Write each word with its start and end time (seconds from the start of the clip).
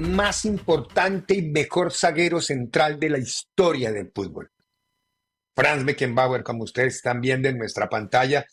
Más 0.00 0.44
importante 0.44 1.34
y 1.34 1.42
mejor 1.42 1.92
zaguero 1.92 2.42
central 2.42 3.00
de 3.00 3.08
la 3.08 3.18
historia 3.18 3.90
del 3.90 4.10
fútbol. 4.14 4.50
Franz 5.54 5.84
Beckenbauer, 5.84 6.42
como 6.42 6.64
ustedes 6.64 6.96
están 6.96 7.20
viendo 7.20 7.48
en 7.48 7.56
nuestra 7.56 7.88
pantalla, 7.88 8.44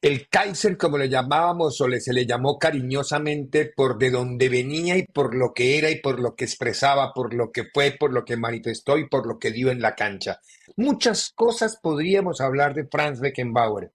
el 0.00 0.28
Kaiser, 0.28 0.76
como 0.76 0.98
le 0.98 1.08
llamábamos 1.08 1.80
o 1.80 1.86
le, 1.86 2.00
se 2.00 2.12
le 2.12 2.26
llamó 2.26 2.58
cariñosamente 2.58 3.72
por 3.76 3.98
de 3.98 4.10
dónde 4.10 4.48
venía 4.48 4.96
y 4.96 5.04
por 5.04 5.36
lo 5.36 5.52
que 5.52 5.78
era 5.78 5.90
y 5.90 6.00
por 6.00 6.18
lo 6.18 6.34
que 6.34 6.44
expresaba, 6.44 7.12
por 7.12 7.32
lo 7.32 7.52
que 7.52 7.64
fue, 7.72 7.92
por 7.92 8.12
lo 8.12 8.24
que 8.24 8.36
manifestó 8.36 8.98
y 8.98 9.08
por 9.08 9.26
lo 9.26 9.38
que 9.38 9.52
dio 9.52 9.70
en 9.70 9.80
la 9.80 9.94
cancha. 9.94 10.40
Muchas 10.76 11.30
cosas 11.32 11.78
podríamos 11.80 12.40
hablar 12.40 12.74
de 12.74 12.86
Franz 12.86 13.20
Beckenbauer. 13.20 13.92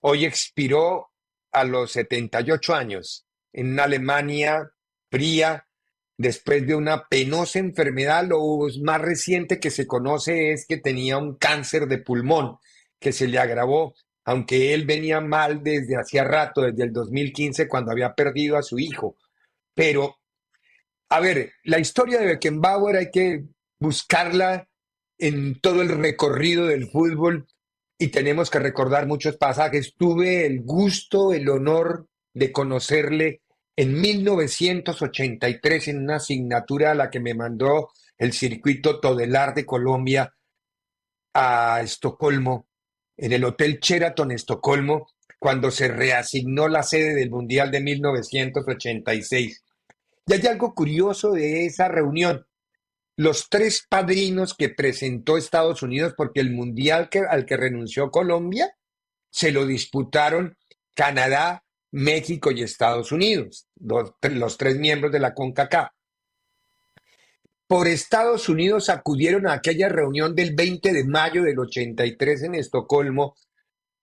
Hoy 0.00 0.24
expiró 0.24 1.10
a 1.52 1.64
los 1.64 1.92
78 1.92 2.74
años 2.74 3.27
en 3.52 3.78
Alemania 3.78 4.70
fría, 5.10 5.66
después 6.16 6.66
de 6.66 6.74
una 6.74 7.06
penosa 7.08 7.58
enfermedad. 7.58 8.24
Lo 8.26 8.40
más 8.82 9.00
reciente 9.00 9.60
que 9.60 9.70
se 9.70 9.86
conoce 9.86 10.52
es 10.52 10.66
que 10.66 10.76
tenía 10.76 11.16
un 11.16 11.36
cáncer 11.36 11.86
de 11.86 11.98
pulmón 11.98 12.58
que 12.98 13.12
se 13.12 13.28
le 13.28 13.38
agravó, 13.38 13.94
aunque 14.24 14.74
él 14.74 14.84
venía 14.84 15.20
mal 15.20 15.62
desde 15.62 15.96
hacía 15.96 16.24
rato, 16.24 16.62
desde 16.62 16.84
el 16.84 16.92
2015, 16.92 17.68
cuando 17.68 17.92
había 17.92 18.14
perdido 18.14 18.56
a 18.56 18.62
su 18.62 18.78
hijo. 18.78 19.16
Pero, 19.74 20.16
a 21.08 21.20
ver, 21.20 21.52
la 21.62 21.78
historia 21.78 22.18
de 22.18 22.26
Beckenbauer 22.26 22.96
hay 22.96 23.10
que 23.10 23.44
buscarla 23.78 24.68
en 25.18 25.60
todo 25.60 25.82
el 25.82 25.88
recorrido 25.88 26.66
del 26.66 26.90
fútbol 26.90 27.46
y 27.98 28.08
tenemos 28.08 28.50
que 28.50 28.58
recordar 28.58 29.06
muchos 29.06 29.36
pasajes. 29.36 29.94
Tuve 29.96 30.46
el 30.46 30.62
gusto, 30.62 31.32
el 31.32 31.48
honor 31.48 32.08
de 32.34 32.52
conocerle 32.52 33.42
en 33.76 34.00
1983, 34.00 35.88
en 35.88 36.02
una 36.02 36.16
asignatura 36.16 36.90
a 36.90 36.94
la 36.94 37.10
que 37.10 37.20
me 37.20 37.34
mandó 37.34 37.90
el 38.16 38.32
circuito 38.32 38.98
Todelar 39.00 39.54
de 39.54 39.64
Colombia 39.64 40.34
a 41.32 41.80
Estocolmo, 41.80 42.66
en 43.16 43.32
el 43.32 43.44
Hotel 43.44 43.78
Sheraton 43.80 44.32
Estocolmo, 44.32 45.08
cuando 45.38 45.70
se 45.70 45.88
reasignó 45.88 46.68
la 46.68 46.82
sede 46.82 47.14
del 47.14 47.30
Mundial 47.30 47.70
de 47.70 47.80
1986. 47.80 49.64
Y 50.26 50.32
hay 50.32 50.46
algo 50.46 50.74
curioso 50.74 51.32
de 51.32 51.64
esa 51.64 51.88
reunión. 51.88 52.46
Los 53.16 53.48
tres 53.48 53.86
padrinos 53.88 54.54
que 54.54 54.68
presentó 54.68 55.36
Estados 55.36 55.82
Unidos, 55.82 56.14
porque 56.16 56.40
el 56.40 56.52
Mundial 56.52 57.08
al 57.30 57.46
que 57.46 57.56
renunció 57.56 58.10
Colombia, 58.10 58.76
se 59.30 59.52
lo 59.52 59.66
disputaron 59.66 60.56
Canadá, 60.94 61.64
México 61.90 62.50
y 62.50 62.62
Estados 62.62 63.12
Unidos, 63.12 63.68
los, 63.80 64.58
tres 64.58 64.78
miembros 64.78 65.12
de 65.12 65.20
la 65.20 65.34
CONCACAF. 65.34 65.90
Por 67.66 67.86
Estados 67.86 68.48
Unidos 68.48 68.88
acudieron 68.88 69.46
a 69.46 69.54
aquella 69.54 69.88
reunión 69.88 70.34
del 70.34 70.54
20 70.54 70.92
de 70.92 71.04
mayo 71.04 71.42
del 71.42 71.58
83 71.58 72.44
en 72.44 72.54
Estocolmo 72.54 73.34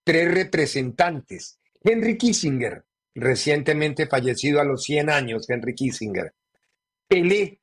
tres 0.04 0.32
representantes. 0.32 1.60
Henry 1.84 2.18
Kissinger, 2.18 2.86
recientemente 3.16 4.08
fallecido 4.08 4.62
a 4.62 4.64
los 4.64 4.84
100 4.84 5.10
años, 5.10 5.50
Henry 5.50 5.74
Kissinger. 5.74 6.34
Pelé, 7.08 7.62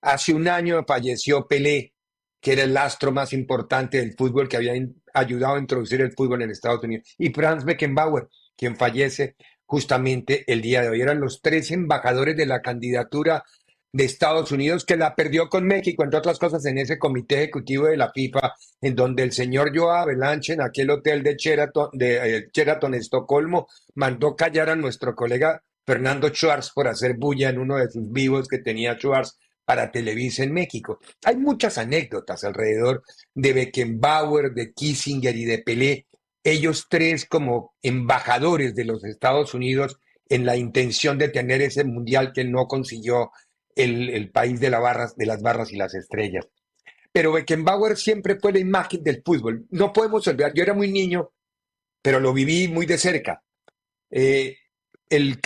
hace 0.00 0.32
un 0.32 0.48
año 0.48 0.82
falleció 0.86 1.46
Pelé, 1.46 1.94
que 2.40 2.52
era 2.52 2.62
el 2.62 2.76
astro 2.76 3.12
más 3.12 3.32
importante 3.32 3.98
del 3.98 4.14
fútbol 4.14 4.48
que 4.48 4.56
había 4.56 4.72
ayudado 5.14 5.56
a 5.56 5.60
introducir 5.60 6.00
el 6.00 6.12
fútbol 6.12 6.42
en 6.42 6.50
Estados 6.50 6.82
Unidos. 6.82 7.08
Y 7.18 7.30
Franz 7.30 7.64
Beckenbauer, 7.64 8.28
quien 8.56 8.76
fallece 8.76 9.36
justamente 9.66 10.44
el 10.52 10.60
día 10.60 10.82
de 10.82 10.90
hoy. 10.90 11.00
Eran 11.00 11.20
los 11.20 11.40
tres 11.40 11.70
embajadores 11.70 12.36
de 12.36 12.46
la 12.46 12.60
candidatura 12.60 13.44
de 13.92 14.04
Estados 14.04 14.50
Unidos 14.52 14.84
que 14.84 14.96
la 14.96 15.14
perdió 15.14 15.48
con 15.48 15.66
México, 15.66 16.02
entre 16.02 16.18
otras 16.18 16.38
cosas, 16.38 16.64
en 16.64 16.78
ese 16.78 16.98
comité 16.98 17.36
ejecutivo 17.36 17.86
de 17.86 17.96
la 17.96 18.10
FIFA, 18.10 18.54
en 18.80 18.94
donde 18.94 19.22
el 19.22 19.32
señor 19.32 19.76
Joao 19.76 20.02
Avalanche, 20.02 20.54
en 20.54 20.62
aquel 20.62 20.90
hotel 20.90 21.22
de 21.22 21.36
Sheraton, 21.36 21.90
de 21.92 22.36
eh, 22.36 22.48
Sheraton, 22.52 22.94
Estocolmo, 22.94 23.68
mandó 23.94 24.34
callar 24.34 24.70
a 24.70 24.76
nuestro 24.76 25.14
colega 25.14 25.62
Fernando 25.84 26.28
Schwartz 26.28 26.70
por 26.74 26.88
hacer 26.88 27.16
bulla 27.16 27.50
en 27.50 27.58
uno 27.58 27.76
de 27.76 27.90
sus 27.90 28.10
vivos 28.10 28.48
que 28.48 28.58
tenía 28.58 28.96
Schwartz 28.96 29.38
para 29.64 29.90
Televisa 29.90 30.42
en 30.42 30.52
México. 30.52 30.98
Hay 31.24 31.36
muchas 31.36 31.76
anécdotas 31.78 32.44
alrededor 32.44 33.02
de 33.34 33.52
Beckenbauer, 33.52 34.52
de 34.52 34.72
Kissinger 34.72 35.36
y 35.36 35.44
de 35.44 35.58
Pelé, 35.58 36.06
ellos 36.44 36.86
tres 36.88 37.26
como 37.26 37.74
embajadores 37.82 38.74
de 38.74 38.84
los 38.84 39.04
Estados 39.04 39.54
Unidos 39.54 39.98
en 40.28 40.46
la 40.46 40.56
intención 40.56 41.18
de 41.18 41.28
tener 41.28 41.62
ese 41.62 41.84
mundial 41.84 42.32
que 42.32 42.44
no 42.44 42.66
consiguió 42.66 43.30
el, 43.76 44.30
país 44.30 44.60
de, 44.60 44.70
de 44.70 45.26
las 45.26 45.42
barras 45.42 45.72
y 45.72 45.76
las 45.76 45.94
estrellas. 45.94 46.48
Pero 47.12 47.32
Beckenbauer 47.32 47.96
siempre 47.96 48.38
fue 48.40 48.52
la 48.52 48.58
imagen 48.58 49.02
del 49.02 49.22
fútbol. 49.24 49.66
No 49.70 49.92
podemos 49.92 50.26
olvidar, 50.26 50.52
yo 50.54 50.62
era 50.62 50.74
muy 50.74 50.90
niño, 50.90 51.32
pero 52.00 52.20
lo 52.20 52.32
viví 52.32 52.68
muy 52.68 52.86
de 52.86 52.98
cerca. 52.98 53.42
Eh, 54.10 54.56
el, 55.10 55.38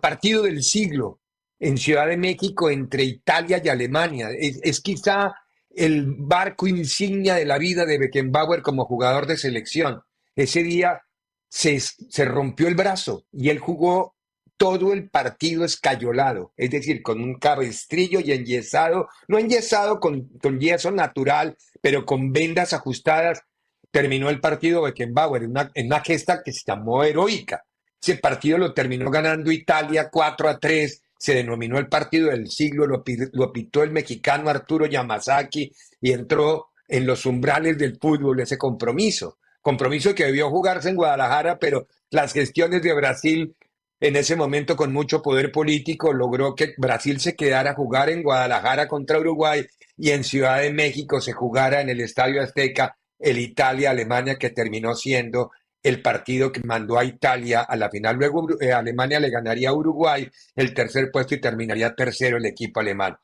partido 0.00 0.42
del 0.44 0.62
siglo 0.62 1.20
en 1.58 1.76
Ciudad 1.78 2.06
de 2.06 2.16
México 2.16 2.70
entre 2.70 3.02
Italia 3.02 3.60
y 3.62 3.68
Alemania 3.68 4.28
es, 4.30 4.80
quizá 4.80 5.34
el 5.70 6.06
barco 6.16 6.68
insignia 6.68 7.34
de 7.34 7.44
la 7.44 7.58
vida 7.58 7.86
de 7.86 7.98
Beckenbauer 7.98 8.62
como 8.62 8.84
jugador 8.84 9.26
de 9.26 9.36
selección. 9.36 10.00
Ese 10.40 10.62
día 10.62 11.02
se, 11.50 11.78
se 11.80 12.24
rompió 12.24 12.66
el 12.66 12.74
brazo 12.74 13.26
y 13.30 13.50
él 13.50 13.58
jugó 13.58 14.16
todo 14.56 14.94
el 14.94 15.10
partido 15.10 15.66
escayolado, 15.66 16.54
es 16.56 16.70
decir, 16.70 17.02
con 17.02 17.20
un 17.20 17.34
cabestrillo 17.38 18.20
y 18.20 18.32
enyesado, 18.32 19.08
no 19.28 19.38
enyesado 19.38 20.00
con, 20.00 20.28
con 20.42 20.58
yeso 20.58 20.90
natural, 20.92 21.58
pero 21.82 22.06
con 22.06 22.32
vendas 22.32 22.72
ajustadas. 22.72 23.42
Terminó 23.90 24.30
el 24.30 24.40
partido 24.40 24.80
Beckenbauer 24.80 25.42
en 25.42 25.50
una, 25.50 25.70
una 25.76 26.00
gesta 26.00 26.42
que 26.42 26.52
se 26.52 26.62
llamó 26.66 27.04
heroica. 27.04 27.62
Ese 28.00 28.16
partido 28.16 28.56
lo 28.56 28.72
terminó 28.72 29.10
ganando 29.10 29.52
Italia 29.52 30.08
4 30.10 30.48
a 30.48 30.58
3, 30.58 31.02
se 31.18 31.34
denominó 31.34 31.78
el 31.78 31.88
partido 31.88 32.30
del 32.30 32.48
siglo, 32.48 32.86
lo, 32.86 33.04
lo 33.32 33.52
pitó 33.52 33.82
el 33.82 33.90
mexicano 33.90 34.48
Arturo 34.48 34.86
Yamazaki 34.86 35.70
y 36.00 36.12
entró 36.12 36.70
en 36.88 37.06
los 37.06 37.26
umbrales 37.26 37.76
del 37.76 37.98
fútbol 37.98 38.40
ese 38.40 38.56
compromiso 38.56 39.36
compromiso 39.60 40.14
que 40.14 40.24
debió 40.24 40.50
jugarse 40.50 40.88
en 40.88 40.96
Guadalajara, 40.96 41.58
pero 41.58 41.86
las 42.10 42.32
gestiones 42.32 42.82
de 42.82 42.94
Brasil 42.94 43.54
en 44.00 44.16
ese 44.16 44.34
momento 44.34 44.76
con 44.76 44.92
mucho 44.92 45.22
poder 45.22 45.52
político, 45.52 46.12
logró 46.12 46.54
que 46.54 46.74
Brasil 46.78 47.20
se 47.20 47.36
quedara 47.36 47.72
a 47.72 47.74
jugar 47.74 48.08
en 48.08 48.22
Guadalajara 48.22 48.88
contra 48.88 49.18
Uruguay 49.18 49.66
y 49.96 50.10
en 50.10 50.24
Ciudad 50.24 50.60
de 50.60 50.72
México 50.72 51.20
se 51.20 51.32
jugara 51.32 51.82
en 51.82 51.90
el 51.90 52.00
Estadio 52.00 52.42
Azteca 52.42 52.96
el 53.18 53.38
Italia-Alemania, 53.38 54.36
que 54.36 54.48
terminó 54.48 54.94
siendo 54.94 55.50
el 55.82 56.00
partido 56.00 56.50
que 56.50 56.62
mandó 56.64 56.98
a 56.98 57.04
Italia 57.04 57.60
a 57.60 57.76
la 57.76 57.90
final. 57.90 58.16
Luego 58.16 58.46
eh, 58.60 58.72
Alemania 58.72 59.20
le 59.20 59.28
ganaría 59.28 59.68
a 59.68 59.74
Uruguay 59.74 60.26
el 60.56 60.72
tercer 60.72 61.10
puesto 61.10 61.34
y 61.34 61.40
terminaría 61.40 61.94
tercero 61.94 62.38
el 62.38 62.46
equipo 62.46 62.80
alemán. 62.80 63.18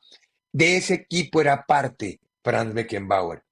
De 0.51 0.77
ese 0.77 0.93
equipo 0.93 1.41
era 1.41 1.65
parte 1.65 2.19
Franz 2.43 2.73
Beckenbauer. 2.75 3.46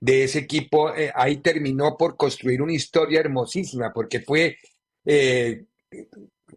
De 0.00 0.24
ese 0.24 0.40
equipo, 0.40 0.94
eh, 0.94 1.10
ahí 1.14 1.38
terminó 1.38 1.96
por 1.96 2.16
construir 2.16 2.62
una 2.62 2.72
historia 2.72 3.20
hermosísima, 3.20 3.92
porque 3.92 4.20
fue 4.20 4.56
eh, 5.04 5.64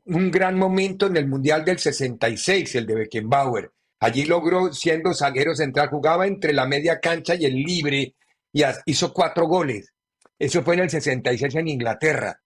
un 0.05 0.29
gran 0.29 0.57
momento 0.57 1.07
en 1.07 1.17
el 1.17 1.27
Mundial 1.27 1.65
del 1.65 1.79
66, 1.79 2.75
el 2.75 2.85
de 2.85 2.95
Beckenbauer. 2.95 3.71
Allí 3.99 4.25
logró, 4.25 4.73
siendo 4.73 5.13
zaguero 5.13 5.55
central, 5.55 5.89
jugaba 5.89 6.27
entre 6.27 6.53
la 6.53 6.65
media 6.65 6.99
cancha 6.99 7.35
y 7.35 7.45
el 7.45 7.55
libre 7.55 8.15
y 8.51 8.63
hizo 8.85 9.13
cuatro 9.13 9.47
goles. 9.47 9.93
Eso 10.37 10.63
fue 10.63 10.73
en 10.73 10.81
el 10.81 10.89
66 10.89 11.55
en 11.55 11.67
Inglaterra. 11.67 12.39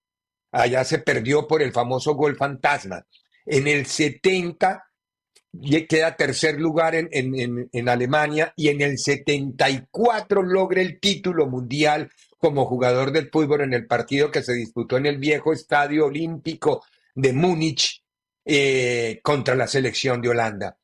Allá 0.51 0.83
se 0.83 0.99
perdió 0.99 1.47
por 1.47 1.61
el 1.61 1.71
famoso 1.71 2.13
gol 2.13 2.35
fantasma. 2.35 3.05
En 3.45 3.67
el 3.67 3.85
70 3.85 4.83
queda 5.87 6.15
tercer 6.15 6.59
lugar 6.59 6.95
en, 6.95 7.09
en, 7.11 7.69
en, 7.71 7.89
Alemania 7.89 8.53
y 8.55 8.69
en 8.69 8.81
el 8.81 8.97
74 8.97 10.43
logra 10.43 10.81
el 10.81 10.99
título 10.99 11.47
mundial 11.47 12.09
como 12.37 12.65
jugador 12.65 13.11
del 13.11 13.29
fútbol 13.29 13.61
en 13.61 13.73
el 13.73 13.87
partido 13.87 14.31
que 14.31 14.43
se 14.43 14.53
disputó 14.53 14.97
en 14.97 15.05
el 15.05 15.17
viejo 15.17 15.53
estadio 15.53 16.05
olímpico 16.05 16.83
de 17.13 17.33
Múnich 17.33 18.03
eh, 18.45 19.19
contra 19.23 19.55
la 19.55 19.67
selección 19.67 20.21
de 20.21 20.29
Holanda. 20.29 20.77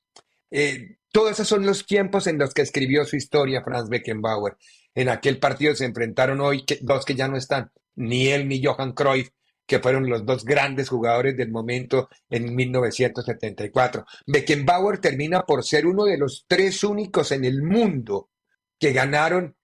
Eh, 0.50 0.98
todos 1.12 1.32
esos 1.32 1.48
son 1.48 1.66
los 1.66 1.86
tiempos 1.86 2.28
en 2.28 2.38
los 2.38 2.54
que 2.54 2.62
escribió 2.62 3.06
su 3.06 3.16
historia 3.16 3.64
Franz 3.64 3.90
Beckenbauer. 3.90 4.58
En 4.96 5.10
aquel 5.10 5.40
partido 5.40 5.76
se 5.76 5.86
enfrentaron 5.86 6.42
hoy 6.42 6.66
dos 6.82 7.06
que 7.06 7.16
ya 7.16 7.28
no 7.28 7.38
están, 7.38 7.72
ni 7.96 8.28
él 8.28 8.48
ni 8.48 8.64
Johan 8.64 8.94
Cruyff, 8.94 9.30
que 9.72 9.80
fueron 9.80 10.10
los 10.10 10.26
dos 10.26 10.44
grandes 10.44 10.90
jugadores 10.90 11.38
del 11.38 11.50
momento 11.50 12.10
en 12.30 12.54
1974. 12.54 14.06
Beckenbauer 14.28 14.98
termina 14.98 15.44
por 15.44 15.64
ser 15.64 15.88
uno 15.88 16.04
de 16.04 16.18
los 16.18 16.44
tres 16.46 16.84
únicos 16.84 17.32
en 17.32 17.46
el 17.46 17.64
mundo 17.64 18.32
que 18.78 18.92
ganaron 18.92 19.56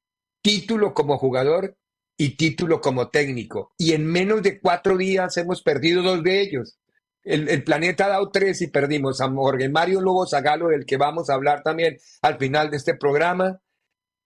título 0.41 0.93
como 0.93 1.17
jugador 1.17 1.75
y 2.17 2.37
título 2.37 2.79
como 2.79 3.09
técnico. 3.09 3.73
Y 3.77 3.91
en 3.91 4.05
menos 4.05 4.41
de 4.43 4.61
cuatro 4.61 4.95
días 4.95 5.35
hemos 5.35 5.61
perdido 5.61 6.01
dos 6.01 6.23
de 6.23 6.39
ellos. 6.39 6.79
El, 7.21 7.61
planeta 7.65 8.05
ha 8.05 8.09
dado 8.09 8.29
tres 8.29 8.61
y 8.61 8.67
perdimos 8.67 9.19
a 9.19 9.29
Jorge 9.29 9.67
Mario 9.67 9.99
Lobo 9.99 10.25
Zagalo, 10.25 10.69
del 10.69 10.85
que 10.85 10.95
vamos 10.95 11.29
a 11.29 11.33
hablar 11.33 11.63
también 11.63 11.97
al 12.21 12.37
final 12.37 12.71
de 12.71 12.77
este 12.77 12.95
programa, 12.95 13.59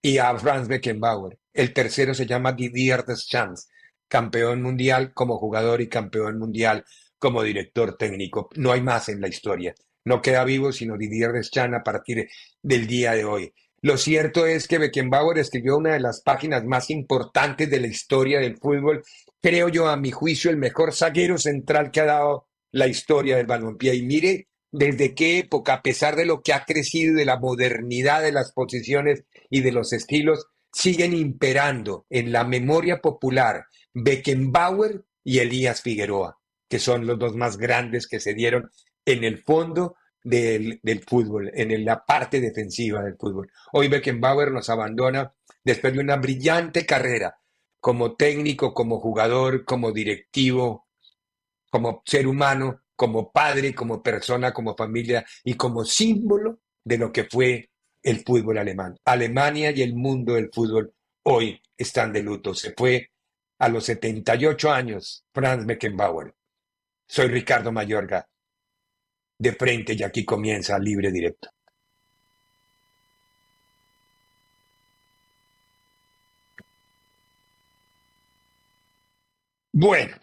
y 0.00 0.18
a 0.18 0.32
Franz 0.38 0.68
Beckenbauer. 0.68 1.40
El 1.52 1.72
tercero 1.72 2.14
se 2.14 2.26
llama 2.26 2.52
Didier 2.52 3.04
Deschamps, 3.04 3.68
campeón 4.12 4.60
mundial 4.60 5.14
como 5.14 5.38
jugador 5.38 5.80
y 5.80 5.88
campeón 5.88 6.38
mundial 6.38 6.84
como 7.18 7.42
director 7.42 7.96
técnico. 7.96 8.50
No 8.56 8.70
hay 8.70 8.82
más 8.82 9.08
en 9.08 9.22
la 9.22 9.28
historia. 9.28 9.74
No 10.04 10.20
queda 10.20 10.44
vivo 10.44 10.70
sino 10.70 10.98
Didier 10.98 11.32
Deschamps 11.32 11.78
a 11.78 11.82
partir 11.82 12.28
del 12.62 12.86
día 12.86 13.12
de 13.12 13.24
hoy. 13.24 13.54
Lo 13.80 13.96
cierto 13.96 14.44
es 14.44 14.68
que 14.68 14.76
Beckenbauer 14.76 15.38
escribió 15.38 15.78
una 15.78 15.94
de 15.94 16.00
las 16.00 16.20
páginas 16.20 16.62
más 16.66 16.90
importantes 16.90 17.70
de 17.70 17.80
la 17.80 17.86
historia 17.86 18.38
del 18.38 18.58
fútbol, 18.58 19.02
creo 19.40 19.70
yo, 19.70 19.88
a 19.88 19.96
mi 19.96 20.10
juicio, 20.10 20.50
el 20.50 20.58
mejor 20.58 20.92
zaguero 20.92 21.38
central 21.38 21.90
que 21.90 22.00
ha 22.00 22.04
dado 22.04 22.48
la 22.70 22.88
historia 22.88 23.38
del 23.38 23.46
balompié. 23.46 23.94
Y 23.94 24.02
mire 24.02 24.48
desde 24.70 25.14
qué 25.14 25.38
época, 25.38 25.72
a 25.72 25.82
pesar 25.82 26.16
de 26.16 26.26
lo 26.26 26.42
que 26.42 26.52
ha 26.52 26.66
crecido, 26.66 27.14
de 27.14 27.24
la 27.24 27.38
modernidad 27.38 28.20
de 28.20 28.32
las 28.32 28.52
posiciones 28.52 29.24
y 29.48 29.62
de 29.62 29.72
los 29.72 29.94
estilos, 29.94 30.48
siguen 30.70 31.14
imperando 31.14 32.04
en 32.10 32.30
la 32.30 32.44
memoria 32.44 33.00
popular 33.00 33.64
Beckenbauer 33.94 35.04
y 35.24 35.38
Elías 35.38 35.82
Figueroa, 35.82 36.38
que 36.68 36.78
son 36.78 37.06
los 37.06 37.18
dos 37.18 37.36
más 37.36 37.56
grandes 37.56 38.06
que 38.06 38.20
se 38.20 38.34
dieron 38.34 38.70
en 39.04 39.24
el 39.24 39.38
fondo 39.38 39.96
del, 40.24 40.80
fútbol, 41.06 41.50
en 41.54 41.84
la 41.84 42.04
parte 42.04 42.40
defensiva 42.40 43.02
del 43.02 43.16
fútbol. 43.16 43.50
Hoy 43.72 43.88
Beckenbauer 43.88 44.52
nos 44.52 44.70
abandona 44.70 45.32
después 45.64 45.92
de 45.92 46.00
una 46.00 46.16
brillante 46.16 46.86
carrera 46.86 47.36
como 47.80 48.14
técnico, 48.14 48.72
como 48.72 49.00
jugador, 49.00 49.64
como 49.64 49.90
directivo, 49.90 50.86
como 51.70 52.02
ser 52.06 52.26
humano, 52.28 52.82
como 52.94 53.32
padre, 53.32 53.74
como 53.74 54.02
persona, 54.02 54.52
como 54.52 54.76
familia 54.76 55.24
y 55.42 55.54
como 55.54 55.84
símbolo 55.84 56.60
de 56.84 56.98
lo 56.98 57.12
que 57.12 57.24
fue 57.24 57.70
el 58.02 58.24
fútbol 58.24 58.58
alemán. 58.58 58.96
Alemania 59.04 59.72
y 59.72 59.82
el 59.82 59.94
mundo 59.94 60.34
del 60.34 60.50
fútbol 60.52 60.94
hoy 61.24 61.60
están 61.76 62.12
de 62.12 62.22
luto. 62.22 62.54
Se 62.54 62.72
fue 62.76 63.11
a 63.62 63.68
los 63.68 63.84
78 63.84 64.72
años 64.72 65.24
Franz 65.32 65.64
Beckenbauer. 65.64 66.34
Soy 67.06 67.28
Ricardo 67.28 67.70
Mayorga 67.70 68.28
de 69.38 69.52
frente 69.52 69.94
y 69.94 70.02
aquí 70.02 70.24
comienza 70.24 70.76
libre 70.80 71.12
directo. 71.12 71.48
Bueno, 79.70 80.16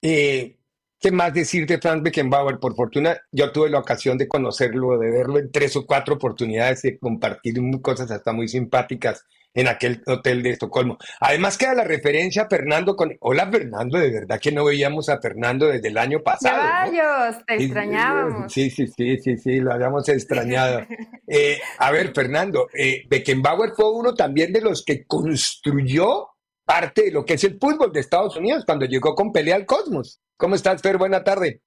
eh, 0.00 0.56
¿qué 1.00 1.10
más 1.10 1.34
decir 1.34 1.66
de 1.66 1.80
Franz 1.80 2.00
Beckenbauer? 2.00 2.60
Por 2.60 2.76
fortuna, 2.76 3.20
yo 3.32 3.50
tuve 3.50 3.70
la 3.70 3.80
ocasión 3.80 4.16
de 4.16 4.28
conocerlo, 4.28 4.98
de 4.98 5.10
verlo 5.10 5.40
en 5.40 5.50
tres 5.50 5.74
o 5.74 5.84
cuatro 5.84 6.14
oportunidades, 6.14 6.82
de 6.82 6.96
compartir 7.00 7.56
cosas 7.82 8.12
hasta 8.12 8.32
muy 8.32 8.46
simpáticas 8.46 9.26
en 9.54 9.68
aquel 9.68 10.02
hotel 10.06 10.42
de 10.42 10.50
Estocolmo. 10.50 10.98
Además 11.20 11.56
queda 11.56 11.74
la 11.74 11.84
referencia 11.84 12.42
a 12.42 12.48
Fernando 12.48 12.96
con... 12.96 13.16
Hola 13.20 13.48
Fernando, 13.50 13.98
de 13.98 14.10
verdad 14.10 14.40
que 14.40 14.50
no 14.50 14.64
veíamos 14.64 15.08
a 15.08 15.20
Fernando 15.20 15.68
desde 15.68 15.88
el 15.88 15.96
año 15.96 16.20
pasado. 16.22 16.60
Caballos, 16.60 17.36
te 17.46 17.54
extrañábamos. 17.54 18.52
Sí, 18.52 18.68
sí, 18.68 18.88
sí, 18.88 19.16
sí, 19.18 19.38
sí, 19.38 19.60
lo 19.60 19.72
habíamos 19.72 20.08
extrañado. 20.08 20.82
Eh, 21.26 21.58
a 21.78 21.90
ver, 21.90 22.12
Fernando, 22.14 22.68
eh, 22.74 23.04
Beckenbauer 23.08 23.72
fue 23.74 23.90
uno 23.90 24.14
también 24.14 24.52
de 24.52 24.60
los 24.60 24.84
que 24.84 25.06
construyó 25.06 26.28
parte 26.66 27.04
de 27.04 27.12
lo 27.12 27.24
que 27.24 27.34
es 27.34 27.44
el 27.44 27.58
fútbol 27.58 27.92
de 27.92 28.00
Estados 28.00 28.36
Unidos 28.36 28.64
cuando 28.66 28.84
llegó 28.84 29.14
con 29.14 29.32
pelea 29.32 29.56
al 29.56 29.64
Cosmos. 29.64 30.20
¿Cómo 30.36 30.54
estás, 30.54 30.82
Fer? 30.82 30.98
Buena 30.98 31.24
tarde. 31.24 31.62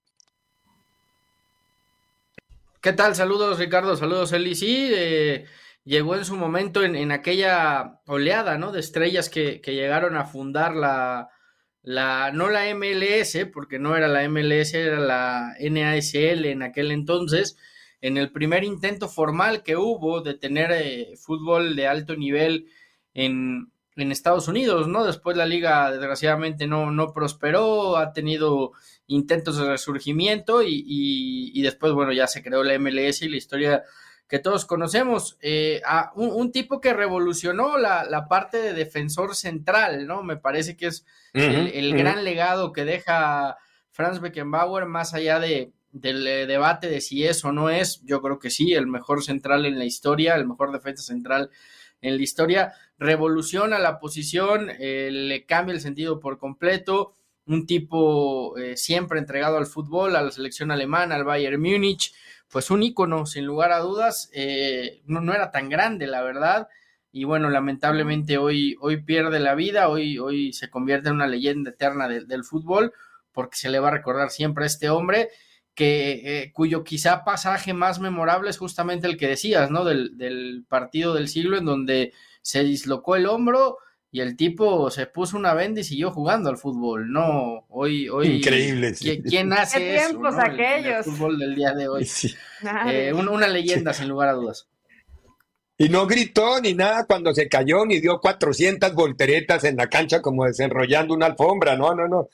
¿Qué 2.82 2.94
tal? 2.94 3.16
Saludos, 3.16 3.58
Ricardo. 3.58 3.96
Saludos, 3.98 4.32
Eli. 4.32 4.54
Sí, 4.54 4.92
eh, 4.94 5.46
llegó 5.88 6.16
en 6.16 6.26
su 6.26 6.36
momento 6.36 6.84
en, 6.84 7.12
aquella 7.12 8.02
oleada, 8.06 8.58
¿no? 8.58 8.72
De 8.72 8.82
estrellas 8.82 9.30
que, 9.30 9.62
llegaron 9.66 10.18
a 10.18 10.26
fundar 10.26 10.76
la, 10.76 11.30
la, 11.82 12.32
no 12.34 12.50
la 12.50 12.66
MLS, 12.76 13.48
porque 13.54 13.80
no 13.80 13.96
era 13.96 14.10
la 14.10 14.28
MLS, 14.28 14.74
era 14.74 15.00
la 15.00 15.56
NASL 15.60 16.46
en 16.46 16.62
aquel 16.62 16.92
entonces, 16.92 17.58
en 18.02 18.18
el 18.18 18.32
primer 18.32 18.66
intento 18.66 19.08
formal 19.08 19.64
que 19.64 19.78
hubo 19.78 20.22
de 20.22 20.34
tener 20.34 20.72
eh, 20.74 21.16
fútbol 21.18 21.76
de 21.78 21.88
alto 21.88 22.18
nivel 22.18 22.68
en, 23.14 23.72
en, 23.96 24.12
Estados 24.12 24.50
Unidos, 24.50 24.90
¿no? 24.90 25.06
Después 25.06 25.38
la 25.38 25.46
liga 25.46 25.90
desgraciadamente 25.90 26.68
no, 26.68 26.92
no 26.92 27.14
prosperó, 27.14 27.96
ha 27.96 28.12
tenido 28.12 28.74
intentos 29.08 29.58
de 29.58 29.68
resurgimiento 29.68 30.62
y, 30.64 30.84
y 30.86 31.62
después, 31.62 31.94
bueno, 31.94 32.12
ya 32.12 32.28
se 32.28 32.44
creó 32.44 32.62
la 32.64 32.78
MLS 32.78 33.22
y 33.22 33.30
la 33.30 33.38
historia 33.38 33.84
que 34.28 34.40
todos 34.40 34.66
conocemos, 34.66 35.38
eh, 35.42 35.82
a 35.86 36.12
un, 36.16 36.52
tipo 36.52 36.82
que 36.82 36.94
revolucionó 36.94 37.78
la, 37.78 38.28
parte 38.30 38.58
de 38.58 38.74
defensor 38.74 39.36
central, 39.36 40.06
¿no? 40.06 40.22
Me 40.22 40.36
parece 40.36 40.76
que 40.76 40.88
es 40.88 41.06
el, 41.34 41.96
gran 41.96 42.26
legado 42.26 42.74
que 42.74 42.84
deja 42.84 43.58
Franz 43.90 44.20
Beckenbauer, 44.20 44.86
más 44.86 45.14
allá 45.14 45.40
de, 45.40 45.72
del 45.94 46.28
eh, 46.28 46.46
debate 46.46 46.90
de 46.90 47.00
si 47.00 47.24
es 47.24 47.46
o 47.46 47.54
no 47.54 47.70
es, 47.70 48.02
yo 48.04 48.22
creo 48.22 48.38
que 48.38 48.50
sí, 48.50 48.74
el 48.74 48.88
mejor 48.88 49.24
central 49.24 49.66
en 49.66 49.80
la 49.80 49.86
historia, 49.86 50.36
el 50.36 50.46
mejor 50.46 50.74
defensa 50.74 51.04
central 51.04 51.50
en 52.02 52.18
la 52.18 52.24
historia, 52.24 52.74
revoluciona 53.00 53.80
la 53.80 53.98
posición, 53.98 54.70
eh, 54.78 55.10
le 55.10 55.46
cambia 55.46 55.74
el 55.74 55.80
sentido 55.82 56.20
por 56.20 56.38
completo, 56.38 57.14
un 57.46 57.66
tipo 57.66 58.56
siempre 58.76 59.20
entregado 59.20 59.58
al 59.58 59.68
fútbol, 59.68 60.18
a 60.18 60.22
la 60.22 60.32
selección 60.32 60.70
alemana, 60.70 61.16
al 61.16 61.24
Bayern 61.24 61.62
Múnich, 61.62 62.14
pues 62.50 62.72
un 62.72 62.84
ícono, 62.84 63.26
sin 63.26 63.46
lugar 63.46 63.72
a 63.72 63.80
dudas, 63.80 64.30
eh, 64.34 65.02
no, 65.06 65.22
no, 65.22 65.34
era 65.34 65.52
tan 65.52 65.70
grande, 65.70 66.08
la 66.08 66.22
verdad, 66.22 66.68
y 67.12 67.24
bueno, 67.24 67.50
lamentablemente 67.50 68.38
hoy, 68.38 68.76
hoy 68.80 69.04
pierde 69.04 69.40
la 69.40 69.56
vida, 69.56 69.90
hoy, 69.90 70.20
hoy 70.20 70.54
se 70.54 70.70
convierte 70.70 71.10
en 71.10 71.16
una 71.16 71.28
leyenda 71.28 71.72
eterna 71.72 72.08
del 72.08 72.44
fútbol, 72.44 72.94
porque 73.32 73.58
se 73.58 73.70
le 73.70 73.80
va 73.80 73.90
a 73.90 73.92
recordar 73.92 74.30
siempre 74.30 74.64
a 74.64 74.68
este 74.68 74.90
hombre, 74.90 75.30
que, 75.74 76.42
eh, 76.42 76.52
cuyo 76.54 76.84
quizá 76.84 77.24
pasaje 77.24 77.74
más 77.74 78.00
memorable 78.00 78.50
es 78.50 78.58
justamente 78.58 79.08
el 79.08 79.18
que 79.18 79.28
decías, 79.28 79.70
¿no? 79.70 79.84
Del, 79.86 80.18
del 80.18 80.66
partido 80.68 81.14
del 81.14 81.28
siglo 81.28 81.58
en 81.58 81.66
donde 81.66 82.14
se 82.42 82.64
dislocó 82.64 83.16
el 83.16 83.28
hombro 83.28 83.78
y 84.18 84.22
el 84.22 84.36
tipo 84.36 84.90
se 84.90 85.06
puso 85.06 85.38
una 85.38 85.54
venda 85.54 85.82
y 85.82 85.84
siguió 85.84 86.10
jugando 86.10 86.50
al 86.50 86.58
fútbol. 86.58 87.12
No, 87.12 87.66
hoy, 87.70 88.10
hoy. 88.10 88.38
Increíble. 88.38 88.96
¿Quién 88.96 89.54
hace 89.54 89.78
¿Qué 89.78 89.96
eso? 89.98 90.08
tiempos 90.10 90.36
no? 90.36 90.42
Aquellos? 90.42 91.06
El, 91.06 91.14
fútbol 91.14 91.38
del 91.38 91.54
día 91.54 91.74
de 91.74 91.88
hoy. 91.88 92.04
Sí. 92.06 92.34
Eh, 92.88 93.14
un- 93.14 93.30
una 93.30 93.48
leyenda, 93.48 93.94
sin 93.94 94.08
lugar 94.08 94.30
a 94.30 94.34
dudas. 94.34 94.68
Y 95.78 95.90
no 95.90 96.08
gritó 96.08 96.60
ni 96.60 96.74
nada 96.74 97.06
cuando 97.06 97.32
se 97.36 97.48
cayó, 97.48 97.86
ni 97.86 98.00
dio 98.00 98.20
400 98.20 98.96
volteretas 98.96 99.64
en 99.66 99.76
la 99.78 99.88
cancha 99.88 100.20
como 100.24 100.46
desenrollando 100.46 101.14
una 101.14 101.28
alfombra. 101.28 101.78
No, 101.78 101.94
no, 101.94 102.08
no. 102.08 102.30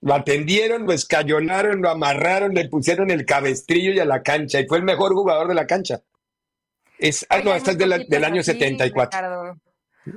Lo 0.00 0.14
atendieron, 0.14 0.84
lo 0.84 0.92
escayonaron, 0.92 1.80
lo 1.80 1.90
amarraron, 1.90 2.54
le 2.54 2.68
pusieron 2.68 3.12
el 3.12 3.24
cabestrillo 3.24 3.92
y 3.92 4.00
a 4.00 4.04
la 4.04 4.24
cancha. 4.24 4.58
Y 4.58 4.66
fue 4.66 4.78
el 4.78 4.84
mejor 4.84 5.12
jugador 5.14 5.46
de 5.46 5.54
la 5.54 5.66
cancha. 5.68 6.02
Es, 6.98 7.24
ah, 7.30 7.38
no, 7.44 7.54
esta 7.54 7.70
es 7.70 7.78
de 7.78 7.86
la- 7.86 7.98
del 7.98 8.24
año 8.24 8.40
así, 8.40 8.50
74. 8.50 9.16
Ricardo. 9.20 9.56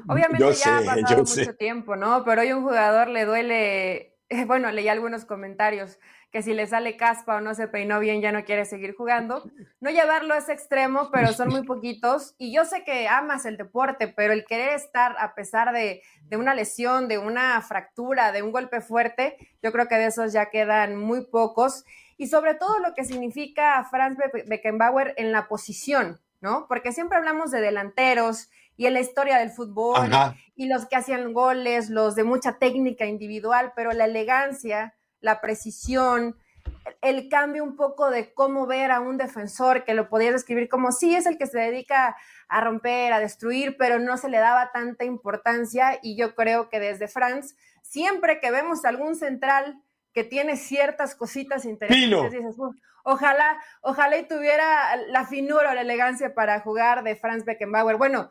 Obviamente 0.08 0.40
Yo 0.46 0.52
ya 0.52 0.78
sé, 0.78 0.88
ha 0.90 0.96
pasado 0.96 1.18
mucho 1.24 1.36
sé. 1.36 1.54
tiempo, 1.54 1.96
¿no? 1.96 2.24
Pero 2.24 2.42
hoy 2.42 2.50
a 2.50 2.58
un 2.58 2.64
jugador 2.64 3.08
le 3.08 3.26
duele, 3.26 4.18
bueno, 4.48 4.72
leí 4.72 4.88
algunos 4.88 5.26
comentarios 5.26 6.00
que 6.32 6.42
si 6.42 6.54
le 6.54 6.66
sale 6.66 6.96
caspa 6.96 7.36
o 7.36 7.42
no 7.42 7.54
se 7.56 7.68
peinó 7.68 8.00
bien 8.00 8.22
ya 8.22 8.32
no 8.32 8.46
quiere 8.46 8.64
seguir 8.64 8.96
jugando. 8.96 9.44
No 9.82 9.90
llevarlo 9.90 10.34
a 10.34 10.38
ese 10.38 10.54
extremo, 10.54 11.10
pero 11.12 11.34
son 11.34 11.50
muy 11.50 11.64
poquitos. 11.64 12.36
Y 12.38 12.54
yo 12.56 12.64
sé 12.64 12.86
que 12.86 13.10
amas 13.10 13.46
el 13.46 13.58
deporte, 13.58 14.08
pero 14.08 14.32
el 14.32 14.46
querer 14.46 14.70
estar 14.70 15.14
a 15.20 15.36
pesar 15.36 15.74
de, 15.74 16.02
de 16.30 16.38
una 16.38 16.54
lesión, 16.56 17.10
de 17.10 17.18
una 17.18 17.60
fractura, 17.62 18.32
de 18.32 18.44
un 18.44 18.54
golpe 18.54 18.80
fuerte, 18.80 19.36
yo 19.62 19.74
creo 19.74 19.90
que 19.90 19.96
de 19.96 20.06
esos 20.06 20.32
ya 20.32 20.50
quedan 20.50 20.96
muy 20.96 21.26
pocos. 21.26 21.84
Y 22.18 22.28
sobre 22.28 22.54
todo 22.54 22.80
lo 22.80 22.94
que 22.94 23.04
significa 23.04 23.84
Franz 23.92 24.18
Be- 24.18 24.46
Beckenbauer 24.48 25.14
en 25.18 25.34
la 25.34 25.50
posición, 25.50 26.22
¿no? 26.40 26.66
Porque 26.70 26.94
siempre 26.94 27.18
hablamos 27.18 27.52
de 27.52 27.60
delanteros 27.60 28.50
y 28.78 28.86
en 28.88 28.94
la 28.94 29.00
historia 29.00 29.38
del 29.38 29.52
fútbol 29.52 30.14
Ajá. 30.14 30.36
y 30.56 30.68
los 30.68 30.88
que 30.88 30.96
hacían 30.96 31.34
goles, 31.34 31.90
los 31.90 32.16
de 32.16 32.24
mucha 32.24 32.58
técnica 32.58 33.06
individual, 33.06 33.74
pero 33.76 33.92
la 33.92 34.06
elegancia, 34.06 34.96
la 35.20 35.42
precisión, 35.42 36.36
el 37.02 37.30
cambio 37.30 37.64
un 37.64 37.76
poco 37.76 38.10
de 38.10 38.34
cómo 38.34 38.66
ver 38.66 38.92
a 38.92 39.00
un 39.00 39.18
defensor 39.18 39.84
que 39.84 39.94
lo 39.94 40.10
podías 40.10 40.34
describir 40.34 40.70
como 40.70 40.92
sí 40.92 41.16
es 41.16 41.26
el 41.26 41.38
que 41.38 41.48
se 41.48 41.60
dedica 41.60 42.16
a 42.48 42.62
romper, 42.62 43.14
a 43.14 43.20
destruir, 43.20 43.78
pero 43.78 44.00
no 44.00 44.18
se 44.18 44.30
le 44.30 44.38
daba 44.38 44.72
tanta 44.72 45.06
importancia 45.06 46.00
y 46.02 46.16
yo 46.16 46.36
creo 46.36 46.70
que 46.70 46.80
desde 46.80 47.08
France, 47.08 47.56
siempre 47.82 48.40
que 48.40 48.52
vemos 48.52 48.84
algún 48.86 49.16
central 49.16 49.82
que 50.14 50.24
tiene 50.24 50.58
ciertas 50.58 51.16
cositas 51.16 51.66
interesantes, 51.66 52.32
dices, 52.32 52.56
"Uh, 52.58 52.74
ojalá, 53.04 53.62
ojalá 53.82 54.18
y 54.18 54.28
tuviera 54.28 54.96
la 55.08 55.26
finura 55.26 55.72
o 55.72 55.74
la 55.74 55.82
elegancia 55.82 56.34
para 56.34 56.60
jugar 56.60 57.04
de 57.04 57.16
Franz 57.16 57.46
Beckenbauer. 57.46 57.98
Bueno, 57.98 58.30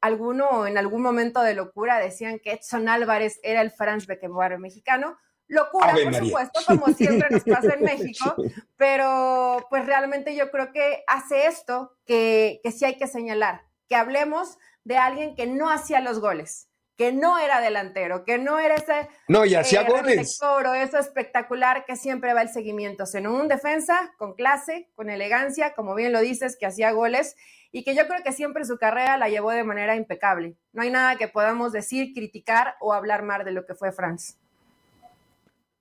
alguno 0.00 0.66
en 0.66 0.78
algún 0.78 1.02
momento 1.02 1.42
de 1.42 1.54
locura 1.54 1.98
decían 1.98 2.38
que 2.38 2.52
Edson 2.52 2.88
Álvarez 2.88 3.40
era 3.42 3.60
el 3.60 3.70
Franz 3.70 4.06
Beckenbauer 4.06 4.58
mexicano. 4.58 5.18
Locura, 5.46 5.90
Ave 5.90 6.04
por 6.04 6.12
María. 6.12 6.28
supuesto, 6.28 6.60
como 6.64 6.86
siempre 6.94 7.28
nos 7.28 7.42
pasa 7.44 7.74
en 7.74 7.82
México, 7.82 8.36
pero 8.76 9.66
pues 9.68 9.84
realmente 9.84 10.36
yo 10.36 10.50
creo 10.52 10.72
que 10.72 11.02
hace 11.08 11.46
esto 11.46 11.96
que, 12.06 12.60
que 12.62 12.70
sí 12.70 12.84
hay 12.84 12.96
que 12.96 13.08
señalar, 13.08 13.66
que 13.88 13.96
hablemos 13.96 14.58
de 14.84 14.96
alguien 14.96 15.34
que 15.34 15.48
no 15.48 15.68
hacía 15.68 16.00
los 16.00 16.20
goles, 16.20 16.69
que 17.00 17.12
no 17.12 17.38
era 17.38 17.62
delantero, 17.62 18.26
que 18.26 18.36
no 18.36 18.58
era 18.58 18.74
ese 18.74 19.08
No, 19.26 19.46
y 19.46 19.54
hacía 19.54 19.80
eh, 19.80 19.86
goles. 19.88 20.38
eso 20.76 20.98
espectacular 20.98 21.86
que 21.86 21.96
siempre 21.96 22.34
va 22.34 22.42
el 22.42 22.50
seguimiento, 22.50 23.06
sino 23.06 23.34
un 23.34 23.48
defensa 23.48 24.12
con 24.18 24.34
clase, 24.34 24.90
con 24.96 25.08
elegancia, 25.08 25.72
como 25.72 25.94
bien 25.94 26.12
lo 26.12 26.20
dices, 26.20 26.58
que 26.60 26.66
hacía 26.66 26.90
goles 26.90 27.36
y 27.72 27.84
que 27.84 27.94
yo 27.94 28.06
creo 28.06 28.22
que 28.22 28.32
siempre 28.32 28.66
su 28.66 28.76
carrera 28.76 29.16
la 29.16 29.30
llevó 29.30 29.50
de 29.50 29.64
manera 29.64 29.96
impecable. 29.96 30.56
No 30.74 30.82
hay 30.82 30.90
nada 30.90 31.16
que 31.16 31.26
podamos 31.26 31.72
decir, 31.72 32.12
criticar 32.12 32.74
o 32.80 32.92
hablar 32.92 33.22
mal 33.22 33.46
de 33.46 33.52
lo 33.52 33.64
que 33.64 33.74
fue 33.74 33.92
Franz. 33.92 34.36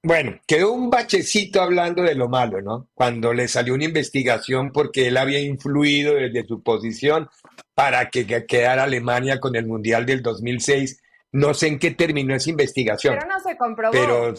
Bueno, 0.01 0.39
quedó 0.47 0.71
un 0.71 0.89
bachecito 0.89 1.61
hablando 1.61 2.03
de 2.03 2.15
lo 2.15 2.29
malo, 2.29 2.61
¿no? 2.61 2.87
Cuando 2.93 3.33
le 3.33 3.49
salió 3.49 3.73
una 3.73 3.83
investigación 3.83 4.71
porque 4.71 5.09
él 5.09 5.17
había 5.17 5.41
influido 5.41 6.15
desde 6.15 6.47
su 6.47 6.63
posición 6.63 7.27
para 7.73 8.09
que 8.09 8.25
quedara 8.47 8.83
Alemania 8.83 9.41
con 9.41 9.57
el 9.57 9.67
Mundial 9.67 10.05
del 10.05 10.21
2006. 10.21 11.01
No 11.31 11.53
sé 11.53 11.67
en 11.67 11.79
qué 11.79 11.91
terminó 11.91 12.35
esa 12.35 12.49
investigación, 12.49 13.15
Pero 13.19 13.27
no 13.27 13.39
se 13.39 13.57
comprobó. 13.57 13.91
pero 13.91 14.33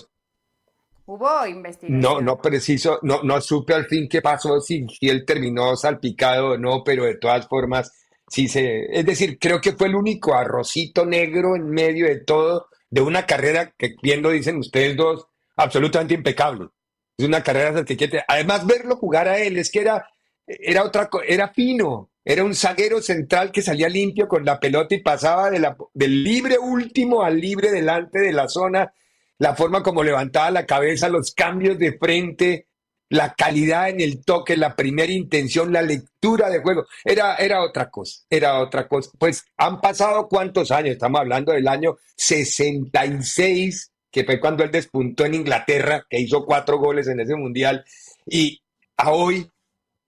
Hubo 1.06 1.46
investigación. 1.46 2.00
no, 2.00 2.20
no 2.20 2.38
preciso, 2.40 2.98
no, 3.02 3.22
no 3.22 3.40
supe 3.40 3.74
al 3.74 3.86
fin 3.86 4.08
qué 4.08 4.22
pasó, 4.22 4.60
si, 4.60 4.86
si 4.88 5.08
él 5.08 5.24
terminó 5.26 5.76
salpicado 5.76 6.52
o 6.52 6.58
no, 6.58 6.84
pero 6.84 7.04
de 7.04 7.16
todas 7.16 7.48
formas, 7.48 7.92
sí 8.28 8.46
se, 8.46 8.86
es 8.96 9.04
decir, 9.04 9.38
creo 9.40 9.60
que 9.60 9.72
fue 9.72 9.88
el 9.88 9.96
único 9.96 10.34
arrocito 10.34 11.04
negro 11.04 11.56
en 11.56 11.68
medio 11.68 12.06
de 12.06 12.20
todo, 12.20 12.68
de 12.88 13.00
una 13.00 13.26
carrera 13.26 13.72
que 13.76 13.96
bien 14.02 14.22
lo 14.22 14.30
dicen 14.30 14.58
ustedes 14.58 14.96
dos, 14.96 15.26
absolutamente 15.56 16.14
impecable. 16.14 16.68
Es 17.16 17.26
una 17.26 17.42
carrera 17.42 17.84
que 17.84 18.22
además 18.26 18.66
verlo 18.66 18.96
jugar 18.96 19.28
a 19.28 19.38
él, 19.38 19.58
es 19.58 19.70
que 19.70 19.80
era, 19.80 20.08
era 20.46 20.84
otra, 20.84 21.10
era 21.26 21.48
fino, 21.48 22.09
era 22.24 22.44
un 22.44 22.54
zaguero 22.54 23.00
central 23.00 23.50
que 23.50 23.62
salía 23.62 23.88
limpio 23.88 24.28
con 24.28 24.44
la 24.44 24.60
pelota 24.60 24.94
y 24.94 25.02
pasaba 25.02 25.50
del 25.50 26.24
libre 26.24 26.58
último 26.58 27.22
al 27.22 27.40
libre 27.40 27.70
delante 27.70 28.20
de 28.20 28.32
la 28.32 28.48
zona 28.48 28.92
la 29.40 29.56
forma 29.56 29.82
como 29.82 30.04
levantaba 30.04 30.50
la 30.50 30.66
cabeza, 30.66 31.08
los 31.08 31.32
cambios 31.32 31.78
de 31.78 31.96
frente, 31.96 32.68
la 33.08 33.32
calidad 33.32 33.88
en 33.88 34.02
el 34.02 34.22
toque, 34.22 34.54
la 34.54 34.76
primera 34.76 35.10
intención, 35.10 35.72
la 35.72 35.80
lectura 35.80 36.50
de 36.50 36.60
juego, 36.60 36.84
era, 37.02 37.36
era 37.36 37.62
otra 37.62 37.88
cosa, 37.88 38.20
era 38.28 38.60
otra 38.60 38.86
cosa. 38.86 39.10
Pues 39.18 39.46
han 39.56 39.80
pasado 39.80 40.28
cuántos 40.28 40.70
años, 40.70 40.92
estamos 40.92 41.22
hablando 41.22 41.52
del 41.52 41.68
año 41.68 41.96
66, 42.16 43.92
que 44.10 44.24
fue 44.24 44.38
cuando 44.38 44.62
él 44.62 44.70
despuntó 44.70 45.24
en 45.24 45.34
Inglaterra, 45.34 46.04
que 46.08 46.20
hizo 46.20 46.44
cuatro 46.44 46.76
goles 46.76 47.08
en 47.08 47.20
ese 47.20 47.34
mundial, 47.34 47.82
y 48.26 48.60
a 48.98 49.10
hoy, 49.10 49.50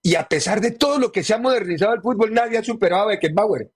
y 0.02 0.14
a 0.16 0.28
pesar 0.28 0.60
de 0.60 0.72
todo 0.72 0.98
lo 0.98 1.12
que 1.12 1.22
se 1.24 1.34
ha 1.34 1.38
modernizado 1.38 1.94
el 1.94 2.02
fútbol, 2.02 2.32
nadie 2.34 2.58
ha 2.58 2.64
superado 2.64 3.04
a 3.04 3.06
Beckenbauer. 3.08 3.70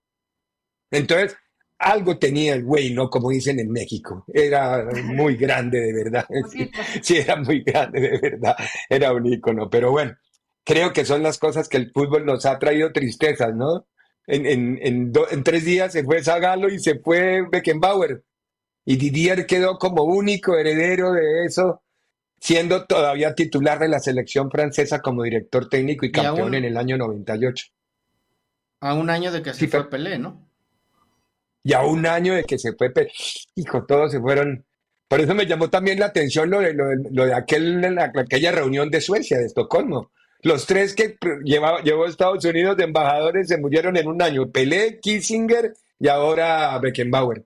Entonces, 0.90 1.36
algo 1.78 2.18
tenía 2.18 2.54
el 2.54 2.64
güey, 2.64 2.92
¿no? 2.94 3.10
Como 3.10 3.30
dicen 3.30 3.60
en 3.60 3.70
México. 3.70 4.24
Era 4.32 4.84
muy 5.04 5.36
grande 5.38 5.80
de 5.80 5.92
verdad. 5.92 6.26
Sí, 7.02 7.16
era 7.18 7.36
muy 7.36 7.62
grande 7.62 8.00
de 8.00 8.18
verdad. 8.18 8.56
Era 8.88 9.12
un 9.12 9.26
ícono. 9.26 9.68
Pero 9.70 9.90
bueno, 9.90 10.16
creo 10.64 10.92
que 10.92 11.04
son 11.04 11.22
las 11.22 11.38
cosas 11.38 11.68
que 11.68 11.76
el 11.76 11.90
fútbol 11.92 12.24
nos 12.24 12.46
ha 12.46 12.58
traído 12.58 12.92
tristezas, 12.92 13.54
¿no? 13.54 13.86
En, 14.26 14.46
en, 14.46 14.78
en, 14.82 15.12
do- 15.12 15.30
en 15.30 15.42
tres 15.44 15.64
días 15.64 15.92
se 15.92 16.02
fue 16.04 16.22
Zagallo 16.22 16.68
y 16.68 16.78
se 16.80 16.98
fue 17.00 17.42
Beckenbauer. 17.50 18.24
Y 18.84 18.96
Didier 18.96 19.46
quedó 19.46 19.78
como 19.78 20.04
único 20.04 20.56
heredero 20.56 21.12
de 21.12 21.44
eso, 21.46 21.82
siendo 22.46 22.84
todavía 22.86 23.34
titular 23.34 23.78
de 23.80 23.88
la 23.88 23.98
selección 23.98 24.50
francesa 24.52 25.00
como 25.00 25.24
director 25.24 25.68
técnico 25.68 26.06
y 26.06 26.08
Y 26.10 26.12
campeón 26.12 26.54
en 26.54 26.64
el 26.64 26.76
año 26.76 26.96
98. 26.96 27.66
A 28.80 28.94
un 28.94 29.10
año 29.10 29.32
de 29.32 29.42
que 29.42 29.52
se 29.52 29.60
Sí, 29.60 29.66
fue 29.66 29.90
Pelé, 29.90 30.18
¿no? 30.18 30.48
Y 31.64 31.72
a 31.72 31.80
un 31.82 32.06
año 32.06 32.34
de 32.34 32.44
que 32.44 32.58
se 32.58 32.72
fue, 32.74 32.90
Pe- 32.90 33.10
hijo, 33.56 33.84
todos 33.84 34.12
se 34.12 34.20
fueron. 34.20 34.64
Por 35.08 35.20
eso 35.20 35.34
me 35.34 35.46
llamó 35.46 35.68
también 35.70 35.98
la 35.98 36.06
atención 36.06 36.48
lo 36.50 36.60
de, 36.60 36.72
lo 36.72 36.86
de, 36.88 36.96
lo 37.10 37.26
de 37.26 37.34
aquel, 37.34 37.80
la- 37.80 38.12
aquella 38.16 38.52
reunión 38.52 38.90
de 38.90 39.00
Suecia, 39.00 39.38
de 39.38 39.46
Estocolmo. 39.46 40.12
Los 40.42 40.66
tres 40.66 40.94
que 40.94 41.16
llevaba, 41.44 41.80
llevó 41.82 42.06
Estados 42.06 42.44
Unidos 42.44 42.76
de 42.76 42.84
embajadores 42.84 43.48
se 43.48 43.58
murieron 43.58 43.96
en 43.96 44.06
un 44.06 44.22
año. 44.22 44.48
Pelé, 44.50 45.00
Kissinger 45.00 45.74
y 45.98 46.06
ahora 46.08 46.78
Beckenbauer. 46.78 47.44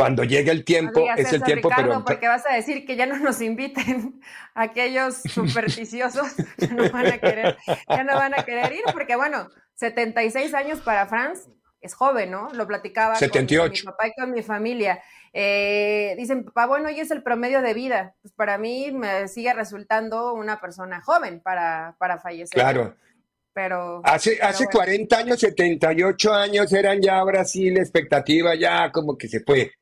Cuando 0.00 0.24
llegue 0.24 0.50
el 0.50 0.58
No 0.58 0.64
tiempo, 0.64 1.00
digas 1.00 1.18
es 1.18 1.32
el 1.32 1.42
tiempo, 1.42 1.68
Ricardo, 1.68 1.90
pero 1.90 2.04
porque 2.04 2.28
vas 2.28 2.44
a 2.46 2.54
decir 2.54 2.84
que 2.86 2.96
ya 2.96 3.06
no 3.06 3.18
nos 3.18 3.40
inviten 3.40 4.20
aquellos 4.54 5.22
supersticiosos, 5.22 6.36
ya 6.58 6.68
no 6.68 6.90
van 6.90 7.06
a 7.06 7.18
querer, 7.18 7.56
ya 7.88 8.04
no 8.04 8.14
van 8.14 8.38
a 8.38 8.44
querer 8.44 8.72
ir, 8.72 8.82
porque 8.92 9.16
bueno, 9.16 9.48
76 9.74 10.54
años 10.54 10.80
para 10.80 11.06
Franz 11.06 11.48
es 11.80 11.94
joven, 11.94 12.30
¿no? 12.30 12.48
Lo 12.52 12.66
platicaba 12.66 13.14
con- 13.14 13.20
con, 13.20 13.28
78. 13.28 13.72
mi 13.72 13.90
papá 13.90 14.08
y 14.08 14.12
con 14.18 14.30
mi 14.32 14.42
familia. 14.42 15.02
Eh, 15.32 16.14
dicen, 16.18 16.44
papá, 16.44 16.66
bueno, 16.66 16.88
hoy 16.88 17.00
es 17.00 17.10
el 17.10 17.22
promedio 17.22 17.62
de 17.62 17.72
vida. 17.72 18.14
Pues 18.20 18.34
para 18.34 18.58
mí 18.58 18.90
me 18.92 19.28
sigue 19.28 19.52
resultando 19.54 20.34
una 20.34 20.60
persona 20.60 21.00
joven 21.00 21.40
para, 21.40 21.96
para 21.98 22.18
fallecer. 22.18 22.52
claro. 22.60 22.96
Pero, 23.52 24.00
Hace, 24.04 24.36
pero 24.36 24.46
hace 24.46 24.64
bueno. 24.66 24.78
40 24.78 25.18
años, 25.18 25.40
78 25.40 26.32
años 26.32 26.72
eran 26.72 27.02
ya 27.02 27.22
Brasil, 27.24 27.76
expectativa 27.78 28.54
ya 28.54 28.92
como 28.92 29.18
que 29.18 29.26
se 29.26 29.40
fue. 29.40 29.72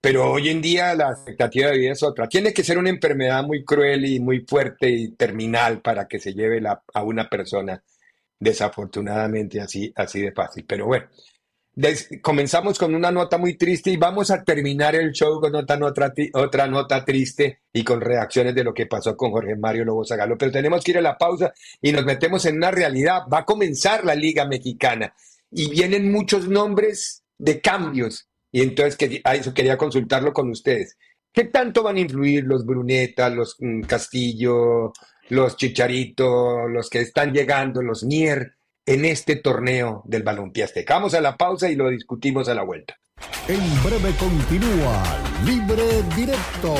Pero 0.00 0.32
hoy 0.32 0.48
en 0.48 0.62
día 0.62 0.94
la 0.94 1.10
expectativa 1.10 1.70
de 1.70 1.78
vida 1.78 1.92
es 1.92 2.02
otra. 2.02 2.26
Tiene 2.26 2.54
que 2.54 2.64
ser 2.64 2.78
una 2.78 2.88
enfermedad 2.88 3.44
muy 3.44 3.64
cruel 3.64 4.06
y 4.06 4.18
muy 4.18 4.40
fuerte 4.40 4.88
y 4.88 5.08
terminal 5.12 5.82
para 5.82 6.08
que 6.08 6.18
se 6.18 6.32
lleve 6.32 6.62
a 6.66 7.02
una 7.02 7.28
persona, 7.28 7.82
desafortunadamente 8.38 9.60
así, 9.60 9.92
así 9.94 10.22
de 10.22 10.32
fácil. 10.32 10.64
Pero 10.66 10.86
bueno, 10.86 11.06
comenzamos 12.22 12.78
con 12.78 12.94
una 12.94 13.10
nota 13.10 13.36
muy 13.36 13.58
triste 13.58 13.90
y 13.90 13.98
vamos 13.98 14.30
a 14.30 14.42
terminar 14.42 14.94
el 14.94 15.12
show 15.12 15.38
con 15.38 15.54
otra 15.54 16.12
otra 16.32 16.66
nota 16.66 17.04
triste 17.04 17.60
y 17.70 17.84
con 17.84 18.00
reacciones 18.00 18.54
de 18.54 18.64
lo 18.64 18.72
que 18.72 18.86
pasó 18.86 19.14
con 19.16 19.32
Jorge 19.32 19.54
Mario 19.56 19.84
Lobo 19.84 20.06
Zagalo. 20.06 20.38
Pero 20.38 20.50
tenemos 20.50 20.82
que 20.82 20.92
ir 20.92 20.98
a 20.98 21.02
la 21.02 21.18
pausa 21.18 21.52
y 21.82 21.92
nos 21.92 22.06
metemos 22.06 22.46
en 22.46 22.56
una 22.56 22.70
realidad. 22.70 23.24
Va 23.30 23.40
a 23.40 23.44
comenzar 23.44 24.06
la 24.06 24.14
Liga 24.14 24.46
Mexicana 24.46 25.14
y 25.50 25.68
vienen 25.68 26.10
muchos 26.10 26.48
nombres 26.48 27.22
de 27.36 27.60
cambios 27.60 28.29
Y 28.52 28.62
entonces 28.62 28.96
que, 28.96 29.20
a 29.24 29.34
eso 29.34 29.54
quería 29.54 29.76
consultarlo 29.76 30.32
con 30.32 30.50
ustedes. 30.50 30.96
¿Qué 31.32 31.44
tanto 31.44 31.82
van 31.82 31.96
a 31.96 32.00
influir 32.00 32.44
los 32.44 32.66
Bruneta, 32.66 33.30
los 33.30 33.56
mm, 33.58 33.82
Castillo, 33.82 34.92
los 35.28 35.56
Chicharito, 35.56 36.66
los 36.68 36.90
que 36.90 37.00
están 37.00 37.32
llegando, 37.32 37.82
los 37.82 38.02
Mier, 38.04 38.54
en 38.84 39.04
este 39.04 39.36
torneo 39.36 40.02
del 40.06 40.24
balompié 40.24 40.64
azteca? 40.64 40.94
Vamos 40.94 41.14
a 41.14 41.20
la 41.20 41.36
pausa 41.36 41.70
y 41.70 41.76
lo 41.76 41.88
discutimos 41.88 42.48
a 42.48 42.54
la 42.54 42.64
vuelta. 42.64 42.96
En 43.46 43.60
breve 43.84 44.14
continúa 44.18 45.02
Libre 45.44 46.02
Directo 46.16 46.74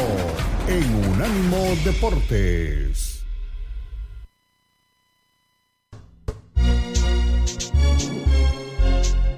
en 0.67 1.13
Unánimo 1.13 1.77
Deportes. 1.85 3.25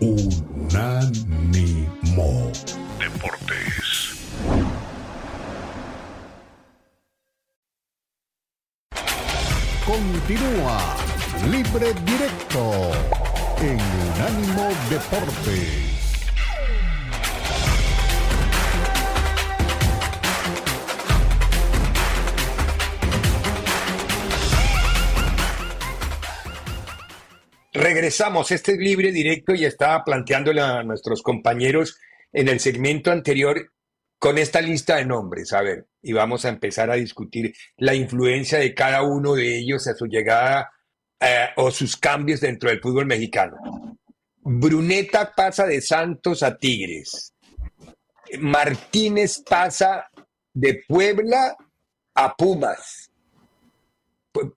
Unánimo 0.01 1.72
Deportes. 2.99 4.21
Continúa 9.87 10.79
Libre 11.51 11.95
Directo 12.05 12.93
en 13.61 13.81
Unánimo 13.81 14.69
Deportes. 14.91 15.92
Regresamos, 27.73 28.51
este 28.51 28.73
es 28.73 28.79
libre 28.79 29.13
directo 29.13 29.55
y 29.55 29.65
estaba 29.65 30.05
planteándole 30.05 30.61
a 30.61 30.83
nuestros 30.83 31.23
compañeros 31.23 31.99
en 32.31 32.49
el 32.49 32.61
segmento 32.61 33.11
anterior 33.11 33.73
con 34.19 34.37
esta 34.39 34.61
lista 34.61 34.97
de 34.97 35.07
nombres, 35.07 35.53
a 35.53 35.63
ver, 35.63 35.89
y 36.03 36.13
vamos 36.13 36.45
a 36.45 36.51
empezar 36.51 36.91
a 36.91 36.95
discutir 36.95 37.55
la 37.79 37.95
influencia 37.95 38.59
de 38.59 38.75
cada 38.75 39.03
uno 39.03 39.35
de 39.35 39.59
ellos 39.59 39.87
a 39.89 39.95
su 39.95 40.07
llegada 40.07 40.71
eh, 41.19 41.49
o 41.57 41.71
sus 41.71 41.97
cambios 41.97 42.41
dentro 42.41 42.69
del 42.69 42.81
fútbol 42.81 43.07
mexicano. 43.07 43.57
Bruneta 44.37 45.33
pasa 45.35 45.67
de 45.67 45.81
Santos 45.81 46.43
a 46.43 46.57
Tigres. 46.57 47.35
Martínez 48.39 49.43
pasa 49.49 50.09
de 50.53 50.83
Puebla 50.87 51.57
a 52.15 52.37
Pumas. 52.37 53.02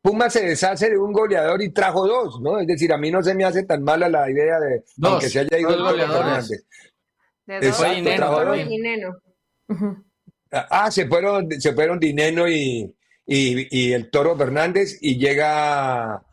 Pumas 0.02 0.32
se 0.32 0.46
deshace 0.46 0.90
de 0.90 0.98
un 0.98 1.12
goleador 1.12 1.62
y 1.62 1.72
trajo 1.72 2.08
dos, 2.08 2.40
¿no? 2.40 2.60
Es 2.60 2.68
decir, 2.68 2.94
a 2.94 2.98
mí 2.98 3.12
no 3.12 3.22
se 3.22 3.36
me 3.36 3.44
hace 3.44 3.64
tan 3.64 3.84
mala 3.84 4.08
la 4.08 4.30
idea 4.30 4.60
de 4.60 4.84
que 5.20 5.30
se 5.30 5.40
haya 5.40 5.60
ido 5.60 5.74
el 5.74 5.82
goleador 5.82 6.26
De 7.46 8.66
Dineno. 8.66 9.18
Ah, 10.52 10.90
se 10.90 11.06
fueron, 11.08 11.52
se 11.60 11.74
fueron 11.74 12.00
Dineno 12.00 12.48
y, 12.48 12.96
y, 13.26 13.92
el 13.92 14.10
Toro 14.10 14.38
Fernández 14.38 14.98
y 15.02 15.18
llega 15.18 16.24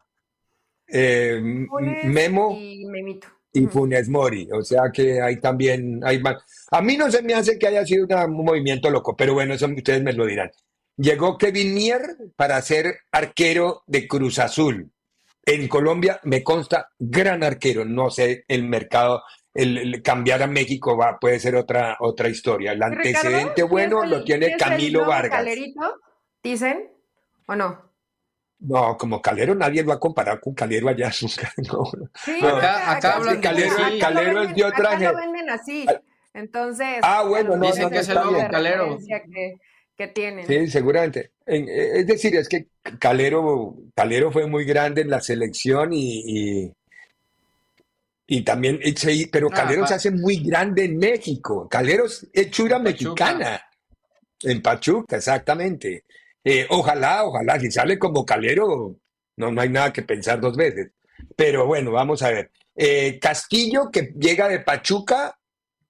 eh, 0.87 1.40
Memo 2.04 2.56
y, 2.56 2.84
Memito. 2.87 3.26
y 3.52 3.66
Funes 3.66 4.08
Mori. 4.08 4.49
O 4.52 4.62
sea 4.62 4.90
que 4.92 5.20
ahí 5.20 5.40
también 5.40 6.00
hay 6.04 6.22
A 6.70 6.80
mí 6.80 6.96
no 6.96 7.11
se 7.11 7.22
me 7.22 7.34
hace 7.34 7.58
que 7.58 7.66
haya 7.66 7.84
sido 7.84 8.06
un 8.06 8.44
movimiento 8.44 8.88
loco, 8.90 9.16
pero 9.16 9.34
bueno, 9.34 9.54
eso 9.54 9.66
ustedes 9.66 10.02
me 10.02 10.12
lo 10.12 10.26
dirán. 10.26 10.50
Llegó 10.96 11.38
Kevin 11.38 11.75
Mier 11.75 12.00
para 12.37 12.61
ser 12.62 13.00
arquero 13.11 13.82
de 13.87 14.06
Cruz 14.06 14.38
Azul. 14.38 14.92
En 15.44 15.66
Colombia 15.66 16.20
me 16.25 16.42
consta 16.42 16.90
gran 16.99 17.42
arquero. 17.42 17.84
No 17.84 18.11
sé 18.11 18.44
el 18.46 18.64
mercado, 18.64 19.22
el, 19.54 20.02
cambiar 20.02 20.42
a 20.42 20.46
México 20.46 20.96
va, 20.96 21.18
puede 21.18 21.40
ser 21.40 21.56
otra, 21.56 21.96
otra 22.00 22.28
historia. 22.28 22.72
El 22.72 22.82
antecedente 22.82 23.62
bueno 23.62 24.04
lo 24.04 24.22
tiene 24.22 24.56
Camilo 24.56 25.06
Vargas. 25.06 25.38
Calerito, 25.38 26.00
dicen, 26.42 26.90
o 27.46 27.56
no? 27.56 27.92
No, 28.61 28.96
como 28.96 29.20
Calero 29.20 29.56
nadie 29.56 29.82
lo 29.82 29.88
va 29.88 29.94
a 29.94 29.99
comparar 29.99 30.38
con 30.40 30.54
Calero 30.54 30.88
allá. 30.88 31.11
No, 31.56 31.84
sí, 32.14 32.38
acá, 32.44 32.92
acá, 32.92 33.14
hablan 33.16 33.40
Calero, 33.40 33.75
sí. 33.76 33.99
Calero 33.99 34.42
es 34.42 34.54
de 34.54 34.64
otra 34.64 34.92
acá 34.92 35.12
lo 35.12 35.17
venden 35.17 35.50
así. 35.50 35.86
Entonces, 36.32 36.99
ah, 37.02 37.25
bueno, 37.28 37.56
no, 37.56 37.67
dicen 37.67 37.82
no, 37.82 37.90
que 37.90 37.99
es 37.99 38.08
el 38.08 38.14
nuevo 38.14 38.49
Calero. 38.50 38.99
Que, 38.99 39.58
que 40.02 40.12
tienen. 40.12 40.47
Sí, 40.47 40.67
seguramente. 40.69 41.32
Eh, 41.47 41.93
es 41.97 42.06
decir, 42.06 42.34
es 42.36 42.49
que 42.49 42.69
Calero, 42.99 43.76
Calero 43.95 44.32
fue 44.32 44.47
muy 44.47 44.65
grande 44.65 45.02
en 45.02 45.10
la 45.10 45.21
selección 45.21 45.93
y, 45.93 46.23
y, 46.65 46.73
y 48.26 48.43
también, 48.43 48.80
pero 49.30 49.49
Ah, 49.52 49.56
Calero 49.56 49.86
se 49.86 49.95
hace 49.95 50.10
muy 50.10 50.43
grande 50.43 50.84
en 50.84 50.97
México. 50.97 51.69
Calero 51.69 52.06
es 52.06 52.26
hechura 52.32 52.78
mexicana. 52.78 53.62
En 54.43 54.60
Pachuca, 54.60 55.17
exactamente. 55.17 56.04
Eh, 56.43 56.67
ojalá, 56.71 57.25
ojalá, 57.25 57.60
si 57.60 57.71
sale 57.71 57.99
como 57.99 58.26
Calero, 58.26 58.97
no, 59.36 59.52
no 59.52 59.60
hay 59.60 59.69
nada 59.69 59.93
que 59.93 60.02
pensar 60.02 60.41
dos 60.41 60.56
veces. 60.56 60.91
Pero 61.36 61.67
bueno, 61.67 61.93
vamos 61.93 62.23
a 62.23 62.30
ver. 62.30 62.50
Eh, 62.75 63.19
Castillo 63.21 63.91
que 63.93 64.12
llega 64.19 64.49
de 64.49 64.58
Pachuca 64.60 65.38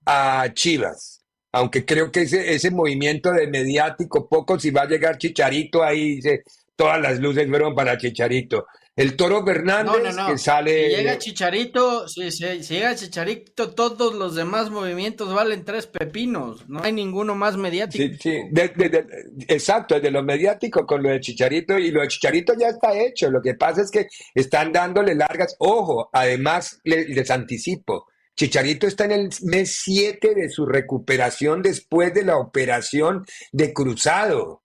a 0.05 0.49
Chivas. 0.53 1.22
Aunque 1.53 1.85
creo 1.85 2.11
que 2.11 2.23
ese, 2.23 2.55
ese 2.55 2.71
movimiento 2.71 3.31
de 3.33 3.47
mediático, 3.47 4.29
poco 4.29 4.59
si 4.59 4.71
va 4.71 4.83
a 4.83 4.87
llegar 4.89 5.19
Chicharito 5.19 5.83
ahí, 5.83 6.17
dice, 6.17 6.43
todas 6.77 7.01
las 7.01 7.19
luces 7.21 7.47
fueron 7.49 7.75
para 7.75 7.99
Chicharito. 7.99 8.67
El 8.95 9.17
Toro 9.17 9.43
Fernández 9.43 10.03
No, 10.03 10.11
no, 10.13 10.13
no. 10.13 10.27
que 10.33 10.37
sale. 10.39 10.91
Si 10.91 10.97
llega 10.97 11.17
Chicharito, 11.19 12.07
si, 12.09 12.31
si- 12.31 12.63
si 12.63 12.75
llega 12.75 12.95
Chicharito, 12.95 13.71
todos 13.75 14.15
los 14.15 14.35
demás 14.35 14.69
movimientos 14.69 15.33
valen 15.33 15.65
tres 15.65 15.87
pepinos. 15.87 16.69
No 16.69 16.83
hay 16.83 16.93
ninguno 16.93 17.35
más 17.35 17.57
mediático. 17.57 18.05
Sí, 18.05 18.19
sí, 18.21 18.43
de- 18.51 18.69
de- 18.69 18.89
de- 18.91 19.07
exacto, 19.49 19.99
de 19.99 20.11
lo 20.11 20.23
mediático 20.23 20.85
con 20.87 21.03
lo 21.03 21.09
de 21.09 21.21
Chicharito 21.21 21.79
y 21.79 21.91
lo 21.91 22.03
de 22.03 22.09
Chicharito 22.09 22.53
ya 22.59 22.69
está 22.69 22.93
hecho. 22.99 23.31
Lo 23.31 23.41
que 23.41 23.55
pasa 23.55 23.81
es 23.81 23.91
que 23.91 24.09
están 24.35 24.73
dándole 24.73 25.15
largas. 25.15 25.57
Ojo, 25.59 26.11
además 26.13 26.79
le- 26.85 27.09
les 27.09 27.31
anticipo, 27.31 28.09
Chicharito 28.37 28.87
está 28.87 29.05
en 29.05 29.13
el 29.13 29.31
mes 29.43 29.81
7 29.83 30.35
de 30.35 30.49
su 30.49 30.67
recuperación 30.67 31.63
después 31.63 32.15
de 32.15 32.25
la 32.25 32.39
operación 32.39 33.25
de 33.53 33.73
cruzado. 33.73 34.63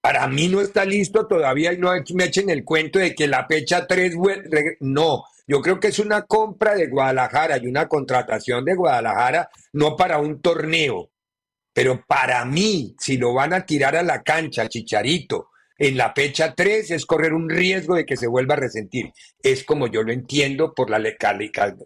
Para 0.00 0.26
mí 0.26 0.48
no 0.48 0.60
está 0.60 0.84
listo 0.84 1.26
todavía 1.26 1.72
y 1.72 1.78
no 1.78 1.92
me 2.14 2.24
echen 2.24 2.50
el 2.50 2.64
cuento 2.64 2.98
de 2.98 3.14
que 3.14 3.28
la 3.28 3.46
fecha 3.46 3.86
3, 3.86 4.16
no, 4.80 5.24
yo 5.46 5.60
creo 5.60 5.78
que 5.80 5.88
es 5.88 5.98
una 5.98 6.22
compra 6.22 6.74
de 6.74 6.88
Guadalajara 6.88 7.58
y 7.58 7.66
una 7.66 7.88
contratación 7.88 8.64
de 8.64 8.74
Guadalajara, 8.74 9.48
no 9.72 9.96
para 9.96 10.18
un 10.18 10.40
torneo. 10.40 11.10
Pero 11.72 12.04
para 12.06 12.44
mí, 12.44 12.94
si 12.98 13.16
lo 13.16 13.32
van 13.32 13.54
a 13.54 13.64
tirar 13.64 13.96
a 13.96 14.02
la 14.02 14.22
cancha, 14.22 14.68
Chicharito, 14.68 15.48
en 15.78 15.96
la 15.96 16.12
fecha 16.12 16.54
3 16.54 16.90
es 16.90 17.06
correr 17.06 17.32
un 17.32 17.48
riesgo 17.48 17.94
de 17.94 18.06
que 18.06 18.16
se 18.16 18.26
vuelva 18.26 18.54
a 18.54 18.58
resentir. 18.58 19.12
Es 19.42 19.64
como 19.64 19.86
yo 19.86 20.02
lo 20.02 20.12
entiendo 20.12 20.74
por 20.74 20.90
la, 20.90 21.02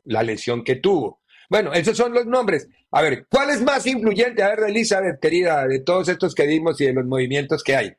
la 0.04 0.22
lesión 0.22 0.64
que 0.64 0.76
tuvo. 0.76 1.20
Bueno, 1.48 1.72
esos 1.72 1.96
son 1.96 2.12
los 2.12 2.26
nombres. 2.26 2.68
A 2.90 3.02
ver, 3.02 3.26
¿cuál 3.28 3.50
es 3.50 3.62
más 3.62 3.86
influyente? 3.86 4.42
A 4.42 4.48
ver, 4.48 4.60
Elizabeth, 4.68 5.20
querida, 5.20 5.66
de 5.66 5.80
todos 5.80 6.08
estos 6.08 6.34
que 6.34 6.46
dimos 6.46 6.80
y 6.80 6.86
de 6.86 6.92
los 6.92 7.04
movimientos 7.04 7.62
que 7.62 7.76
hay. 7.76 7.96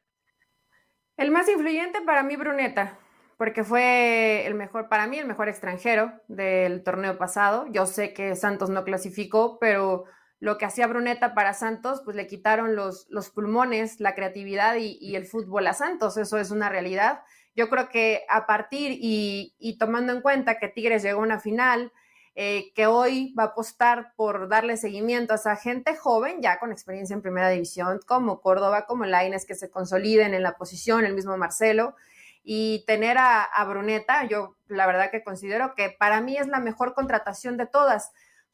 El 1.17 1.32
más 1.32 1.50
influyente 1.50 2.02
para 2.02 2.23
mí, 2.23 2.36
Bruneta, 2.36 3.00
porque 3.38 3.63
fue 3.63 4.45
el 4.45 4.54
mejor, 4.54 4.89
para 4.89 5.08
mí, 5.08 5.17
el 5.17 5.26
mejor 5.26 5.50
extranjero 5.50 6.13
del 6.28 6.84
torneo 6.84 7.17
pasado. 7.17 7.65
Yo 7.71 7.86
sé 7.86 8.13
que 8.13 8.36
Santos 8.36 8.69
no 8.69 8.84
clasificó, 8.84 9.58
pero 9.60 10.06
lo 10.39 10.58
que 10.58 10.65
hacía 10.65 10.88
Bruneta 10.88 11.34
para 11.34 11.54
Santos, 11.54 12.02
pues 12.04 12.15
le 12.15 12.28
quitaron 12.28 12.76
los, 12.76 13.08
los 13.10 13.30
pulmones, 13.30 14.00
la 14.00 14.13
creatividad 14.13 14.76
y, 14.76 15.15
el 15.15 15.26
fútbol 15.26 15.65
a 15.67 15.73
Santos. 15.73 16.17
Eso 16.17 16.38
es 16.38 16.52
una 16.52 16.69
realidad. 16.69 17.21
Yo 17.56 17.69
creo 17.69 17.89
que 17.89 18.23
a 18.30 18.45
partir 18.45 18.91
y, 19.02 19.56
y 19.58 19.78
tomando 19.80 20.13
en 20.13 20.21
cuenta 20.21 20.60
que 20.60 20.67
Tigres 20.67 21.02
llegó 21.02 21.21
a 21.21 21.23
una 21.23 21.39
final, 21.39 21.91
eh, 22.36 22.71
que 22.76 22.86
hoy 22.86 23.34
va 23.34 23.43
a 23.43 23.45
apostar 23.47 24.13
por 24.15 24.47
darle 24.47 24.78
seguimiento 24.78 25.34
a 25.34 25.38
esa 25.38 25.56
gente 25.56 25.95
joven, 25.95 26.39
ya 26.39 26.60
con 26.60 26.71
experiencia 26.71 27.15
en 27.15 27.23
primera 27.23 27.50
división, 27.50 28.00
como 28.06 28.41
Córdoba, 28.41 28.86
como 28.86 29.06
Laines, 29.06 29.47
que 29.47 29.56
se 29.56 29.71
consoliden 29.71 30.36
en 30.36 30.43
la 30.43 30.56
posición, 30.56 31.04
el 31.04 31.15
mismo 31.15 31.36
Marcelo, 31.36 31.95
y 32.43 32.84
tener 32.86 33.17
a 33.17 33.65
Bruneta, 33.67 34.23
yo 34.26 34.56
la 34.67 34.86
verdad 34.86 35.10
que 35.10 35.23
considero 35.23 35.73
que 35.73 35.89
para 35.89 36.21
mí 36.21 36.38
es 36.38 36.47
la 36.47 36.60
mejor 36.60 36.93
contratación 36.93 37.58
de 37.58 37.65
todas. 37.65 38.12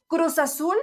Cruz 0.07 0.39
Azul, 0.39 0.77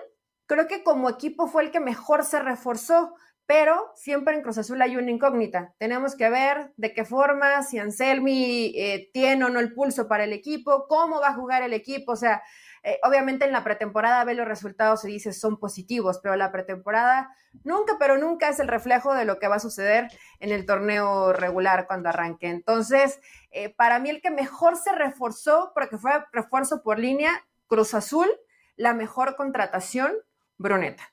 creo 0.50 0.66
que 0.66 0.82
como 0.82 1.08
equipo 1.08 1.46
fue 1.46 1.62
el 1.62 1.70
que 1.70 1.78
mejor 1.78 2.24
se 2.24 2.40
reforzó, 2.40 3.14
pero 3.46 3.92
siempre 3.94 4.34
en 4.34 4.42
Cruz 4.42 4.58
Azul 4.58 4.82
hay 4.82 4.96
una 4.96 5.12
incógnita. 5.12 5.74
Tenemos 5.78 6.16
que 6.16 6.28
ver 6.28 6.72
de 6.76 6.92
qué 6.92 7.04
forma, 7.04 7.62
si 7.62 7.78
Anselmi 7.78 8.72
eh, 8.76 9.10
tiene 9.12 9.44
o 9.44 9.48
no 9.48 9.60
el 9.60 9.72
pulso 9.72 10.08
para 10.08 10.24
el 10.24 10.32
equipo, 10.32 10.86
cómo 10.88 11.20
va 11.20 11.28
a 11.28 11.34
jugar 11.34 11.62
el 11.62 11.72
equipo, 11.72 12.12
o 12.12 12.16
sea, 12.16 12.42
eh, 12.82 12.98
obviamente 13.04 13.44
en 13.44 13.52
la 13.52 13.62
pretemporada 13.62 14.24
ve 14.24 14.34
los 14.34 14.48
resultados 14.48 15.04
y 15.04 15.08
dice 15.12 15.32
son 15.32 15.56
positivos, 15.60 16.18
pero 16.20 16.34
la 16.34 16.50
pretemporada 16.50 17.30
nunca, 17.62 17.96
pero 18.00 18.18
nunca 18.18 18.48
es 18.48 18.58
el 18.58 18.66
reflejo 18.66 19.14
de 19.14 19.26
lo 19.26 19.38
que 19.38 19.46
va 19.46 19.56
a 19.56 19.60
suceder 19.60 20.08
en 20.40 20.50
el 20.50 20.66
torneo 20.66 21.32
regular 21.32 21.86
cuando 21.86 22.08
arranque. 22.08 22.48
Entonces, 22.48 23.20
eh, 23.52 23.72
para 23.72 24.00
mí 24.00 24.10
el 24.10 24.20
que 24.20 24.32
mejor 24.32 24.76
se 24.76 24.90
reforzó, 24.96 25.70
porque 25.74 25.96
fue 25.96 26.10
refuerzo 26.32 26.82
por 26.82 26.98
línea, 26.98 27.30
Cruz 27.68 27.94
Azul, 27.94 28.28
la 28.74 28.94
mejor 28.94 29.36
contratación, 29.36 30.12
Bruneta. 30.60 31.10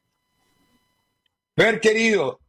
Ver, 1.55 1.79
querido, 1.79 2.41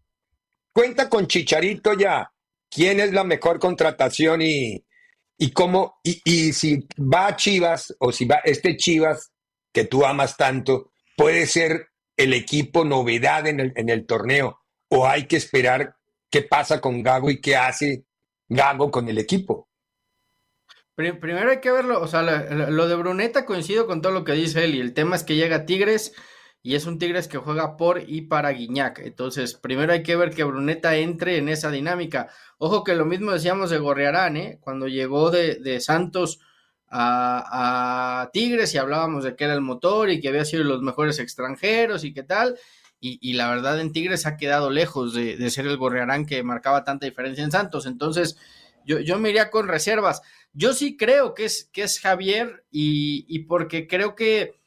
cuenta 0.73 1.09
con 1.09 1.27
Chicharito 1.29 1.95
ya. 1.95 2.33
¿Quién 2.69 3.01
es 3.01 3.13
la 3.13 3.25
mejor 3.25 3.59
contratación 3.59 4.43
y, 4.43 4.85
y 5.39 5.53
cómo, 5.53 6.01
y, 6.03 6.21
y 6.25 6.53
si 6.53 6.87
va 6.99 7.29
a 7.29 7.37
Chivas 7.37 7.95
o 8.01 8.13
si 8.13 8.27
va 8.27 8.41
este 8.45 8.77
Chivas 8.77 9.33
que 9.73 9.85
tú 9.85 10.05
amas 10.05 10.37
tanto, 10.37 10.91
puede 11.17 11.47
ser 11.47 11.89
el 12.17 12.35
equipo 12.35 12.85
novedad 12.85 13.47
en 13.47 13.61
el, 13.61 13.73
en 13.77 13.89
el 13.89 14.05
torneo 14.05 14.61
o 14.89 15.07
hay 15.07 15.27
que 15.27 15.37
esperar 15.37 15.95
qué 16.31 16.43
pasa 16.43 16.81
con 16.81 17.03
Gago 17.03 17.31
y 17.31 17.41
qué 17.41 17.57
hace 17.57 18.05
Gago 18.49 18.91
con 18.91 19.09
el 19.09 19.19
equipo? 19.19 19.69
Primero 20.97 21.53
hay 21.53 21.61
que 21.61 21.71
verlo, 21.71 22.01
o 22.01 22.09
sea, 22.09 22.23
lo 22.23 22.89
de 22.89 22.97
Bruneta 22.97 23.47
coincido 23.47 23.87
con 23.87 24.03
todo 24.03 24.13
lo 24.13 24.25
que 24.25 24.33
dice 24.33 24.65
él 24.65 24.75
y 24.75 24.81
el 24.81 24.95
tema 24.95 25.15
es 25.15 25.23
que 25.23 25.37
llega 25.37 25.65
Tigres 25.65 26.13
y 26.63 26.75
es 26.75 26.87
un 26.87 26.99
Tigres 26.99 27.29
que 27.29 27.39
juega 27.39 27.77
por 27.77 28.03
y 28.07 28.23
para 28.23 28.51
Guiñac. 28.51 28.99
Entonces, 29.01 29.55
primero 29.55 29.93
hay 29.93 30.03
que 30.03 30.17
ver 30.17 30.31
que 30.35 30.45
Bruneta 30.45 30.97
entre 30.97 31.39
en 31.39 31.49
esa 31.49 31.71
dinámica. 31.71 32.29
Ojo 32.59 32.85
que 32.85 32.95
lo 32.95 33.07
mismo 33.07 33.31
decíamos 33.31 33.71
de 33.71 33.79
Gorriarán, 33.79 34.37
¿eh? 34.37 34.59
cuando 34.61 34.89
llegó 34.89 35.31
de, 35.31 35.57
de 35.57 35.81
Santos 35.81 36.41
a, 36.89 38.23
a, 38.23 38.31
Tigres 38.33 38.75
y 38.75 38.79
hablábamos 38.79 39.25
de 39.25 39.37
que 39.37 39.45
era 39.45 39.55
el 39.55 39.61
motor 39.61 40.11
y 40.11 40.21
que 40.21 40.29
había 40.29 40.45
sido 40.45 40.65
los 40.65 40.83
mejores 40.83 41.19
extranjeros 41.21 42.05
y 42.05 42.13
qué 42.13 42.23
tal. 42.23 42.59
Y, 43.01 43.35
la 43.35 43.49
verdad 43.49 43.81
en 43.81 43.93
Tigres 43.93 44.27
ha 44.27 44.37
quedado 44.37 44.71
lejos 44.71 45.15
de, 45.15 45.51
ser 45.51 45.69
el 45.69 45.77
Gorriarán 45.77 46.27
que 46.27 46.43
marcaba 46.43 46.83
tanta 46.83 47.07
diferencia 47.07 47.45
en 47.45 47.53
Santos. 47.53 47.87
Entonces, 47.87 48.37
yo, 48.85 48.99
yo 48.99 49.21
me 49.21 49.31
iría 49.31 49.51
con 49.51 49.69
reservas. 49.69 50.21
Yo 50.53 50.73
sí 50.73 50.97
creo 50.97 51.33
que 51.33 51.45
es, 51.45 51.71
que 51.73 51.85
es 51.85 52.01
Javier 52.01 52.65
y, 52.73 53.25
y 53.29 53.41
porque 53.45 53.87
creo 53.87 54.17
que 54.17 54.58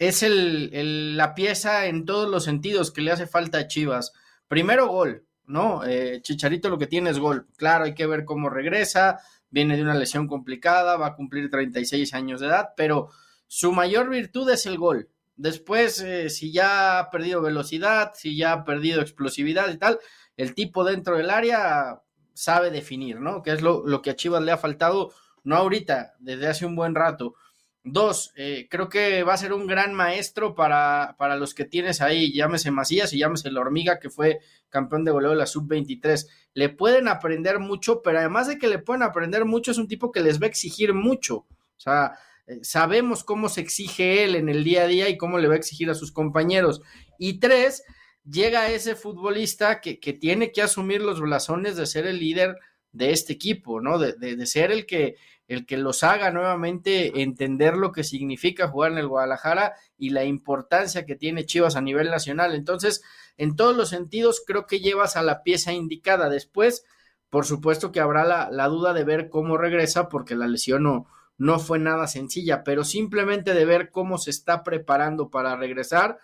es 0.00 0.22
el, 0.22 1.14
la 1.18 1.34
pieza 1.34 1.84
en 1.86 2.06
todos 2.06 2.28
los 2.28 2.44
sentidos 2.44 2.90
que 2.90 3.02
le 3.02 3.12
hace 3.12 3.26
falta 3.26 3.58
a 3.58 3.68
Chivas. 3.68 4.12
Primero 4.48 4.88
gol, 4.88 5.26
¿no? 5.44 5.84
Eh, 5.84 6.22
Chicharito 6.22 6.70
lo 6.70 6.78
que 6.78 6.86
tiene 6.86 7.10
es 7.10 7.18
gol. 7.18 7.48
Claro, 7.58 7.84
hay 7.84 7.94
que 7.94 8.06
ver 8.06 8.24
cómo 8.24 8.48
regresa, 8.48 9.20
viene 9.50 9.76
de 9.76 9.82
una 9.82 9.94
lesión 9.94 10.26
complicada, 10.26 10.96
va 10.96 11.08
a 11.08 11.14
cumplir 11.14 11.50
36 11.50 12.14
años 12.14 12.40
de 12.40 12.46
edad, 12.46 12.70
pero 12.78 13.10
su 13.46 13.72
mayor 13.72 14.08
virtud 14.08 14.48
es 14.48 14.64
el 14.64 14.78
gol. 14.78 15.10
Después, 15.36 16.00
eh, 16.00 16.30
si 16.30 16.50
ya 16.50 16.98
ha 16.98 17.10
perdido 17.10 17.42
velocidad, 17.42 18.12
si 18.14 18.38
ya 18.38 18.52
ha 18.52 18.64
perdido 18.64 19.02
explosividad 19.02 19.70
y 19.70 19.76
tal, 19.76 19.98
el 20.38 20.54
tipo 20.54 20.82
dentro 20.82 21.18
del 21.18 21.28
área 21.28 22.00
sabe 22.32 22.70
definir, 22.70 23.20
¿no? 23.20 23.42
Que 23.42 23.52
es 23.52 23.60
lo, 23.60 23.86
lo 23.86 24.00
que 24.00 24.08
a 24.08 24.16
Chivas 24.16 24.42
le 24.42 24.52
ha 24.52 24.56
faltado, 24.56 25.12
no 25.44 25.56
ahorita, 25.56 26.14
desde 26.20 26.46
hace 26.46 26.64
un 26.64 26.74
buen 26.74 26.94
rato. 26.94 27.34
Dos, 27.82 28.32
eh, 28.36 28.66
creo 28.70 28.90
que 28.90 29.22
va 29.22 29.32
a 29.32 29.38
ser 29.38 29.54
un 29.54 29.66
gran 29.66 29.94
maestro 29.94 30.54
para, 30.54 31.16
para, 31.18 31.36
los 31.36 31.54
que 31.54 31.64
tienes 31.64 32.02
ahí, 32.02 32.30
llámese 32.30 32.70
Macías 32.70 33.12
y 33.14 33.18
llámese 33.18 33.50
La 33.50 33.60
Hormiga, 33.60 33.98
que 33.98 34.10
fue 34.10 34.40
campeón 34.68 35.04
de 35.04 35.12
goleo 35.12 35.30
de 35.30 35.36
la 35.36 35.46
Sub-23. 35.46 36.26
Le 36.52 36.68
pueden 36.68 37.08
aprender 37.08 37.58
mucho, 37.58 38.02
pero 38.02 38.18
además 38.18 38.48
de 38.48 38.58
que 38.58 38.68
le 38.68 38.80
pueden 38.80 39.02
aprender 39.02 39.46
mucho, 39.46 39.70
es 39.70 39.78
un 39.78 39.88
tipo 39.88 40.12
que 40.12 40.20
les 40.20 40.40
va 40.40 40.44
a 40.44 40.50
exigir 40.50 40.92
mucho. 40.92 41.36
O 41.36 41.80
sea, 41.80 42.18
eh, 42.46 42.58
sabemos 42.62 43.24
cómo 43.24 43.48
se 43.48 43.62
exige 43.62 44.24
él 44.24 44.34
en 44.34 44.50
el 44.50 44.62
día 44.62 44.82
a 44.82 44.86
día 44.86 45.08
y 45.08 45.16
cómo 45.16 45.38
le 45.38 45.48
va 45.48 45.54
a 45.54 45.58
exigir 45.58 45.88
a 45.88 45.94
sus 45.94 46.12
compañeros. 46.12 46.82
Y 47.18 47.40
tres, 47.40 47.82
llega 48.28 48.70
ese 48.70 48.94
futbolista 48.94 49.80
que, 49.80 49.98
que 49.98 50.12
tiene 50.12 50.52
que 50.52 50.60
asumir 50.60 51.00
los 51.00 51.20
blasones 51.20 51.76
de 51.76 51.86
ser 51.86 52.06
el 52.06 52.18
líder 52.18 52.56
de 52.92 53.12
este 53.12 53.32
equipo, 53.32 53.80
¿no? 53.80 53.98
De, 53.98 54.12
de, 54.14 54.36
de, 54.36 54.46
ser 54.46 54.72
el 54.72 54.84
que, 54.84 55.14
el 55.50 55.66
que 55.66 55.76
los 55.76 56.04
haga 56.04 56.30
nuevamente 56.30 57.22
entender 57.22 57.76
lo 57.76 57.90
que 57.90 58.04
significa 58.04 58.68
jugar 58.68 58.92
en 58.92 58.98
el 58.98 59.08
Guadalajara 59.08 59.74
y 59.98 60.10
la 60.10 60.24
importancia 60.24 61.04
que 61.04 61.16
tiene 61.16 61.44
Chivas 61.44 61.74
a 61.74 61.80
nivel 61.80 62.08
nacional. 62.08 62.54
Entonces, 62.54 63.02
en 63.36 63.56
todos 63.56 63.76
los 63.76 63.88
sentidos, 63.88 64.44
creo 64.46 64.68
que 64.68 64.78
llevas 64.78 65.16
a 65.16 65.22
la 65.22 65.42
pieza 65.42 65.72
indicada. 65.72 66.28
Después, 66.28 66.84
por 67.30 67.46
supuesto 67.46 67.90
que 67.90 67.98
habrá 67.98 68.24
la, 68.24 68.48
la 68.52 68.68
duda 68.68 68.92
de 68.92 69.02
ver 69.02 69.28
cómo 69.28 69.58
regresa, 69.58 70.08
porque 70.08 70.36
la 70.36 70.46
lesión 70.46 70.84
no, 70.84 71.08
no 71.36 71.58
fue 71.58 71.80
nada 71.80 72.06
sencilla, 72.06 72.62
pero 72.62 72.84
simplemente 72.84 73.52
de 73.52 73.64
ver 73.64 73.90
cómo 73.90 74.18
se 74.18 74.30
está 74.30 74.62
preparando 74.62 75.30
para 75.30 75.56
regresar, 75.56 76.18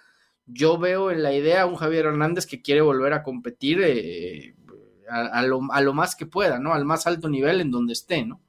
yo 0.46 0.78
veo 0.78 1.10
en 1.10 1.24
la 1.24 1.32
idea 1.32 1.62
a 1.62 1.66
un 1.66 1.74
Javier 1.74 2.06
Hernández 2.06 2.46
que 2.46 2.62
quiere 2.62 2.80
volver 2.80 3.12
a 3.12 3.24
competir 3.24 3.80
eh, 3.82 4.54
a, 5.10 5.22
a, 5.22 5.42
lo, 5.42 5.62
a, 5.72 5.80
lo, 5.80 5.94
más 5.94 6.14
que 6.14 6.26
pueda, 6.26 6.60
¿no? 6.60 6.74
Al 6.74 6.84
más 6.84 7.08
alto 7.08 7.28
nivel 7.28 7.60
en 7.60 7.72
donde 7.72 7.92
esté, 7.92 8.24
¿no? 8.24 8.40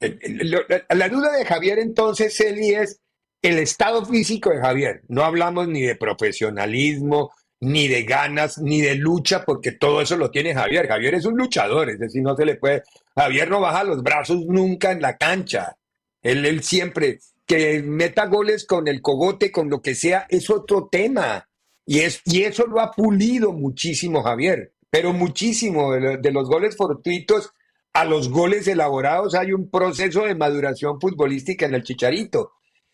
La 0.00 1.08
duda 1.08 1.32
de 1.32 1.44
Javier 1.44 1.78
entonces, 1.78 2.38
Eli, 2.40 2.74
es 2.74 3.00
el 3.42 3.58
estado 3.58 4.04
físico 4.04 4.50
de 4.50 4.60
Javier. 4.60 5.02
No 5.08 5.22
hablamos 5.22 5.68
ni 5.68 5.82
de 5.82 5.96
profesionalismo, 5.96 7.32
ni 7.60 7.88
de 7.88 8.02
ganas, 8.02 8.58
ni 8.58 8.80
de 8.80 8.96
lucha, 8.96 9.44
porque 9.44 9.72
todo 9.72 10.00
eso 10.00 10.16
lo 10.16 10.30
tiene 10.30 10.54
Javier. 10.54 10.86
Javier 10.86 11.14
es 11.14 11.24
un 11.24 11.36
luchador, 11.36 11.90
es 11.90 11.98
decir, 11.98 12.22
no 12.22 12.36
se 12.36 12.44
le 12.44 12.56
puede. 12.56 12.82
Javier 13.14 13.48
no 13.48 13.60
baja 13.60 13.84
los 13.84 14.02
brazos 14.02 14.44
nunca 14.46 14.92
en 14.92 15.00
la 15.00 15.16
cancha. 15.16 15.76
Él, 16.22 16.44
él 16.44 16.62
siempre, 16.62 17.20
que 17.46 17.82
meta 17.82 18.26
goles 18.26 18.66
con 18.66 18.88
el 18.88 19.00
cogote, 19.00 19.50
con 19.50 19.70
lo 19.70 19.80
que 19.80 19.94
sea, 19.94 20.26
es 20.28 20.50
otro 20.50 20.88
tema. 20.90 21.48
Y, 21.86 22.00
es, 22.00 22.20
y 22.24 22.42
eso 22.42 22.66
lo 22.66 22.80
ha 22.80 22.90
pulido 22.90 23.52
muchísimo 23.52 24.22
Javier, 24.22 24.72
pero 24.90 25.12
muchísimo. 25.12 25.92
De 25.92 26.32
los 26.32 26.48
goles 26.48 26.76
fortuitos 26.76 27.52
a 27.96 28.04
los 28.04 28.28
goles 28.28 28.68
elaborados 28.68 29.34
hay 29.34 29.52
un 29.52 29.70
proceso 29.70 30.24
de 30.24 30.34
maduración 30.34 31.00
futbolística 31.00 31.64
en 31.66 31.74
el 31.74 31.82
Chicharito. 31.82 32.52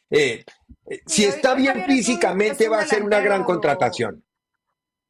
Eh, 0.09 0.45
si 1.07 1.25
está 1.25 1.55
bien 1.55 1.85
físicamente, 1.87 2.69
va 2.69 2.81
a 2.81 2.87
ser 2.87 3.03
una 3.03 3.21
gran 3.21 3.45
contratación 3.45 4.25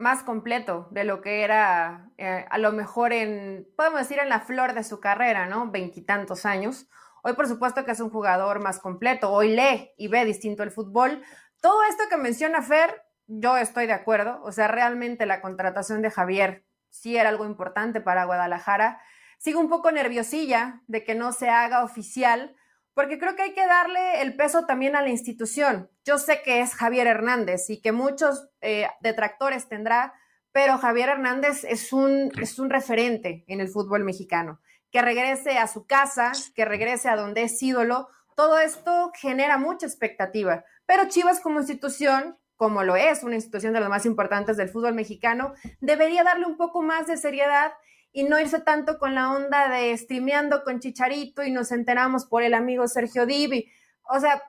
más 0.03 0.25
completo 0.25 0.89
de 0.91 1.05
lo 1.05 1.21
que 1.21 1.43
era 1.43 2.11
eh, 2.19 2.45
a 2.51 2.59
lo 2.59 2.73
mejor 2.73 3.13
en, 3.13 3.69
podemos 3.77 4.01
decir, 4.01 4.19
en 4.19 4.29
la 4.29 4.41
flor 4.41 4.75
de 4.75 4.83
su 4.83 4.99
carrera, 4.99 5.47
¿no? 5.47 5.71
Veintitantos 5.71 6.45
años. 6.45 6.89
Hoy, 7.23 7.35
por 7.35 7.47
supuesto, 7.47 7.85
que 7.85 7.93
es 7.93 8.01
un 8.01 8.11
jugador 8.11 8.61
más 8.61 8.81
completo. 8.81 9.31
Hoy 9.31 9.55
lee 9.55 9.93
y 9.97 10.09
ve 10.09 10.25
distinto 10.25 10.65
el 10.65 10.73
fútbol. 10.73 11.23
Todo 11.61 11.85
esto 11.85 12.03
que 12.11 12.17
menciona 12.17 12.63
Fer, 12.63 13.01
yo 13.29 13.57
estoy 13.57 13.87
de 13.87 13.93
acuerdo. 13.93 14.41
O 14.43 14.51
sea, 14.51 14.67
realmente 14.67 15.25
la 15.25 15.41
contratación 15.41 16.03
de 16.03 16.11
Javier 16.11 16.65
sí 16.91 17.17
era 17.17 17.29
algo 17.29 17.47
importante 17.47 18.01
para 18.01 18.25
Guadalajara. 18.25 19.01
Sigo 19.43 19.59
un 19.59 19.69
poco 19.69 19.91
nerviosilla 19.91 20.83
de 20.87 21.03
que 21.03 21.17
no 21.17 21.33
se 21.33 21.49
haga 21.49 21.83
oficial, 21.83 22.55
porque 22.95 23.19
creo 23.19 23.35
que 23.35 23.43
hay 23.43 23.55
que 23.55 23.67
darle 23.67 24.23
el 24.23 24.37
peso 24.37 24.67
también 24.67 24.95
a 24.95 25.03
la 25.03 25.09
institución. 25.09 25.91
Yo 26.05 26.19
sé 26.19 26.43
que 26.45 26.61
es 26.61 26.77
Javier 26.77 27.09
Hernández 27.09 27.69
y 27.69 27.81
que 27.81 27.91
muchos 27.91 28.49
eh, 28.61 28.87
detractores 29.01 29.69
tendrá, 29.69 30.15
pero 30.53 30.79
Javier 30.79 31.09
Hernández 31.09 31.65
es 31.65 31.93
un, 31.93 32.31
es 32.41 32.61
un 32.61 32.71
referente 32.71 33.45
en 33.49 33.61
el 33.61 33.67
fútbol 33.67 34.05
mexicano. 34.05 34.61
Que 34.93 35.03
regrese 35.03 35.59
a 35.59 35.67
su 35.67 35.89
casa, 35.89 36.31
que 36.55 36.65
regrese 36.65 37.09
a 37.09 37.17
donde 37.17 37.43
es 37.43 37.61
ídolo, 37.61 38.07
todo 38.37 38.61
esto 38.61 39.11
genera 39.13 39.59
mucha 39.59 39.87
expectativa. 39.87 40.65
Pero 40.87 41.09
Chivas 41.09 41.41
como 41.41 41.59
institución, 41.59 42.39
como 42.55 42.85
lo 42.85 42.95
es 42.95 43.25
una 43.25 43.35
institución 43.35 43.73
de 43.73 43.81
las 43.81 43.89
más 43.89 44.07
importantes 44.07 44.57
del 44.57 44.69
fútbol 44.69 44.95
mexicano, 44.95 45.53
debería 45.81 46.23
darle 46.23 46.47
un 46.47 46.57
poco 46.57 46.81
más 46.81 47.09
de 47.09 47.17
seriedad 47.17 47.73
y 48.13 48.25
no 48.25 48.39
irse 48.39 48.61
tanto 48.61 48.99
con 48.99 49.15
la 49.15 49.33
onda 49.33 49.69
de 49.69 49.97
streameando 49.97 50.63
con 50.65 50.81
Chicharito 50.81 51.43
y 51.43 51.51
nos 51.51 51.73
enteramos 51.73 52.27
por 52.27 52.43
el 52.43 52.55
amigo 52.55 52.87
Sergio 52.87 53.25
Divi. 53.25 53.73
O 54.05 54.21
sea, 54.21 54.43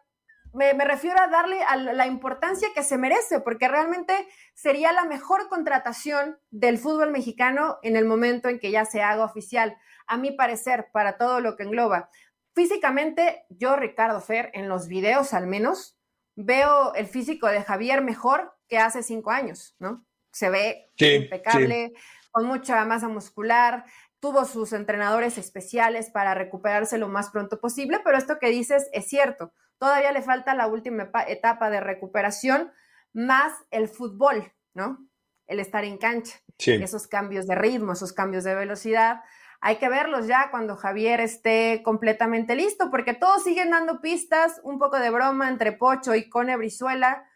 me, 0.53 0.73
me, 0.73 0.85
refiero 0.85 1.19
a 1.19 1.29
darle 1.29 1.63
a 1.63 1.77
la 1.77 2.05
importancia 2.05 2.67
que 2.75 2.83
se 2.83 2.97
merece, 2.97 3.39
porque 3.39 3.67
realmente 3.67 4.13
sería 4.53 4.91
la 4.91 5.05
mejor 5.05 5.47
contratación 5.47 6.37
del 6.51 6.77
fútbol 6.77 7.09
mexicano 7.09 7.79
en 7.81 7.95
el 7.95 8.05
momento 8.05 8.49
en 8.49 8.59
que 8.59 8.69
ya 8.69 8.85
se 8.85 9.01
haga 9.01 9.23
oficial, 9.25 9.75
a 10.05 10.17
mi 10.17 10.31
parecer, 10.31 10.89
para 10.91 11.17
todo 11.17 11.39
lo 11.39 11.55
que 11.55 11.63
engloba. 11.63 12.09
Físicamente, 12.53 13.45
yo, 13.49 13.77
Ricardo 13.77 14.19
Fer, 14.19 14.51
en 14.53 14.67
los 14.67 14.87
videos 14.87 15.33
al 15.33 15.47
menos, 15.47 15.97
veo 16.35 16.93
el 16.93 17.07
físico 17.07 17.47
de 17.47 17.63
Javier 17.63 18.03
mejor 18.03 18.53
que 18.67 18.77
hace 18.77 19.01
cinco 19.01 19.31
años, 19.31 19.75
¿no? 19.79 20.05
Se 20.31 20.49
ve 20.49 20.91
sí, 20.97 21.13
impecable. 21.15 21.93
Sí 21.95 22.01
con 22.33 22.45
mucha 22.45 22.83
masa 22.83 23.07
muscular, 23.07 23.85
tuvo 24.19 24.43
sus 24.45 24.73
entrenadores 24.73 25.37
especiales 25.37 26.09
para 26.09 26.33
recuperarse 26.33 26.97
lo 26.97 27.07
más 27.07 27.29
pronto 27.29 27.59
posible, 27.61 28.01
pero 28.03 28.17
esto 28.17 28.39
que 28.39 28.49
dices 28.49 28.89
es 28.91 29.07
cierto, 29.07 29.53
todavía 29.77 30.11
le 30.11 30.23
falta 30.23 30.55
la 30.55 30.65
última 30.65 31.11
etapa 31.27 31.69
de 31.69 31.79
recuperación 31.79 32.71
más 33.13 33.53
el 33.69 33.87
fútbol, 33.87 34.51
¿no? 34.73 35.07
El 35.45 35.59
estar 35.59 35.85
en 35.85 35.99
cancha, 35.99 36.39
sí. 36.57 36.71
esos 36.71 37.05
cambios 37.05 37.45
de 37.45 37.53
ritmo, 37.53 37.93
esos 37.93 38.13
cambios 38.13 38.43
de 38.43 38.55
velocidad. 38.55 39.21
Hay 39.61 39.75
que 39.75 39.87
verlos 39.87 40.25
ya 40.25 40.49
cuando 40.49 40.75
Javier 40.75 41.19
esté 41.19 41.83
completamente 41.83 42.55
listo, 42.55 42.89
porque 42.89 43.13
todos 43.13 43.43
siguen 43.43 43.69
dando 43.69 44.01
pistas, 44.01 44.59
un 44.63 44.79
poco 44.79 44.97
de 44.97 45.11
broma 45.11 45.49
entre 45.49 45.71
Pocho 45.71 46.15
y 46.15 46.29
Cone 46.29 46.57
Brizuela, 46.57 47.29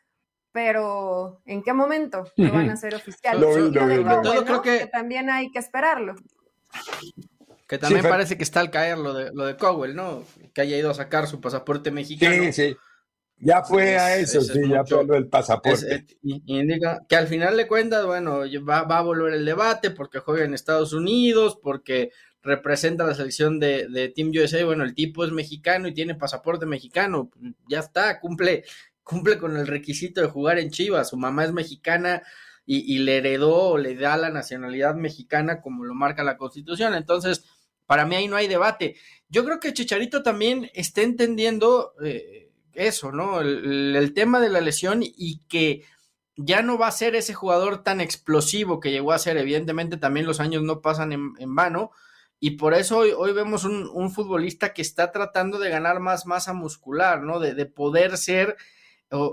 pero 0.58 1.40
¿en 1.46 1.62
qué 1.62 1.72
momento 1.72 2.32
lo 2.36 2.52
van 2.52 2.72
a 2.72 2.74
hacer 2.74 2.96
oficial? 2.96 3.40
Lo, 3.40 3.54
creo 3.54 4.62
que... 4.64 4.80
que... 4.80 4.88
también 4.88 5.30
hay 5.30 5.52
que 5.52 5.60
esperarlo. 5.60 6.16
Que 7.68 7.78
también 7.78 8.02
sí, 8.02 8.10
parece 8.10 8.38
que 8.38 8.44
está 8.44 8.60
al 8.60 8.72
caer 8.72 8.98
lo 8.98 9.14
de, 9.14 9.30
lo 9.36 9.46
de 9.46 9.56
Cowell, 9.56 9.96
¿no? 9.96 10.24
Que 10.56 10.62
haya 10.62 10.76
ido 10.76 10.90
a 10.90 10.96
sacar 10.96 11.28
su 11.28 11.40
pasaporte 11.40 11.92
mexicano. 11.92 12.46
Sí, 12.46 12.54
sí. 12.54 12.78
Ya 13.38 13.62
fue 13.62 14.00
a 14.00 14.18
eso, 14.18 14.42
sí, 14.42 14.68
ya 14.68 14.84
fue 14.84 15.06
lo 15.06 15.14
del 15.14 15.28
pasaporte. 15.28 16.08
indica 16.24 17.06
que 17.08 17.16
al 17.16 17.28
final 17.28 17.56
de 17.56 17.68
cuentas, 17.68 18.04
bueno, 18.08 18.40
va, 18.68 18.82
va, 18.82 18.98
a 18.98 19.04
volver 19.04 19.36
el 19.36 19.46
debate 19.46 19.92
porque 19.92 20.18
juega 20.18 20.44
en 20.44 20.56
Estados 20.56 20.92
Unidos, 20.92 21.60
porque 21.62 22.10
representa 22.42 23.06
la 23.06 23.14
selección 23.14 23.60
de, 23.60 23.88
de, 23.90 24.10
Team 24.10 24.32
USA. 24.32 24.66
Bueno, 24.66 24.84
el 24.84 24.96
tipo 24.96 25.24
es 25.24 25.32
mexicano 25.32 25.88
y 25.88 25.94
tiene 25.94 26.16
pasaporte 26.16 26.66
mexicano. 26.66 27.30
Ya 27.70 27.78
está, 27.78 28.20
cumple, 28.20 28.64
cumple 29.08 29.38
con 29.38 29.58
el 29.58 29.68
requisito 29.68 30.22
de 30.22 30.28
jugar 30.28 30.60
en 30.60 30.72
Chivas. 30.72 31.10
Su 31.10 31.18
mamá 31.18 31.46
es 31.46 31.54
mexicana 31.54 32.24
y, 32.66 32.94
y 32.94 33.00
le 33.00 33.18
heredó 33.18 33.70
o 33.70 33.78
le 33.78 33.96
da 33.96 34.18
la 34.18 34.30
nacionalidad 34.30 34.96
mexicana 34.96 35.62
como 35.62 35.86
lo 35.86 35.94
marca 35.94 36.24
la 36.24 36.38
Constitución. 36.38 36.94
Entonces, 36.94 37.46
para 37.88 38.06
mí 38.06 38.16
ahí 38.16 38.28
no 38.28 38.36
hay 38.36 38.48
debate. 38.48 38.98
Yo 39.30 39.44
creo 39.44 39.60
que 39.60 39.74
Chicharito 39.74 40.22
también 40.22 40.70
está 40.74 41.02
entendiendo 41.02 41.94
eh, 42.04 42.52
eso, 42.74 43.12
¿no? 43.12 43.42
El, 43.42 44.14
tema 44.14 44.40
de 44.40 44.50
la 44.50 44.62
lesión 44.62 45.02
y 45.02 45.40
que 45.48 45.84
ya 46.36 46.62
no 46.62 46.78
va 46.78 46.88
a 46.88 46.92
ser 46.92 47.16
ese 47.16 47.34
jugador 47.34 47.84
tan 47.84 48.00
explosivo 48.02 48.80
que 48.80 48.92
llegó 48.92 49.14
a 49.14 49.20
ser. 49.20 49.38
Evidentemente 49.38 49.98
también 49.98 50.28
los 50.28 50.40
años 50.40 50.64
no 50.64 50.82
pasan 50.82 51.14
en, 51.14 51.56
vano. 51.56 51.92
Y 52.40 52.52
por 52.52 52.74
eso 52.76 53.00
hoy, 53.00 53.12
hoy 53.18 53.34
vemos 53.34 53.64
un, 53.64 54.12
futbolista 54.12 54.74
que 54.74 54.84
está 54.84 55.12
tratando 55.12 55.58
de 55.58 55.70
ganar 55.70 56.00
más 56.00 56.26
masa 56.26 56.54
muscular, 56.54 57.24
¿no? 57.24 57.40
De, 57.40 57.56
de 57.56 57.66
poder 57.66 58.18
ser 58.18 58.58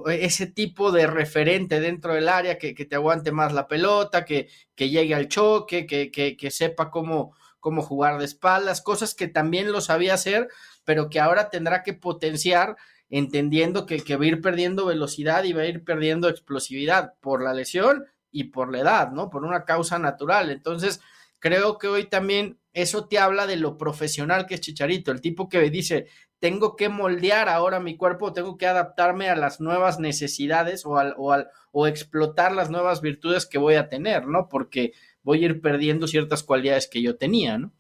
ese 0.07 0.47
tipo 0.47 0.93
de 0.93 1.07
referente 1.07 1.81
dentro 1.81 2.15
del 2.15 2.29
área 2.29 2.59
que, 2.59 2.75
que 2.75 2.85
te 2.85 2.95
aguante 2.95 3.33
más 3.33 3.53
la 3.53 3.67
pelota, 3.67 4.25
que, 4.25 4.49
que 4.75 4.89
llegue 4.89 5.15
al 5.15 5.29
choque, 5.29 5.87
que, 5.87 6.11
que 6.11 6.51
sepa 6.51 6.91
cómo, 6.91 7.35
cómo 7.65 7.81
jugar 7.81 8.19
de 8.19 8.27
espaldas, 8.27 8.83
cosas 8.83 9.15
que 9.15 9.27
también 9.27 9.73
lo 9.73 9.81
sabía 9.81 10.13
hacer, 10.13 10.49
pero 10.85 11.09
que 11.09 11.19
ahora 11.19 11.49
tendrá 11.49 11.83
que 11.83 11.95
potenciar 11.95 12.77
entendiendo 13.09 13.87
que, 13.87 14.01
que 14.01 14.17
va 14.17 14.25
a 14.25 14.29
ir 14.29 14.43
perdiendo 14.43 14.85
velocidad 14.85 15.45
y 15.45 15.55
va 15.55 15.63
a 15.63 15.67
ir 15.67 15.83
perdiendo 15.83 16.29
explosividad 16.29 17.15
por 17.21 17.43
la 17.43 17.55
lesión 17.55 18.05
y 18.31 18.45
por 18.45 18.71
la 18.71 18.81
edad, 18.81 19.13
¿no? 19.13 19.31
Por 19.31 19.45
una 19.45 19.65
causa 19.65 19.99
natural. 19.99 20.51
Entonces, 20.51 21.01
creo 21.39 21.79
que 21.79 21.89
hoy 21.89 22.05
también 22.05 22.59
eso 22.75 23.07
te 23.07 23.19
habla 23.19 23.47
de 23.47 23.57
lo 23.57 23.79
profesional 23.79 24.47
que 24.47 24.57
es 24.57 24.61
Chicharito, 24.61 25.13
el 25.13 25.21
tipo 25.21 25.49
que 25.49 25.71
dice, 25.71 26.09
tengo 26.41 26.77
que 26.77 26.89
moldear 26.91 27.49
ahora 27.49 27.81
mi 27.81 27.97
cuerpo, 27.97 28.33
tengo 28.33 28.59
que 28.59 28.67
adaptarme 28.67 29.31
a 29.31 29.37
las 29.37 29.61
nuevas 29.61 29.99
necesidades 29.99 30.85
o, 30.85 30.99
al, 30.99 31.15
o, 31.17 31.33
al, 31.33 31.49
o 31.73 31.87
explotar 31.87 32.53
las 32.53 32.71
nuevas 32.71 33.01
virtudes 33.01 33.47
que 33.47 33.59
voy 33.59 33.77
a 33.77 33.89
tener, 33.89 34.27
¿no? 34.27 34.49
Porque 34.49 34.93
voy 35.23 35.43
a 35.43 35.47
ir 35.47 35.61
perdiendo 35.61 36.07
ciertas 36.07 36.43
cualidades 36.43 36.89
que 36.89 37.01
yo 37.01 37.17
tenía, 37.17 37.57
¿no? 37.57 37.73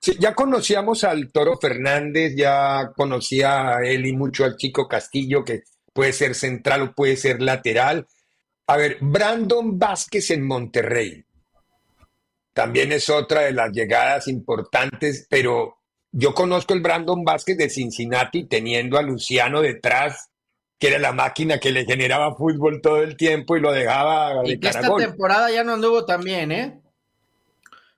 Sí, 0.00 0.16
ya 0.18 0.34
conocíamos 0.34 1.04
al 1.04 1.30
Toro 1.30 1.56
Fernández, 1.58 2.34
ya 2.36 2.90
conocía 2.96 3.76
a 3.76 3.84
él 3.84 4.04
y 4.04 4.12
mucho 4.12 4.44
al 4.44 4.56
Chico 4.56 4.88
Castillo, 4.88 5.44
que 5.44 5.62
puede 5.92 6.12
ser 6.12 6.34
central 6.34 6.82
o 6.82 6.92
puede 6.92 7.16
ser 7.16 7.40
lateral. 7.40 8.08
A 8.66 8.76
ver, 8.76 8.98
Brandon 9.00 9.78
Vázquez 9.78 10.30
en 10.32 10.44
Monterrey. 10.44 11.24
También 12.52 12.92
es 12.92 13.08
otra 13.08 13.42
de 13.42 13.52
las 13.52 13.72
llegadas 13.72 14.28
importantes, 14.28 15.26
pero 15.28 15.78
yo 16.10 16.34
conozco 16.34 16.74
el 16.74 16.82
Brandon 16.82 17.24
Vázquez 17.24 17.56
de 17.56 17.70
Cincinnati 17.70 18.44
teniendo 18.44 18.98
a 18.98 19.02
Luciano 19.02 19.62
detrás 19.62 20.28
que 20.82 20.88
era 20.88 20.98
la 20.98 21.12
máquina 21.12 21.60
que 21.60 21.70
le 21.70 21.84
generaba 21.84 22.34
fútbol 22.34 22.80
todo 22.82 23.04
el 23.04 23.16
tiempo 23.16 23.56
y 23.56 23.60
lo 23.60 23.70
dejaba 23.70 24.42
y 24.44 24.58
que 24.58 24.66
esta 24.66 24.96
temporada 24.96 25.48
ya 25.48 25.62
no 25.62 25.74
anduvo 25.74 26.04
tan 26.04 26.22
bien, 26.22 26.50
¿eh? 26.50 26.82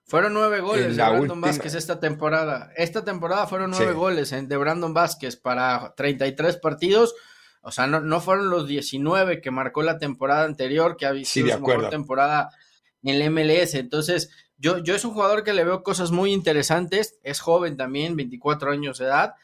Fueron 0.07 0.35
nueve 0.35 0.61
goles 0.61 0.95
de 0.95 1.03
Brandon 1.03 1.41
Vázquez 1.41 1.75
esta 1.75 1.99
temporada. 1.99 2.71
Esta 2.77 3.03
temporada 3.03 3.47
fueron 3.47 3.71
nueve 3.71 3.95
goles 3.95 4.31
de 4.31 4.57
Brandon 4.59 4.93
Vázquez 4.93 5.37
para 5.37 5.95
33 5.97 6.59
partidos. 6.59 7.15
O 7.63 7.73
sea, 7.73 7.87
no, 7.87 8.01
no 8.01 8.21
fueron 8.21 8.51
los 8.51 8.69
19 8.69 9.41
que 9.41 9.51
marcó 9.51 9.83
la 9.83 9.97
temporada 9.97 10.45
anterior, 10.45 10.99
que 10.99 11.07
ha 11.07 11.15
sido 11.25 11.57
su 11.57 11.61
mejor 11.63 11.89
temporada 11.89 12.51
en 13.03 13.15
el 13.15 13.31
MLS. 13.31 13.77
Entonces, 13.77 14.31
yo, 14.59 14.79
yo 14.79 14.95
es 14.95 15.05
un 15.05 15.13
jugador 15.13 15.45
que 15.45 15.53
le 15.53 15.65
veo 15.65 15.83
cosas 15.83 16.11
muy 16.11 16.33
interesantes. 16.33 17.19
Es 17.23 17.41
joven 17.41 17.77
también, 17.77 18.17
24 18.17 18.71
años 18.71 18.99
de 18.99 19.07
edad 19.07 19.35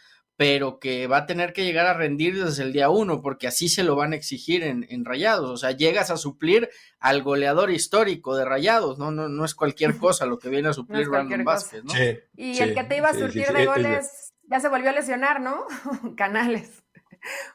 pero 0.41 0.79
que 0.79 1.07
va 1.07 1.19
a 1.19 1.27
tener 1.27 1.53
que 1.53 1.67
llegar 1.67 1.85
a 1.85 1.93
rendir 1.93 2.43
desde 2.43 2.63
el 2.63 2.73
día 2.73 2.89
uno, 2.89 3.21
porque 3.21 3.47
así 3.47 3.69
se 3.69 3.85
lo 3.85 3.95
van 3.95 4.15
a 4.15 4.17
exigir 4.17 4.63
en, 4.63 5.05
Rayados. 5.05 5.51
O 5.51 5.57
sea, 5.59 5.73
llegas 5.73 6.11
a 6.11 6.17
suplir 6.17 6.71
al 6.99 7.23
goleador 7.23 7.71
histórico 7.71 8.35
de 8.35 8.47
Rayados, 8.47 8.99
¿no? 8.99 9.11
No, 9.11 9.29
no 9.29 9.45
es 9.45 9.55
cualquier 9.55 9.99
cosa 9.99 10.25
lo 10.25 10.39
que 10.39 10.49
viene 10.49 10.71
a 10.71 10.73
suplir 10.73 11.11
Brandon 11.11 11.45
Vázquez, 11.45 11.85
¿no? 11.85 11.93
y 12.39 12.59
el 12.59 12.75
que 12.75 12.85
te 12.85 12.97
iba 12.97 13.11
a 13.11 13.13
surtir 13.13 13.49
de 13.49 13.67
goles 13.67 14.33
ya 14.51 14.61
se 14.61 14.71
volvió 14.71 14.89
a 14.89 14.93
lesionar, 14.95 15.43
¿no? 15.43 15.67
Canales. 16.17 16.85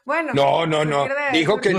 Bueno. 0.04 0.32
No, 0.34 0.66
no, 0.66 0.84
no. 0.84 1.06
Dijo 1.32 1.60
que 1.60 1.72
no. 1.72 1.78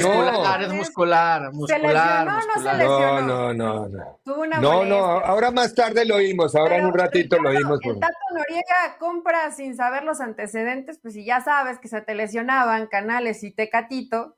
Es 0.59 0.73
muscular, 0.73 1.51
muscular. 1.53 2.25
no, 2.25 2.35
no 2.35 2.53
se 2.61 2.73
lesionó. 2.73 3.21
No, 3.21 3.53
no, 3.53 3.87
no. 3.87 4.19
Tuvo 4.23 4.41
una 4.41 4.59
no, 4.59 4.85
no, 4.85 4.97
ahora 4.97 5.51
más 5.51 5.73
tarde 5.73 6.05
lo 6.05 6.15
oímos, 6.15 6.55
ahora 6.55 6.77
en 6.77 6.85
un 6.85 6.93
ratito 6.93 7.39
lo 7.39 7.49
oímos. 7.49 7.79
El 7.83 7.99
Tato 7.99 8.13
Noriega 8.33 8.97
compra 8.99 9.51
sin 9.51 9.75
saber 9.75 10.03
los 10.03 10.19
antecedentes, 10.19 10.99
pues 11.01 11.13
si 11.13 11.25
ya 11.25 11.41
sabes 11.41 11.79
que 11.79 11.87
se 11.87 12.01
te 12.01 12.15
lesionaban 12.15 12.87
Canales 12.87 13.43
y 13.43 13.51
Tecatito, 13.51 14.37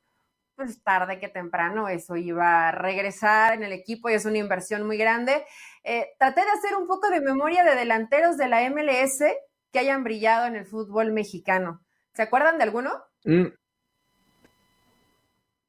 pues 0.56 0.84
tarde 0.84 1.20
que 1.20 1.30
temprano 1.30 1.88
eso 1.88 2.18
iba 2.18 2.68
a 2.68 2.72
regresar 2.72 3.54
en 3.54 3.64
el 3.64 3.72
equipo 3.72 4.10
y 4.10 4.14
es 4.14 4.26
una 4.26 4.38
inversión 4.38 4.86
muy 4.86 4.98
grande. 4.98 5.46
Eh, 5.84 6.08
traté 6.20 6.42
de 6.42 6.52
hacer 6.52 6.76
un 6.76 6.86
poco 6.86 7.10
de 7.10 7.22
memoria 7.22 7.64
de 7.64 7.76
delanteros 7.76 8.38
de 8.38 8.50
la 8.50 8.70
MLS 8.70 9.24
que 9.72 9.80
hayan 9.80 10.04
brillado 10.04 10.48
en 10.48 10.56
el 10.56 10.66
fútbol 10.66 11.14
mexicano. 11.14 11.82
¿Se 12.14 12.24
acuerdan 12.24 12.58
de 12.58 12.66
alguno? 12.66 12.92
Mm. 13.26 13.48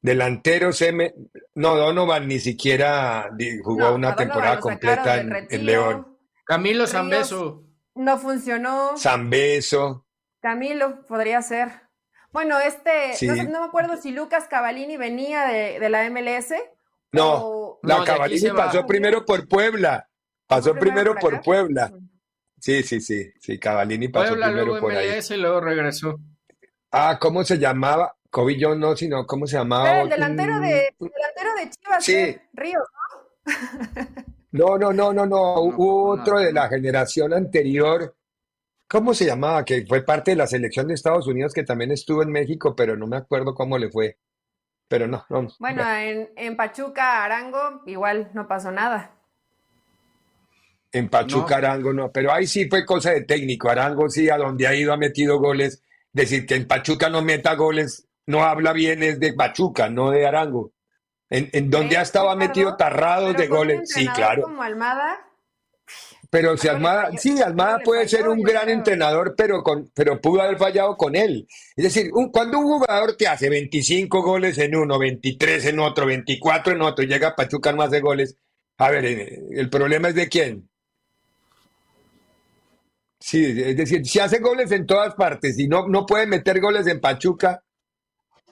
Delanteros 0.03 0.81
M. 0.81 1.15
No, 1.55 1.77
Donovan 1.77 2.27
ni 2.27 2.39
siquiera 2.39 3.31
jugó 3.63 3.95
una 3.95 4.17
temporada 4.17 4.59
completa 4.59 5.19
en, 5.19 5.67
León. 5.67 6.17
Camilo 6.45 6.87
Zambeso. 6.87 7.65
No 7.95 8.19
funcionó. 8.19 8.97
Zambeso. 8.97 10.07
Camilo, 10.41 11.05
podría 11.07 11.43
ser. 11.43 11.69
Bueno, 12.33 12.59
este, 12.61 13.13
no, 13.27 13.61
me 13.61 13.67
acuerdo 13.67 13.97
si 14.01 14.13
Lucas 14.13 14.47
Cavalini 14.49 14.97
venía 14.97 15.47
de, 15.47 15.89
la 15.91 16.09
MLS. 16.09 16.55
No, 17.13 17.79
la 17.83 18.05
Cavalini 18.05 18.51
pasó 18.51 18.87
primero 18.87 19.25
por 19.25 19.49
Puebla. 19.49 20.09
Pasó 20.47 20.75
primero, 20.75 21.15
por, 21.15 21.43
Puebla. 21.43 21.93
Sí, 22.59 22.83
sí, 22.83 23.01
sí, 23.01 23.33
sí, 23.39 23.59
Cavalini 23.59 24.09
pasó 24.09 24.33
primero 24.33 24.65
luego 24.65 24.81
por 24.81 24.93
MLS 24.93 25.31
y 25.31 25.37
luego 25.37 25.61
regresó. 25.61 26.19
Ah, 26.92 27.18
¿cómo 27.20 27.44
se 27.44 27.59
llamaba? 27.59 28.14
Cobillo 28.31 28.74
no, 28.74 28.96
sino 28.96 29.26
¿cómo 29.26 29.46
se 29.46 29.57
llamaba? 29.57 30.03
el 30.03 30.09
delantero 30.09 30.61
de, 30.61 30.94
delantero 30.98 31.55
de 31.59 31.70
Chivas, 31.70 32.05
sí. 32.05 32.37
Ríos, 32.53 32.85
¿no? 32.92 34.76
No, 34.79 34.92
no, 34.92 35.12
no, 35.12 35.26
no, 35.26 35.61
Hubo 35.61 36.11
otro 36.11 36.40
de 36.40 36.53
la 36.53 36.68
generación 36.68 37.33
anterior. 37.33 38.16
¿Cómo 38.88 39.14
se 39.14 39.26
llamaba? 39.26 39.64
Que 39.64 39.87
fue 39.87 40.03
parte 40.03 40.33
de 40.33 40.37
la 40.37 40.48
selección 40.48 40.88
de 40.88 40.94
Estados 40.94 41.29
Unidos 41.29 41.53
que 41.53 41.62
también 41.62 41.92
estuvo 41.92 42.22
en 42.24 42.33
México, 42.33 42.74
pero 42.74 42.96
no 42.96 43.07
me 43.07 43.16
acuerdo 43.16 43.55
cómo 43.55 43.79
le 43.79 43.90
fue. 43.90 44.18
Pero 44.88 45.07
no, 45.07 45.24
no. 45.29 45.46
Bueno, 45.61 45.88
En, 45.88 46.31
en, 46.35 46.57
Pachuca, 46.57 47.24
Arango, 47.24 47.83
igual 47.87 48.31
no 48.35 48.48
pasó 48.48 48.72
nada. 48.72 49.12
En 50.90 51.09
Pachuca, 51.09 51.59
Arango 51.59 51.92
no, 51.92 52.11
pero 52.11 52.33
ahí 52.33 52.48
sí 52.48 52.68
fue 52.68 52.85
cosa 52.85 53.12
de 53.12 53.22
técnico. 53.22 53.70
Arango 53.70 54.09
sí, 54.09 54.29
a 54.29 54.37
donde 54.37 54.66
ha 54.66 54.74
ido 54.74 54.92
ha 54.92 54.96
metido 54.96 55.38
goles 55.38 55.81
Decir 56.12 56.46
que 56.46 56.57
en 56.57 56.66
Pachuca 56.66 57.09
no 57.09 57.23
meta 57.23 57.55
goles, 57.55 58.09
no 58.27 58.44
habla 58.44 58.73
bien 58.73 59.03
es 59.03 59.20
de 59.20 59.33
Pachuca, 59.33 59.88
no 59.88 60.11
de 60.11 60.27
Arango. 60.27 60.73
En, 61.29 61.70
donde 61.70 61.96
ha 61.96 62.03
estado 62.03 62.35
metido 62.37 62.77
tarrados 62.77 63.37
de 63.37 63.46
goles. 63.46 63.88
Sí, 63.88 64.07
claro. 64.09 64.42
Como 64.42 64.62
Almada. 64.62 65.20
Pero 66.31 66.57
si 66.57 66.68
Almada, 66.68 67.11
sí, 67.18 67.40
Almada 67.42 67.81
puede 67.85 68.09
ser 68.09 68.29
un 68.29 68.40
gran 68.40 68.68
entrenador, 68.68 69.35
pero 69.37 69.64
con, 69.64 69.90
pero 69.94 70.20
pudo 70.20 70.42
haber 70.42 70.59
fallado 70.59 70.96
con 70.96 71.16
él. 71.16 71.46
Es 71.77 71.85
decir, 71.85 72.11
cuando 72.33 72.59
un 72.59 72.64
jugador 72.64 73.16
te 73.16 73.27
hace 73.27 73.49
25 73.49 74.23
goles 74.23 74.59
en 74.59 74.77
uno, 74.77 74.99
23 74.99 75.66
en 75.66 75.81
otro, 75.81 76.07
24 76.07 76.75
en 76.75 76.83
otro, 76.83 77.05
y 77.05 77.09
llega 77.09 77.29
a 77.29 77.37
Pachuca 77.37 77.73
no 77.73 77.83
hace 77.83 78.01
goles, 78.01 78.37
a 78.79 78.90
ver, 78.90 79.05
eh, 79.05 79.40
el 79.53 79.68
problema 79.68 80.09
es 80.09 80.14
de 80.14 80.29
quién. 80.29 80.69
Sí, 83.20 83.44
es 83.44 83.76
decir, 83.76 84.04
si 84.06 84.18
hace 84.18 84.38
goles 84.38 84.72
en 84.72 84.87
todas 84.87 85.14
partes 85.14 85.59
y 85.59 85.68
no, 85.68 85.87
no 85.87 86.06
puede 86.06 86.26
meter 86.26 86.61
goles 86.61 86.87
en 86.87 87.00
Pachuca, 87.00 87.62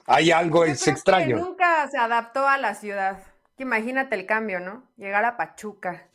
hay 0.05 0.31
algo 0.31 0.63
es 0.63 0.87
extraño. 0.87 1.37
nunca 1.37 1.87
se 1.89 1.97
adaptó 1.97 2.47
a 2.47 2.57
la 2.57 2.75
ciudad. 2.75 3.21
Imagínate 3.57 4.15
el 4.15 4.25
cambio, 4.25 4.59
¿no? 4.59 4.89
Llegar 4.95 5.25
a 5.25 5.37
Pachuca 5.37 6.07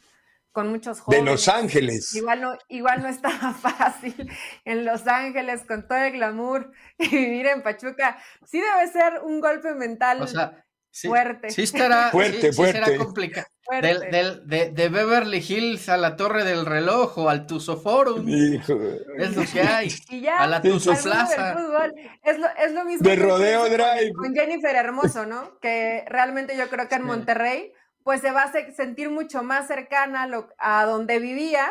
con 0.52 0.68
muchos 0.68 1.00
jóvenes. 1.00 1.24
De 1.24 1.30
Los 1.30 1.48
Ángeles. 1.48 2.14
Igual 2.14 2.40
no, 2.40 2.58
igual 2.68 3.02
no 3.02 3.08
estaba 3.08 3.52
fácil 3.60 4.30
en 4.64 4.84
Los 4.84 5.06
Ángeles 5.08 5.62
con 5.66 5.86
todo 5.86 5.98
el 5.98 6.12
glamour 6.12 6.72
y 6.98 7.08
vivir 7.08 7.46
en 7.48 7.62
Pachuca. 7.62 8.16
Sí 8.46 8.60
debe 8.60 8.86
ser 8.90 9.20
un 9.24 9.40
golpe 9.40 9.74
mental 9.74 10.26
fuerte. 11.02 11.50
Sí 11.50 11.62
estará, 11.62 12.08
fuerte, 12.12 12.52
fuerte. 12.52 12.84
será 12.84 12.96
complicado. 12.96 13.46
Del, 13.80 14.46
de, 14.46 14.70
de, 14.70 14.88
Beverly 14.90 15.38
Hills 15.38 15.88
a 15.88 15.96
la 15.96 16.16
Torre 16.16 16.44
del 16.44 16.66
Reloj 16.66 17.16
o 17.16 17.30
al 17.30 17.46
Tuso 17.46 17.78
Forum. 17.78 18.28
Es 18.28 18.68
lo 19.34 19.42
que 19.50 19.60
hay. 19.62 19.88
a 20.36 20.46
la 20.46 20.60
Tuso 20.60 20.94
Plaza. 21.02 21.56
Es 22.22 22.38
lo, 22.38 22.46
es 22.62 22.72
lo 22.72 22.84
mismo. 22.84 23.08
De 23.08 23.16
Rodeo 23.16 23.64
Drive. 23.64 24.12
Con 24.12 24.34
Jennifer 24.34 24.76
Hermoso, 24.76 25.24
¿no? 25.24 25.58
Que 25.60 26.04
realmente 26.08 26.56
yo 26.58 26.68
creo 26.68 26.88
que 26.88 26.94
en 26.96 27.04
Monterrey, 27.04 27.72
pues 28.02 28.20
se 28.20 28.32
va 28.32 28.42
a 28.42 28.52
sentir 28.74 29.08
mucho 29.08 29.42
más 29.42 29.66
cercana 29.66 30.24
a, 30.24 30.26
lo, 30.26 30.50
a 30.58 30.84
donde 30.84 31.18
vivía 31.18 31.66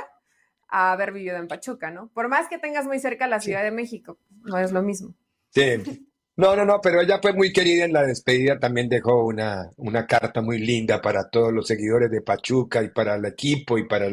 a 0.68 0.92
haber 0.94 1.12
vivido 1.12 1.38
en 1.38 1.48
Pachuca, 1.48 1.92
¿no? 1.92 2.10
Por 2.10 2.28
más 2.28 2.48
que 2.50 2.58
tengas 2.58 2.88
muy 2.88 2.98
cerca 3.00 3.28
la 3.28 3.40
Ciudad 3.40 3.62
de 3.62 3.70
México, 3.70 4.18
no 4.42 4.58
es 4.58 4.72
lo 4.72 4.82
mismo. 4.82 5.14
Sí. 5.52 6.08
No, 6.36 6.56
no, 6.56 6.66
no, 6.66 6.80
pero 6.82 7.00
ella 7.00 7.20
fue 7.22 7.32
muy 7.34 7.54
querida 7.54 7.86
en 7.86 7.94
la 7.94 8.02
despedida, 8.04 8.58
también 8.60 8.90
dejó 8.90 9.24
una, 9.24 9.70
una 9.78 10.08
carta 10.08 10.42
muy 10.42 10.58
linda 10.58 11.00
para 11.00 11.30
todos 11.30 11.54
los 11.54 11.68
seguidores 11.68 12.10
de 12.10 12.22
Pachuca 12.22 12.82
y 12.82 12.90
para 12.90 13.16
el 13.16 13.26
equipo 13.26 13.78
y 13.78 13.88
para 13.88 14.10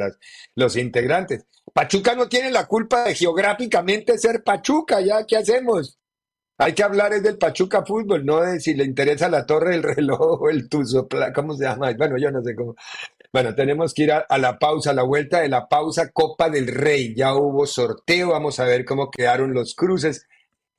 los 0.54 0.76
integrantes. 0.76 1.46
Pachuca 1.72 2.14
no 2.14 2.28
tiene 2.28 2.50
la 2.50 2.66
culpa 2.66 3.04
de 3.04 3.14
geográficamente 3.14 4.18
ser 4.18 4.42
Pachuca, 4.42 5.00
ya, 5.00 5.24
¿qué 5.26 5.38
hacemos? 5.38 5.98
Hay 6.58 6.74
que 6.74 6.82
hablar 6.82 7.14
es 7.14 7.22
del 7.22 7.38
Pachuca 7.38 7.86
Fútbol, 7.86 8.26
no 8.26 8.42
de 8.42 8.60
si 8.60 8.74
le 8.74 8.84
interesa 8.84 9.30
la 9.30 9.46
torre 9.46 9.70
del 9.70 9.82
reloj 9.82 10.46
el 10.50 10.68
Tuzo, 10.68 11.08
¿cómo 11.34 11.54
se 11.56 11.64
llama? 11.64 11.90
Bueno, 11.96 12.18
yo 12.18 12.30
no 12.30 12.42
sé 12.42 12.54
cómo. 12.54 12.74
Bueno, 13.32 13.54
tenemos 13.54 13.94
que 13.94 14.02
ir 14.02 14.12
a, 14.12 14.18
a, 14.28 14.36
la 14.36 14.58
pausa, 14.58 14.90
a 14.90 14.94
la 14.94 15.04
vuelta 15.04 15.40
de 15.40 15.48
la 15.48 15.68
pausa 15.68 16.10
Copa 16.10 16.50
del 16.50 16.66
Rey. 16.66 17.14
Ya 17.14 17.34
hubo 17.34 17.64
sorteo, 17.64 18.30
vamos 18.32 18.60
a 18.60 18.64
ver 18.64 18.84
cómo 18.84 19.10
quedaron 19.10 19.54
los 19.54 19.74
cruces 19.74 20.26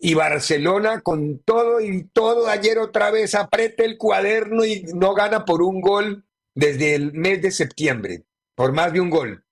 y 0.03 0.15
Barcelona 0.15 1.01
con 1.01 1.43
todo 1.43 1.79
y 1.79 2.05
todo 2.05 2.47
ayer 2.47 2.79
otra 2.79 3.11
vez 3.11 3.35
aprieta 3.35 3.83
el 3.83 3.99
cuaderno 3.99 4.65
y 4.65 4.81
no 4.95 5.13
gana 5.13 5.45
por 5.45 5.61
un 5.61 5.79
gol 5.79 6.25
desde 6.55 6.95
el 6.95 7.13
mes 7.13 7.43
de 7.43 7.51
septiembre, 7.51 8.23
por 8.55 8.73
más 8.73 8.91
de 8.91 8.99
un 8.99 9.11
gol. 9.11 9.45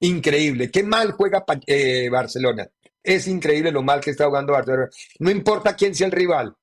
Increíble, 0.00 0.70
qué 0.70 0.82
mal 0.82 1.12
juega 1.12 1.44
eh, 1.66 2.08
Barcelona. 2.10 2.66
Es 3.02 3.28
increíble 3.28 3.70
lo 3.70 3.82
mal 3.82 4.00
que 4.00 4.10
está 4.12 4.24
jugando 4.24 4.54
Barcelona. 4.54 4.88
No 5.18 5.30
importa 5.30 5.76
quién 5.76 5.94
sea 5.94 6.06
el 6.06 6.12
rival. 6.12 6.56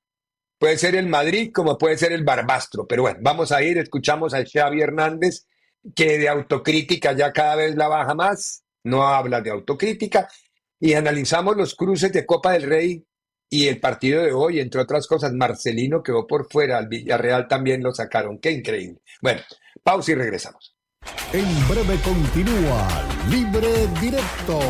Puede 0.58 0.76
ser 0.76 0.96
el 0.96 1.06
Madrid 1.06 1.52
como 1.54 1.78
puede 1.78 1.96
ser 1.96 2.10
el 2.10 2.24
Barbastro. 2.24 2.88
Pero 2.88 3.02
bueno, 3.02 3.20
vamos 3.22 3.52
a 3.52 3.62
ir, 3.62 3.78
escuchamos 3.78 4.34
a 4.34 4.44
Xavi 4.44 4.80
Hernández, 4.80 5.46
que 5.94 6.18
de 6.18 6.28
autocrítica 6.28 7.12
ya 7.12 7.32
cada 7.32 7.54
vez 7.54 7.76
la 7.76 7.86
baja 7.86 8.14
más. 8.14 8.64
No 8.82 9.06
habla 9.06 9.40
de 9.40 9.50
autocrítica 9.50 10.28
y 10.80 10.94
analizamos 10.94 11.56
los 11.56 11.74
cruces 11.74 12.12
de 12.12 12.26
Copa 12.26 12.52
del 12.52 12.64
Rey 12.64 13.06
y 13.48 13.68
el 13.68 13.80
partido 13.80 14.22
de 14.22 14.32
hoy, 14.32 14.60
entre 14.60 14.80
otras 14.80 15.06
cosas, 15.06 15.32
Marcelino 15.32 16.02
quedó 16.02 16.26
por 16.26 16.50
fuera, 16.50 16.78
al 16.78 16.88
Villarreal 16.88 17.46
también 17.46 17.82
lo 17.82 17.94
sacaron, 17.94 18.38
qué 18.38 18.50
increíble. 18.50 19.00
Bueno, 19.22 19.40
pausa 19.82 20.12
y 20.12 20.14
regresamos. 20.16 20.74
En 21.32 21.68
breve 21.68 21.98
continúa 22.02 22.88
Libre 23.30 23.86
Directo 24.00 24.60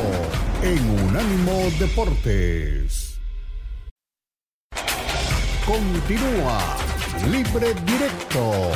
en 0.62 0.90
Unánimo 1.08 1.70
Deportes. 1.78 3.18
Continúa 5.64 6.76
Libre 7.30 7.74
Directo 7.86 8.70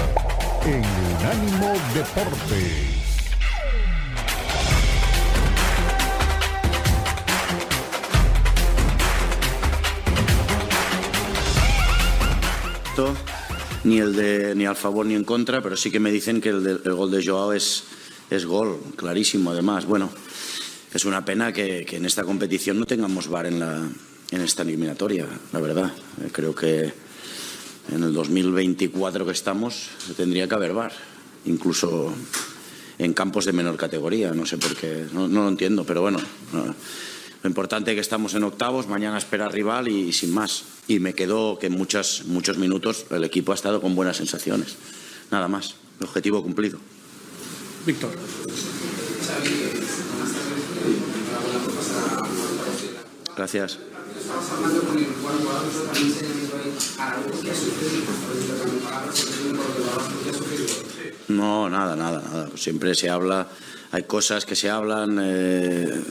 en 0.64 0.84
Unánimo 1.16 1.72
Deportes. 1.94 2.89
Ni 13.84 13.98
el 13.98 14.14
de 14.14 14.54
ni 14.54 14.66
al 14.66 14.76
favor 14.76 15.06
ni 15.06 15.14
en 15.14 15.24
contra, 15.24 15.62
pero 15.62 15.76
sí 15.76 15.90
que 15.90 16.00
me 16.00 16.10
dicen 16.10 16.40
que 16.40 16.50
el, 16.50 16.94
gol 16.94 17.10
de 17.10 17.24
Joao 17.24 17.52
es, 17.52 17.84
es 18.30 18.44
gol, 18.44 18.78
clarísimo 18.96 19.50
además. 19.50 19.86
Bueno, 19.86 20.10
es 20.92 21.04
una 21.04 21.24
pena 21.24 21.52
que, 21.52 21.86
en 21.90 22.04
esta 22.04 22.24
competición 22.24 22.78
no 22.78 22.86
tengamos 22.86 23.28
VAR 23.28 23.46
en, 23.46 23.60
la, 23.60 23.88
en 24.30 24.40
esta 24.40 24.62
eliminatoria, 24.62 25.26
la 25.52 25.60
verdad. 25.60 25.92
Creo 26.32 26.54
que 26.54 26.92
en 27.92 28.02
el 28.02 28.12
2024 28.12 29.24
que 29.24 29.32
estamos 29.32 29.90
tendría 30.16 30.48
que 30.48 30.54
haber 30.54 30.72
VAR, 30.72 30.92
incluso 31.46 32.12
en 32.98 33.14
campos 33.14 33.46
de 33.46 33.52
menor 33.52 33.76
categoría, 33.76 34.32
no 34.32 34.44
sé 34.44 34.58
por 34.58 34.76
qué, 34.76 35.06
no, 35.12 35.26
lo 35.28 35.48
entiendo, 35.48 35.84
pero 35.84 36.02
bueno. 36.02 36.18
Lo 37.42 37.48
importante 37.48 37.90
es 37.90 37.94
que 37.94 38.00
estamos 38.00 38.34
en 38.34 38.44
octavos, 38.44 38.86
mañana 38.86 39.16
espera 39.16 39.48
rival 39.48 39.88
y, 39.88 40.12
sin 40.12 40.32
más. 40.32 40.64
Y 40.88 40.98
me 40.98 41.14
quedo 41.14 41.58
que 41.58 41.68
en 41.68 41.72
muchos, 41.72 42.24
muchos 42.26 42.58
minutos 42.58 43.06
el 43.10 43.24
equipo 43.24 43.52
ha 43.52 43.54
estado 43.54 43.80
con 43.80 43.94
buenas 43.94 44.18
sensaciones. 44.18 44.76
Nada 45.30 45.48
más. 45.48 45.76
El 45.98 46.06
objetivo 46.06 46.42
cumplido. 46.42 46.78
Víctor. 47.86 48.10
Gracias. 53.36 53.78
No, 61.28 61.70
nada, 61.70 61.96
nada, 61.96 62.20
nada. 62.20 62.50
Siempre 62.56 62.94
se 62.94 63.08
habla, 63.08 63.48
hay 63.92 64.04
cosas 64.04 64.44
que 64.44 64.54
se 64.54 64.70
hablan 64.70 65.18
eh, 65.20 66.02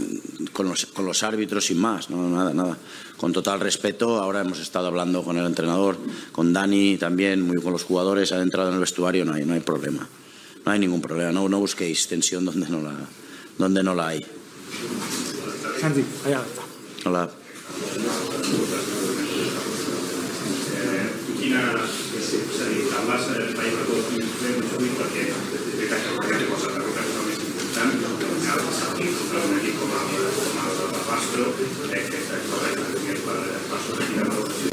con, 0.51 0.67
los, 0.67 0.85
con, 0.87 1.05
los, 1.05 1.23
árbitros 1.23 1.65
sin 1.65 1.79
más, 1.79 2.09
no, 2.09 2.29
nada, 2.29 2.53
nada. 2.53 2.77
Con 3.15 3.31
total 3.31 3.59
respeto, 3.59 4.19
ahora 4.19 4.41
hemos 4.41 4.59
estado 4.59 4.87
hablando 4.87 5.23
con 5.23 5.37
el 5.37 5.45
entrenador, 5.45 5.97
con 6.31 6.51
Dani 6.51 6.97
también, 6.97 7.41
muy 7.41 7.61
con 7.61 7.71
los 7.71 7.83
jugadores, 7.83 8.31
ha 8.31 8.41
entrado 8.41 8.69
en 8.69 8.75
el 8.75 8.81
vestuario, 8.81 9.23
no 9.23 9.33
hay, 9.33 9.45
no 9.45 9.53
hay 9.53 9.61
problema. 9.61 10.07
No 10.65 10.71
hay 10.71 10.79
ningún 10.79 11.01
problema, 11.01 11.31
no, 11.31 11.47
no 11.47 11.59
busquéis 11.59 12.07
tensión 12.07 12.43
donde 12.43 12.67
no 12.69 12.81
la, 12.81 12.95
donde 13.57 13.81
no 13.81 13.95
la 13.95 14.07
hay. 14.09 14.25
Santi, 15.79 16.03
allá 16.25 16.43
Hola. 17.05 17.29
Quina, 21.39 21.73
equip 29.29 29.75
com 29.79 29.91
el, 29.93 30.07
com 30.39 30.55
el 30.63 30.79
Barbastro 30.93 31.45
crec 31.59 32.09
que 32.09 32.17
és 32.19 32.47
correcte 32.49 33.03
que 33.03 33.13
per, 33.25 33.37
per 33.69 33.79
sobre 33.85 34.07
quina 34.09 34.25
valoració 34.29 34.69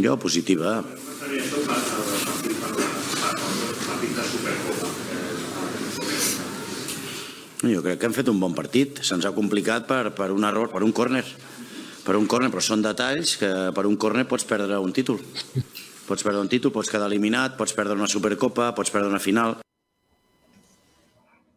Jo, 0.00 0.16
positiva. 0.16 0.70
Això 0.80 1.58
per 1.68 1.80
per 1.90 2.62
el 2.70 3.44
partit 3.84 4.20
Supercopa. 4.32 4.88
Jo 7.60 7.82
crec 7.84 8.00
que 8.00 8.06
hem 8.08 8.16
fet 8.16 8.28
un 8.32 8.40
bon 8.40 8.56
partit. 8.56 9.02
Se'ns 9.04 9.28
ha 9.28 9.36
complicat 9.36 9.84
per, 9.86 10.04
per 10.16 10.30
un 10.32 10.48
error, 10.48 10.72
per 10.72 10.82
un 10.86 10.96
córner 10.96 11.24
per 12.00 12.16
un 12.16 12.26
córner, 12.26 12.48
però 12.50 12.62
són 12.64 12.80
detalls 12.82 13.36
que 13.38 13.50
per 13.76 13.84
un 13.86 13.96
córner 14.00 14.24
pots 14.26 14.46
perdre 14.48 14.80
un 14.80 14.94
títol. 14.96 15.20
Pots 16.08 16.24
perdre 16.26 16.40
un 16.40 16.48
títol, 16.50 16.72
pots 16.74 16.90
quedar 16.90 17.06
eliminat, 17.06 17.58
pots 17.60 17.76
perdre 17.76 17.94
una 17.94 18.08
Supercopa, 18.10 18.72
pots 18.74 18.90
perdre 18.90 19.12
una 19.12 19.20
final. 19.22 19.60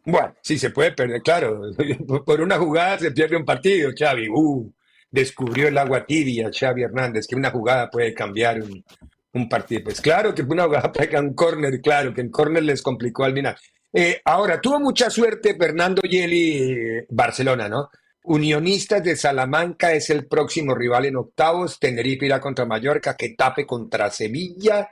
Bueno, 0.06 0.36
sí 0.42 0.58
se 0.58 0.70
puede 0.70 0.92
perder, 0.92 1.22
claro. 1.22 1.62
Por 2.26 2.42
una 2.42 2.58
jugada 2.58 3.00
se 3.00 3.12
pierde 3.12 3.38
un 3.38 3.46
partido, 3.46 3.92
Xavi. 3.98 4.28
Uh, 4.30 4.72
descubrió 5.10 5.68
el 5.68 5.78
agua 5.78 6.06
tibia 6.06 6.50
Xavi 6.52 6.84
Hernández, 6.84 7.28
que 7.28 7.36
una 7.36 7.52
jugada 7.52 7.89
puede 7.89 8.13
cambiar 8.13 8.62
un, 8.62 9.50
partido. 9.50 9.84
Pues 9.86 10.02
claro 10.02 10.34
que 10.34 10.42
una 10.42 10.66
jugada 10.66 10.92
pega 10.92 11.20
un 11.20 11.34
córner, 11.34 11.82
claro 11.82 12.13
que 12.13 12.22
en 12.22 12.30
córner 12.30 12.63
les 12.63 12.82
complicó 12.82 13.24
al 13.24 13.34
final. 13.34 13.56
Eh, 13.92 14.22
ahora, 14.26 14.60
tuvo 14.60 14.80
mucha 14.80 15.10
suerte 15.10 15.56
Fernando 15.56 16.02
Yeli 16.02 16.58
eh, 16.58 17.06
Barcelona, 17.10 17.70
¿no? 17.70 17.89
Unionistas 18.26 19.04
de 19.04 19.16
Salamanca 19.16 19.94
es 19.94 20.10
el 20.10 20.28
próximo 20.28 20.74
rival 20.74 21.06
en 21.06 21.18
octavos. 21.18 21.80
Tenerife 21.80 22.26
irá 22.26 22.39
contra 22.39 22.66
Mallorca, 22.66 23.16
Tape 23.38 23.66
contra 23.66 24.10
Sevilla, 24.10 24.89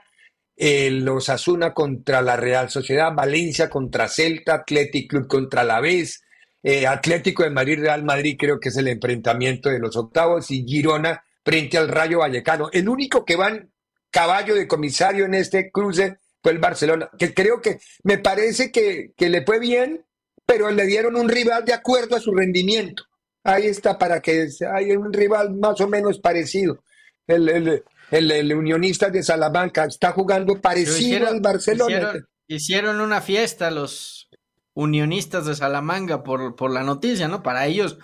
los 0.62 1.28
Asuna 1.28 1.74
contra 1.74 2.22
la 2.22 2.36
Real 2.36 2.70
Sociedad, 2.70 3.12
Valencia 3.12 3.68
contra 3.68 4.08
Celta, 4.08 4.54
Athletic 4.54 5.10
Club 5.10 5.26
contra 5.26 5.64
la 5.64 5.80
Vez, 5.80 6.22
eh, 6.62 6.86
Atlético 6.86 7.42
de 7.42 7.50
Madrid, 7.50 7.80
Real 7.80 8.04
Madrid 8.04 8.36
creo 8.38 8.60
que 8.60 8.68
es 8.68 8.76
el 8.76 8.86
enfrentamiento 8.86 9.68
de 9.68 9.80
los 9.80 9.96
octavos 9.96 10.50
y 10.50 10.64
Girona 10.64 11.24
frente 11.44 11.78
al 11.78 11.88
Rayo 11.88 12.20
Vallecano. 12.20 12.68
El 12.72 12.88
único 12.88 13.24
que 13.24 13.34
va 13.34 13.48
en 13.48 13.72
caballo 14.10 14.54
de 14.54 14.68
comisario 14.68 15.24
en 15.24 15.34
este 15.34 15.70
cruce 15.72 16.18
fue 16.40 16.52
el 16.52 16.58
Barcelona, 16.58 17.10
que 17.18 17.34
creo 17.34 17.60
que 17.60 17.80
me 18.04 18.18
parece 18.18 18.70
que, 18.70 19.12
que 19.16 19.28
le 19.28 19.44
fue 19.44 19.58
bien, 19.58 20.04
pero 20.46 20.70
le 20.70 20.86
dieron 20.86 21.16
un 21.16 21.28
rival 21.28 21.64
de 21.64 21.72
acuerdo 21.72 22.16
a 22.16 22.20
su 22.20 22.32
rendimiento. 22.32 23.04
Ahí 23.44 23.66
está 23.66 23.98
para 23.98 24.20
que 24.20 24.48
haya 24.72 24.98
un 24.98 25.12
rival 25.12 25.54
más 25.54 25.80
o 25.80 25.88
menos 25.88 26.20
parecido. 26.20 26.84
El, 27.26 27.82
el, 28.12 28.54
unionista 28.54 29.10
de 29.10 29.22
Salamanca 29.22 29.84
está 29.84 30.12
jugando 30.12 30.60
parecido 30.60 31.28
al 31.28 31.40
Barcelona. 31.40 32.14
Hicieron, 32.46 33.00
una 33.00 33.22
fiesta 33.22 33.70
los 33.70 34.28
unionistas 34.74 35.46
de 35.46 35.54
Salamanca 35.54 36.22
por, 36.22 36.54
por 36.54 36.70
la 36.70 36.82
noticia, 36.82 37.28
¿no? 37.28 37.42
Para 37.42 37.66
ellos, 37.66 37.98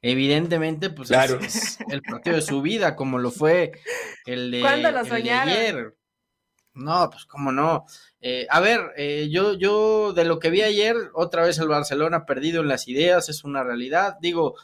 evidentemente, 0.00 0.88
pues 0.88 1.10
es, 1.10 1.78
el 1.90 2.00
partido 2.00 2.36
de 2.36 2.42
su 2.42 2.62
vida, 2.62 2.96
como 2.96 3.18
lo 3.18 3.30
fue 3.30 3.72
el 4.24 4.50
de, 4.50 4.60
¿Cuándo 4.60 4.90
lo 4.90 5.00
ayer. 5.00 5.94
No, 6.72 7.10
pues 7.10 7.26
cómo 7.26 7.52
no. 7.52 7.84
Eh, 8.20 8.46
a 8.48 8.60
ver, 8.60 8.92
eh, 8.96 9.28
yo, 9.30 9.54
yo 9.54 10.14
de 10.14 10.24
lo 10.24 10.38
que 10.38 10.50
vi 10.50 10.62
ayer, 10.62 10.96
otra 11.14 11.42
vez 11.42 11.58
el 11.58 11.68
Barcelona 11.68 12.24
perdido 12.24 12.62
en 12.62 12.68
las 12.68 12.88
ideas, 12.88 13.28
es 13.28 13.44
una 13.44 13.62
realidad. 13.62 14.16
Digo, 14.22 14.54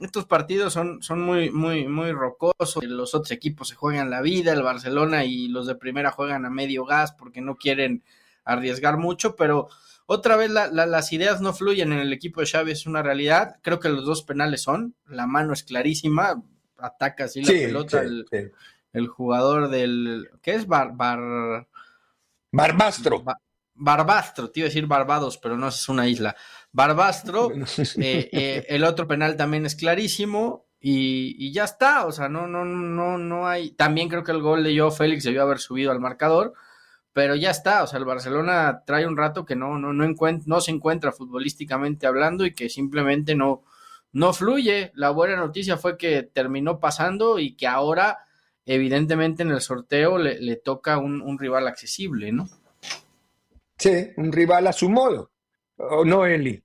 estos 0.00 0.26
partidos 0.26 0.72
son, 0.72 1.02
son 1.02 1.20
muy, 1.20 1.50
muy, 1.50 1.86
muy 1.86 2.12
rocosos. 2.12 2.82
Los 2.84 3.14
otros 3.14 3.30
equipos 3.30 3.68
se 3.68 3.74
juegan 3.74 4.10
la 4.10 4.20
vida, 4.20 4.52
el 4.52 4.62
Barcelona 4.62 5.24
y 5.24 5.48
los 5.48 5.66
de 5.66 5.74
primera 5.74 6.10
juegan 6.10 6.44
a 6.44 6.50
medio 6.50 6.84
gas 6.84 7.12
porque 7.12 7.40
no 7.40 7.56
quieren 7.56 8.02
arriesgar 8.44 8.96
mucho, 8.98 9.36
pero 9.36 9.68
otra 10.06 10.36
vez 10.36 10.50
las 10.50 11.12
ideas 11.12 11.40
no 11.40 11.52
fluyen 11.52 11.92
en 11.92 12.00
el 12.00 12.12
equipo 12.12 12.40
de 12.40 12.46
Xavi, 12.46 12.72
es 12.72 12.86
una 12.86 13.02
realidad. 13.02 13.56
Creo 13.62 13.78
que 13.78 13.88
los 13.88 14.04
dos 14.04 14.22
penales 14.22 14.62
son, 14.62 14.94
la 15.06 15.26
mano 15.26 15.52
es 15.52 15.62
clarísima, 15.62 16.42
ataca 16.78 17.24
así 17.24 17.42
la 17.42 17.52
pelota 17.52 18.02
el, 18.92 19.06
jugador 19.06 19.68
del, 19.68 20.28
¿qué 20.42 20.54
es? 20.54 20.66
Bar, 20.66 20.92
bar 20.94 21.66
Barbastro. 22.50 23.24
Barbastro, 23.74 24.50
te 24.50 24.60
iba 24.60 24.66
a 24.66 24.68
decir 24.68 24.86
Barbados, 24.86 25.38
pero 25.38 25.56
no 25.56 25.68
es 25.68 25.88
una 25.88 26.06
isla. 26.06 26.36
Barbastro, 26.72 27.50
eh, 27.98 28.28
eh, 28.32 28.66
el 28.68 28.84
otro 28.84 29.06
penal 29.06 29.36
también 29.36 29.66
es 29.66 29.76
clarísimo 29.76 30.66
y, 30.80 31.52
ya 31.52 31.64
está, 31.64 32.06
o 32.06 32.12
sea, 32.12 32.28
no, 32.28 32.46
no, 32.48 32.64
no, 32.64 33.18
no 33.18 33.46
hay. 33.46 33.70
También 33.72 34.08
creo 34.08 34.24
que 34.24 34.32
el 34.32 34.42
gol 34.42 34.64
de 34.64 34.76
Joe 34.76 34.90
Félix 34.90 35.22
debió 35.22 35.42
haber 35.42 35.58
subido 35.58 35.92
al 35.92 36.00
marcador, 36.00 36.54
pero 37.12 37.36
ya 37.36 37.50
está, 37.50 37.84
o 37.84 37.86
sea, 37.86 37.98
el 37.98 38.04
Barcelona 38.04 38.82
trae 38.84 39.06
un 39.06 39.16
rato 39.16 39.44
que 39.44 39.54
no, 39.54 39.78
no, 39.78 39.92
no, 39.92 40.14
no 40.46 40.60
se 40.60 40.70
encuentra 40.70 41.12
futbolísticamente 41.12 42.06
hablando 42.06 42.44
y 42.46 42.54
que 42.54 42.68
simplemente 42.68 43.36
no, 43.36 43.62
no 44.12 44.32
fluye. 44.32 44.90
La 44.94 45.10
buena 45.10 45.36
noticia 45.36 45.76
fue 45.76 45.96
que 45.96 46.22
terminó 46.22 46.80
pasando 46.80 47.38
y 47.38 47.54
que 47.54 47.68
ahora, 47.68 48.24
evidentemente, 48.64 49.44
en 49.44 49.50
el 49.50 49.60
sorteo 49.60 50.18
le, 50.18 50.56
toca 50.56 50.98
un 50.98 51.38
rival 51.38 51.68
accesible, 51.68 52.32
¿no? 52.32 52.48
Sí, 53.78 54.10
un 54.16 54.32
rival 54.32 54.66
a 54.68 54.72
su 54.72 54.88
modo. 54.88 55.31
¿O 55.90 56.04
no, 56.04 56.24
Eli? 56.26 56.62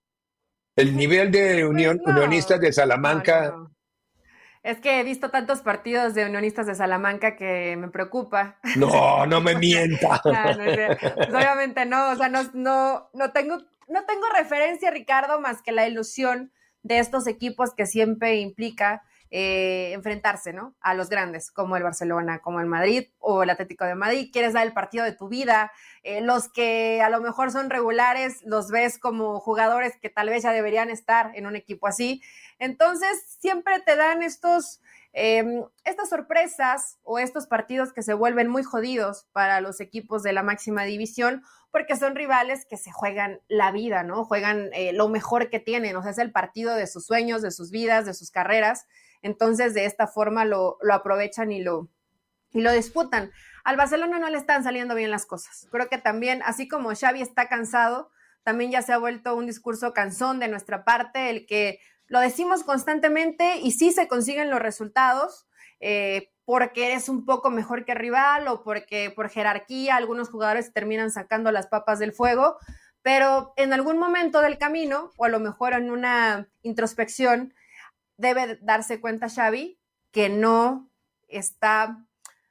El 0.75 0.95
nivel 0.95 1.31
de 1.31 1.65
Unión, 1.65 1.99
Unionistas 2.05 2.59
de 2.59 2.71
Salamanca. 2.71 3.55
es 4.61 4.79
que 4.79 4.99
he 4.99 5.03
visto 5.03 5.31
tantos 5.31 5.61
partidos 5.61 6.13
de 6.13 6.25
Unionistas 6.25 6.67
de 6.67 6.75
Salamanca 6.75 7.35
que 7.35 7.75
me 7.77 7.87
preocupa. 7.89 8.59
No, 8.75 9.25
no 9.25 9.41
me 9.41 9.55
mienta. 9.55 10.21
Pues 11.17 11.33
obviamente 11.33 11.85
no, 11.85 12.11
o 12.11 12.15
sea, 12.15 12.29
no, 12.29 12.43
no, 12.53 13.09
no, 13.13 13.31
tengo, 13.31 13.57
no 13.87 14.05
tengo 14.05 14.27
referencia, 14.37 14.91
Ricardo, 14.91 15.41
más 15.41 15.63
que 15.63 15.71
la 15.71 15.87
ilusión 15.87 16.51
de 16.83 16.99
estos 16.99 17.25
equipos 17.25 17.73
que 17.73 17.87
siempre 17.87 18.35
implica 18.35 19.01
eh, 19.29 19.91
enfrentarse, 19.93 20.53
¿no? 20.53 20.75
A 20.79 20.93
los 20.93 21.09
grandes, 21.09 21.51
como 21.51 21.75
el 21.75 21.83
Barcelona, 21.83 22.39
como 22.39 22.61
el 22.61 22.65
Madrid 22.65 23.07
o 23.19 23.43
el 23.43 23.49
Atlético 23.49 23.83
de 23.85 23.95
Madrid. 23.95 24.29
Quieres 24.31 24.53
dar 24.53 24.65
el 24.65 24.73
partido 24.73 25.03
de 25.03 25.11
tu 25.11 25.27
vida. 25.27 25.71
Eh, 26.03 26.21
los 26.21 26.47
que 26.49 27.01
a 27.01 27.09
lo 27.09 27.19
mejor 27.19 27.51
son 27.51 27.69
regulares, 27.69 28.41
los 28.45 28.69
ves 28.69 28.97
como 28.97 29.39
jugadores 29.39 29.97
que 30.01 30.09
tal 30.09 30.29
vez 30.29 30.43
ya 30.43 30.51
deberían 30.51 30.89
estar 30.89 31.31
en 31.35 31.45
un 31.45 31.55
equipo 31.55 31.87
así. 31.87 32.21
Entonces, 32.57 33.37
siempre 33.39 33.81
te 33.81 33.97
dan 33.97 34.23
estos, 34.23 34.81
em, 35.11 35.63
estas 35.83 36.09
sorpresas 36.09 36.97
o 37.03 37.19
estos 37.19 37.47
partidos 37.47 37.91
que 37.91 38.03
se 38.03 38.13
vuelven 38.13 38.47
muy 38.47 38.63
jodidos 38.63 39.27
para 39.33 39.59
los 39.59 39.81
equipos 39.81 40.23
de 40.23 40.31
la 40.31 40.43
máxima 40.43 40.83
división 40.85 41.43
porque 41.71 41.95
son 41.95 42.15
rivales 42.15 42.65
que 42.65 42.77
se 42.77 42.91
juegan 42.91 43.41
la 43.47 43.71
vida, 43.71 44.03
¿no? 44.03 44.23
Juegan 44.23 44.69
eh, 44.73 44.93
lo 44.93 45.09
mejor 45.09 45.49
que 45.49 45.59
tienen, 45.59 45.95
o 45.95 46.01
sea, 46.01 46.11
es 46.11 46.17
el 46.17 46.31
partido 46.31 46.73
de 46.73 46.87
sus 46.87 47.05
sueños, 47.05 47.41
de 47.41 47.51
sus 47.51 47.71
vidas, 47.71 48.05
de 48.05 48.13
sus 48.13 48.31
carreras. 48.31 48.87
Entonces, 49.21 49.73
de 49.73 49.85
esta 49.85 50.07
forma 50.07 50.45
lo, 50.45 50.77
aprovechan 50.91 51.51
y 51.51 51.61
lo, 51.61 51.89
y 52.51 52.61
lo 52.61 52.71
disputan. 52.71 53.31
Al 53.63 53.77
Barcelona 53.77 54.19
no 54.19 54.29
le 54.29 54.37
están 54.37 54.63
saliendo 54.63 54.95
bien 54.95 55.11
las 55.11 55.25
cosas. 55.25 55.67
Creo 55.71 55.89
que 55.89 55.97
también, 55.97 56.41
así 56.43 56.67
como 56.67 56.95
Xavi 56.95 57.21
está 57.21 57.47
cansado, 57.49 58.11
también 58.43 58.71
ya 58.71 58.81
se 58.81 58.93
ha 58.93 58.97
vuelto 58.97 59.35
un 59.35 59.45
discurso 59.45 59.93
cansón 59.93 60.39
de 60.39 60.47
nuestra 60.47 60.85
parte, 60.85 61.29
el 61.29 61.45
que 61.45 61.79
lo 62.07 62.19
decimos 62.19 62.63
constantemente 62.63 63.57
y 63.57 63.71
sí 63.71 63.91
se 63.91 64.07
consiguen 64.07 64.49
los 64.49 64.61
resultados, 64.61 65.47
eh, 65.79 66.31
porque 66.45 66.87
eres 66.87 67.09
un 67.09 67.25
poco 67.25 67.49
mejor 67.49 67.83
que 67.83 67.93
rival 67.93 68.47
o 68.47 68.63
porque 68.63 69.11
por 69.13 69.29
jerarquía 69.29 69.97
algunos 69.97 70.29
jugadores 70.29 70.71
terminan 70.71 71.11
sacando 71.11 71.51
las 71.51 71.67
papas 71.67 71.99
del 71.99 72.13
fuego, 72.13 72.57
pero 73.01 73.53
en 73.57 73.73
algún 73.73 73.97
momento 73.97 74.41
del 74.41 74.57
camino, 74.57 75.11
o 75.17 75.25
a 75.25 75.29
lo 75.29 75.39
mejor 75.39 75.73
en 75.73 75.91
una 75.91 76.47
introspección, 76.61 77.53
debe 78.17 78.57
darse 78.61 78.99
cuenta 78.99 79.29
Xavi 79.29 79.79
que 80.11 80.29
no 80.29 80.91
está 81.27 82.05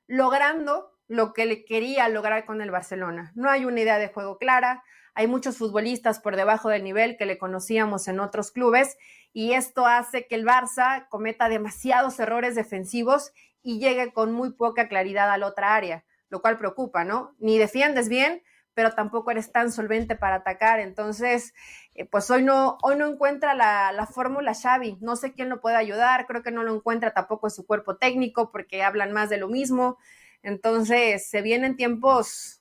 logrando 0.07 0.93
lo 1.09 1.33
que 1.33 1.47
le 1.47 1.65
quería 1.65 2.09
lograr 2.09 2.45
con 2.47 2.61
el 2.61 2.71
Barcelona. 2.71 3.33
No 3.35 3.51
hay 3.51 3.65
una 3.65 3.81
idea 3.81 3.99
de 3.99 4.09
juego 4.09 4.39
clara, 4.39 4.83
hay 5.15 5.27
muchos 5.27 5.57
futbolistas 5.57 6.21
por 6.21 6.37
debajo 6.37 6.69
del 6.69 6.85
nivel 6.85 7.17
que 7.17 7.27
le 7.27 7.39
conocíamos 7.39 8.09
en 8.09 8.21
otros 8.21 8.51
clubes 8.51 8.97
y 9.33 9.53
esto 9.53 9.87
hace 9.87 10.27
que 10.27 10.35
el 10.35 10.45
Barça 10.45 11.09
cometa 11.09 11.49
demasiados 11.49 12.19
errores 12.21 12.55
defensivos 12.55 13.33
y 13.63 13.79
llegue 13.79 14.13
con 14.13 14.33
muy 14.33 14.53
poca 14.53 14.89
claridad 14.89 15.31
a 15.31 15.39
la 15.39 15.47
otra 15.47 15.75
área, 15.75 16.05
lo 16.29 16.43
cual 16.43 16.59
preocupa, 16.59 17.05
¿no? 17.05 17.35
Ni 17.39 17.59
defiendes 17.59 18.09
bien, 18.09 18.43
pero 18.77 18.93
tampoco 18.93 19.31
eres 19.31 19.51
tan 19.51 19.73
solvente 19.73 20.17
para 20.17 20.37
atacar. 20.37 20.81
Entonces, 20.81 21.55
eh, 21.95 22.05
pues 22.05 22.31
hoy 22.31 22.43
no, 22.43 22.77
hoy 22.83 22.97
no 22.97 23.09
encuentra 23.09 23.55
la, 23.55 23.91
la 23.91 24.07
fórmula 24.07 24.55
Xavi. 24.55 24.99
No 25.01 25.17
sé 25.17 25.33
quién 25.33 25.49
lo 25.49 25.63
puede 25.63 25.77
ayudar, 25.77 26.27
creo 26.27 26.43
que 26.43 26.51
no 26.51 26.63
lo 26.63 26.75
encuentra 26.75 27.15
tampoco 27.15 27.47
en 27.47 27.53
su 27.53 27.67
cuerpo 27.67 27.97
técnico 27.97 28.53
porque 28.53 28.83
hablan 28.83 29.13
más 29.13 29.31
de 29.31 29.39
lo 29.39 29.49
mismo. 29.49 29.97
Entonces, 30.43 31.27
se 31.27 31.41
vienen 31.41 31.77
tiempos 31.77 32.61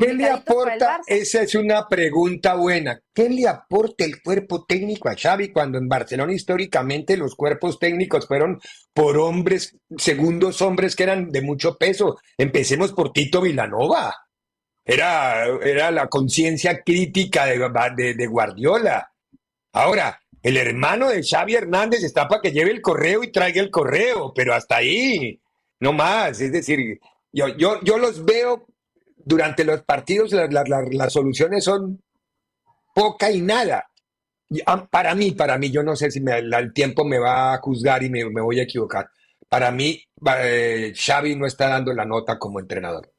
¿Qué 0.00 0.12
le 0.12 0.28
aporta? 0.28 1.00
Esa 1.06 1.42
es 1.42 1.54
una 1.54 1.88
pregunta 1.88 2.54
buena. 2.54 3.00
¿Qué 3.14 3.28
le 3.28 3.46
aporta 3.48 4.04
el 4.04 4.20
cuerpo 4.20 4.64
técnico 4.66 5.08
a 5.08 5.14
Xavi 5.14 5.52
cuando 5.52 5.78
en 5.78 5.88
Barcelona 5.88 6.32
históricamente 6.32 7.16
los 7.16 7.34
cuerpos 7.34 7.78
técnicos 7.78 8.26
fueron 8.26 8.60
por 8.92 9.16
hombres, 9.16 9.76
segundos 9.96 10.60
hombres 10.60 10.96
que 10.96 11.04
eran 11.04 11.30
de 11.30 11.40
mucho 11.40 11.78
peso? 11.78 12.18
Empecemos 12.36 12.92
por 12.92 13.12
Tito 13.12 13.40
Vilanova. 13.40 14.25
Era, 14.88 15.46
era 15.64 15.90
la 15.90 16.06
conciencia 16.06 16.80
crítica 16.84 17.44
de, 17.46 18.14
de, 18.14 18.26
Guardiola. 18.28 19.12
Ahora, 19.72 20.22
el 20.40 20.56
hermano 20.56 21.08
de 21.08 21.24
Xavi 21.24 21.56
Hernández 21.56 22.04
está 22.04 22.28
para 22.28 22.40
que 22.40 22.52
lleve 22.52 22.70
el 22.70 22.80
correo 22.80 23.24
y 23.24 23.32
traiga 23.32 23.60
el 23.60 23.72
correo, 23.72 24.32
pero 24.32 24.54
hasta 24.54 24.76
ahí, 24.76 25.40
no 25.80 25.92
más. 25.92 26.40
Es 26.40 26.52
decir, 26.52 27.00
yo, 27.32 27.48
yo, 27.48 27.80
yo 27.82 27.98
los 27.98 28.24
veo 28.24 28.64
durante 29.16 29.64
los 29.64 29.82
partidos, 29.82 30.30
las 30.30 31.12
soluciones 31.12 31.64
son 31.64 32.00
poca 32.94 33.32
y 33.32 33.40
nada. 33.40 33.90
Ah, 34.66 34.86
para 34.88 35.16
mí, 35.16 35.32
para 35.32 35.58
mí, 35.58 35.68
yo 35.68 35.82
no 35.82 35.96
sé 35.96 36.12
si 36.12 36.22
el 36.24 36.72
tiempo 36.72 37.04
me 37.04 37.18
va 37.18 37.54
a 37.54 37.58
juzgar 37.58 38.04
y 38.04 38.08
me, 38.08 38.22
voy 38.24 38.60
a 38.60 38.62
equivocar. 38.62 39.10
Para 39.48 39.72
mí, 39.72 40.00
eh, 40.38 40.92
Xavi 40.94 41.34
no 41.34 41.44
está 41.44 41.68
dando 41.68 41.92
la 41.92 42.04
nota 42.04 42.38
como 42.38 42.60
entrenador 42.60 43.15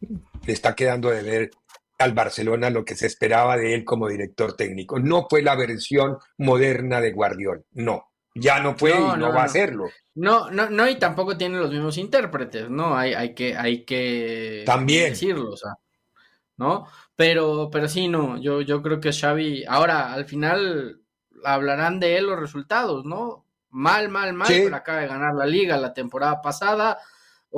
le 0.00 0.52
está 0.52 0.74
quedando 0.74 1.10
de 1.10 1.22
ver 1.22 1.50
al 1.98 2.12
Barcelona 2.12 2.70
lo 2.70 2.84
que 2.84 2.94
se 2.94 3.06
esperaba 3.06 3.56
de 3.56 3.74
él 3.74 3.84
como 3.84 4.08
director 4.08 4.54
técnico. 4.54 4.98
No 4.98 5.26
fue 5.28 5.42
la 5.42 5.56
versión 5.56 6.18
moderna 6.38 7.00
de 7.00 7.12
Guardiola, 7.12 7.62
no. 7.72 8.10
Ya 8.34 8.60
no 8.60 8.76
fue 8.76 8.90
y 8.90 9.18
no, 9.18 9.32
va 9.32 9.42
a 9.42 9.44
hacerlo. 9.44 9.88
No, 10.14 10.50
no, 10.50 10.68
no, 10.68 10.86
y 10.88 10.98
tampoco 10.98 11.38
tiene 11.38 11.58
los 11.58 11.70
mismos 11.70 11.96
intérpretes, 11.96 12.68
¿no? 12.68 12.94
Hay, 12.94 13.14
hay 13.14 13.34
que, 13.34 13.56
hay 13.56 13.84
que 13.86 14.62
También. 14.66 15.10
decirlo, 15.10 15.52
o 15.52 15.56
sea, 15.56 15.72
¿no? 16.58 16.86
Pero, 17.14 17.70
pero 17.72 17.88
sí, 17.88 18.08
no, 18.08 18.36
yo, 18.36 18.60
yo 18.60 18.82
creo 18.82 19.00
que 19.00 19.12
Xavi, 19.12 19.64
ahora 19.66 20.12
al 20.12 20.26
final 20.26 21.00
hablarán 21.44 21.98
de 21.98 22.18
él 22.18 22.26
los 22.26 22.38
resultados, 22.38 23.06
¿no? 23.06 23.46
Mal, 23.70 24.10
mal, 24.10 24.34
mal, 24.34 24.48
pero 24.48 24.76
acaba 24.76 25.00
de 25.00 25.08
ganar 25.08 25.34
la 25.34 25.46
liga 25.46 25.78
la 25.78 25.94
temporada 25.94 26.42
pasada, 26.42 26.98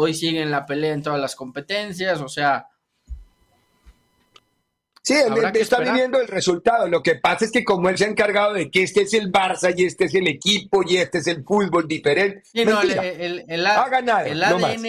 hoy 0.01 0.15
sigue 0.15 0.43
en 0.43 0.53
la 0.53 0.65
pelea 0.65 0.95
en 0.95 1.03
todas 1.03 1.21
las 1.21 1.35
competencias, 1.35 2.21
o 2.21 2.29
sea, 2.29 2.69
Sí, 5.03 5.15
él, 5.15 5.33
está 5.55 5.81
viviendo 5.81 6.21
el 6.21 6.29
resultado. 6.29 6.87
Lo 6.87 7.03
que 7.03 7.15
pasa 7.15 7.47
es 7.47 7.51
que 7.51 7.65
como 7.65 7.89
él 7.89 7.97
se 7.97 8.05
ha 8.05 8.09
encargado 8.09 8.53
de 8.53 8.71
que 8.71 8.83
este 8.83 9.01
es 9.03 9.15
el 9.15 9.33
Barça 9.33 9.73
y 9.75 9.87
este 9.87 10.05
es 10.05 10.15
el 10.15 10.27
equipo 10.27 10.83
y 10.87 10.99
este 10.99 11.17
es 11.19 11.27
el 11.29 11.45
fútbol 11.45 11.89
diferente. 11.89 12.43
el, 12.53 12.69
ADN, 13.67 14.85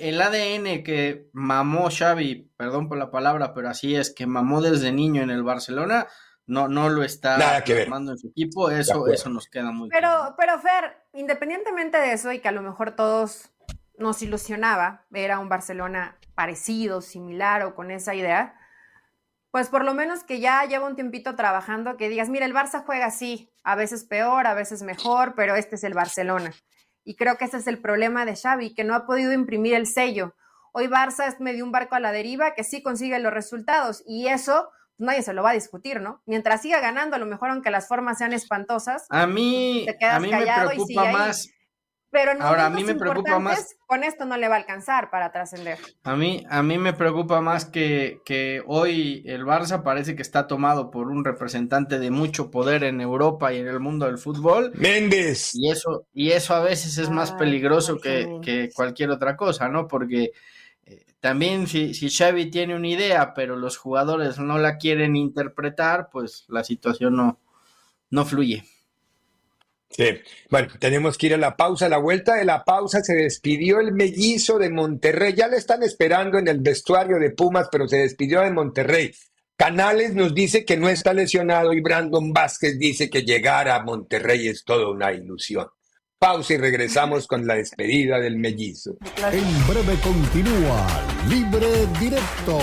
el, 0.00 0.22
ADN 0.22 0.82
que 0.82 1.28
mamó 1.34 1.90
Xavi, 1.90 2.50
perdón 2.56 2.88
por 2.88 2.96
la 2.96 3.10
palabra, 3.10 3.52
pero 3.52 3.68
así 3.68 3.94
es, 3.94 4.10
que 4.10 4.26
mamó 4.26 4.62
desde 4.62 4.90
niño 4.90 5.20
en 5.20 5.28
el 5.28 5.42
Barcelona, 5.42 6.06
no, 6.46 6.68
no 6.68 6.88
lo 6.88 7.04
está 7.04 7.62
tomando 7.62 8.12
en 8.12 8.18
su 8.18 8.28
equipo, 8.28 8.70
eso, 8.70 9.06
eso 9.06 9.28
nos 9.28 9.48
queda 9.48 9.70
muy 9.70 9.90
pero, 9.90 10.34
Pero 10.38 10.58
Fer, 10.60 10.96
independientemente 11.12 11.98
de 11.98 12.12
eso 12.12 12.32
y 12.32 12.38
que 12.38 12.48
a 12.48 12.52
lo 12.52 12.62
mejor 12.62 12.96
todos 12.96 13.50
nos 14.00 14.22
ilusionaba 14.22 15.06
ver 15.10 15.30
a 15.30 15.38
un 15.38 15.48
Barcelona 15.48 16.16
parecido, 16.34 17.00
similar 17.00 17.62
o 17.62 17.74
con 17.74 17.90
esa 17.90 18.14
idea, 18.14 18.58
pues 19.50 19.68
por 19.68 19.84
lo 19.84 19.94
menos 19.94 20.22
que 20.24 20.40
ya 20.40 20.64
lleva 20.64 20.86
un 20.86 20.94
tiempito 20.94 21.34
trabajando, 21.34 21.96
que 21.96 22.08
digas, 22.08 22.28
mira, 22.28 22.46
el 22.46 22.54
Barça 22.54 22.84
juega 22.84 23.06
así, 23.06 23.52
a 23.64 23.74
veces 23.74 24.04
peor, 24.04 24.46
a 24.46 24.54
veces 24.54 24.82
mejor, 24.82 25.34
pero 25.34 25.56
este 25.56 25.74
es 25.74 25.84
el 25.84 25.94
Barcelona. 25.94 26.52
Y 27.04 27.16
creo 27.16 27.36
que 27.36 27.46
ese 27.46 27.56
es 27.56 27.66
el 27.66 27.78
problema 27.78 28.24
de 28.24 28.36
Xavi, 28.36 28.74
que 28.74 28.84
no 28.84 28.94
ha 28.94 29.06
podido 29.06 29.32
imprimir 29.32 29.74
el 29.74 29.86
sello. 29.86 30.34
Hoy 30.72 30.86
Barça 30.86 31.26
es 31.26 31.40
medio 31.40 31.64
un 31.64 31.72
barco 31.72 31.96
a 31.96 32.00
la 32.00 32.12
deriva 32.12 32.54
que 32.54 32.62
sí 32.62 32.82
consigue 32.82 33.18
los 33.18 33.32
resultados 33.32 34.04
y 34.06 34.28
eso 34.28 34.68
pues, 34.96 35.06
nadie 35.06 35.22
se 35.22 35.32
lo 35.32 35.42
va 35.42 35.50
a 35.50 35.54
discutir, 35.54 36.00
¿no? 36.00 36.22
Mientras 36.26 36.62
siga 36.62 36.78
ganando, 36.80 37.16
a 37.16 37.18
lo 37.18 37.26
mejor 37.26 37.50
aunque 37.50 37.70
las 37.70 37.88
formas 37.88 38.18
sean 38.18 38.32
espantosas, 38.32 39.06
a 39.10 39.26
mí, 39.26 39.86
a 40.00 40.20
mí 40.20 40.30
me 40.30 40.46
preocupa 40.46 41.10
más 41.10 41.48
pero 42.10 42.32
en 42.32 42.42
Ahora, 42.42 42.66
a 42.66 42.70
mí 42.70 42.82
me 42.82 42.96
preocupa 42.96 43.38
más. 43.38 43.76
Con 43.86 44.02
esto 44.02 44.24
no 44.24 44.36
le 44.36 44.48
va 44.48 44.56
a 44.56 44.58
alcanzar 44.58 45.10
para 45.10 45.30
trascender. 45.30 45.78
A 46.02 46.16
mí, 46.16 46.44
a 46.50 46.62
mí 46.62 46.76
me 46.76 46.92
preocupa 46.92 47.40
más 47.40 47.64
que, 47.64 48.20
que 48.24 48.62
hoy 48.66 49.22
el 49.26 49.44
Barça 49.44 49.84
parece 49.84 50.16
que 50.16 50.22
está 50.22 50.48
tomado 50.48 50.90
por 50.90 51.08
un 51.08 51.24
representante 51.24 52.00
de 52.00 52.10
mucho 52.10 52.50
poder 52.50 52.82
en 52.82 53.00
Europa 53.00 53.52
y 53.52 53.58
en 53.58 53.68
el 53.68 53.78
mundo 53.78 54.06
del 54.06 54.18
fútbol. 54.18 54.72
Méndez. 54.74 55.52
Y 55.54 55.70
eso, 55.70 56.06
y 56.12 56.30
eso 56.30 56.54
a 56.54 56.60
veces 56.60 56.98
es 56.98 57.10
más 57.10 57.30
peligroso 57.32 58.00
que, 58.00 58.40
que, 58.42 58.70
cualquier 58.74 59.10
otra 59.10 59.36
cosa, 59.36 59.68
¿no? 59.68 59.86
Porque 59.86 60.32
eh, 60.86 61.04
también 61.20 61.68
si, 61.68 61.94
si 61.94 62.10
Xavi 62.10 62.50
tiene 62.50 62.74
una 62.74 62.88
idea, 62.88 63.34
pero 63.34 63.54
los 63.54 63.76
jugadores 63.76 64.38
no 64.40 64.58
la 64.58 64.78
quieren 64.78 65.14
interpretar, 65.14 66.08
pues 66.10 66.44
la 66.48 66.64
situación 66.64 67.14
no, 67.14 67.38
no 68.10 68.24
fluye. 68.24 68.64
Sí, 69.90 70.06
bueno, 70.48 70.68
tenemos 70.78 71.18
que 71.18 71.26
ir 71.26 71.34
a 71.34 71.36
la 71.36 71.56
pausa. 71.56 71.86
A 71.86 71.88
la 71.88 71.98
vuelta 71.98 72.36
de 72.36 72.44
la 72.44 72.64
pausa 72.64 73.02
se 73.02 73.14
despidió 73.14 73.80
el 73.80 73.92
mellizo 73.92 74.58
de 74.58 74.70
Monterrey. 74.70 75.34
Ya 75.34 75.48
le 75.48 75.56
están 75.56 75.82
esperando 75.82 76.38
en 76.38 76.46
el 76.46 76.60
vestuario 76.60 77.18
de 77.18 77.30
Pumas, 77.30 77.68
pero 77.70 77.88
se 77.88 77.98
despidió 77.98 78.40
de 78.40 78.52
Monterrey. 78.52 79.12
Canales 79.56 80.14
nos 80.14 80.34
dice 80.34 80.64
que 80.64 80.76
no 80.76 80.88
está 80.88 81.12
lesionado 81.12 81.72
y 81.74 81.80
Brandon 81.80 82.32
Vázquez 82.32 82.78
dice 82.78 83.10
que 83.10 83.24
llegar 83.24 83.68
a 83.68 83.82
Monterrey 83.82 84.48
es 84.48 84.64
toda 84.64 84.88
una 84.88 85.12
ilusión. 85.12 85.66
Pausa 86.18 86.54
y 86.54 86.58
regresamos 86.58 87.26
con 87.26 87.46
la 87.46 87.56
despedida 87.56 88.20
del 88.20 88.36
mellizo. 88.36 88.96
En 89.32 89.66
breve 89.66 89.98
continúa 90.02 90.86
Libre 91.28 91.86
Directo 91.98 92.58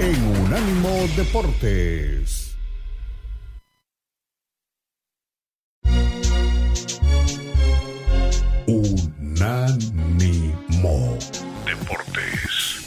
en 0.00 0.44
Unánimo 0.44 1.06
Deportes. 1.16 2.47
Unánimo 9.38 11.16
Deportes. 11.64 12.82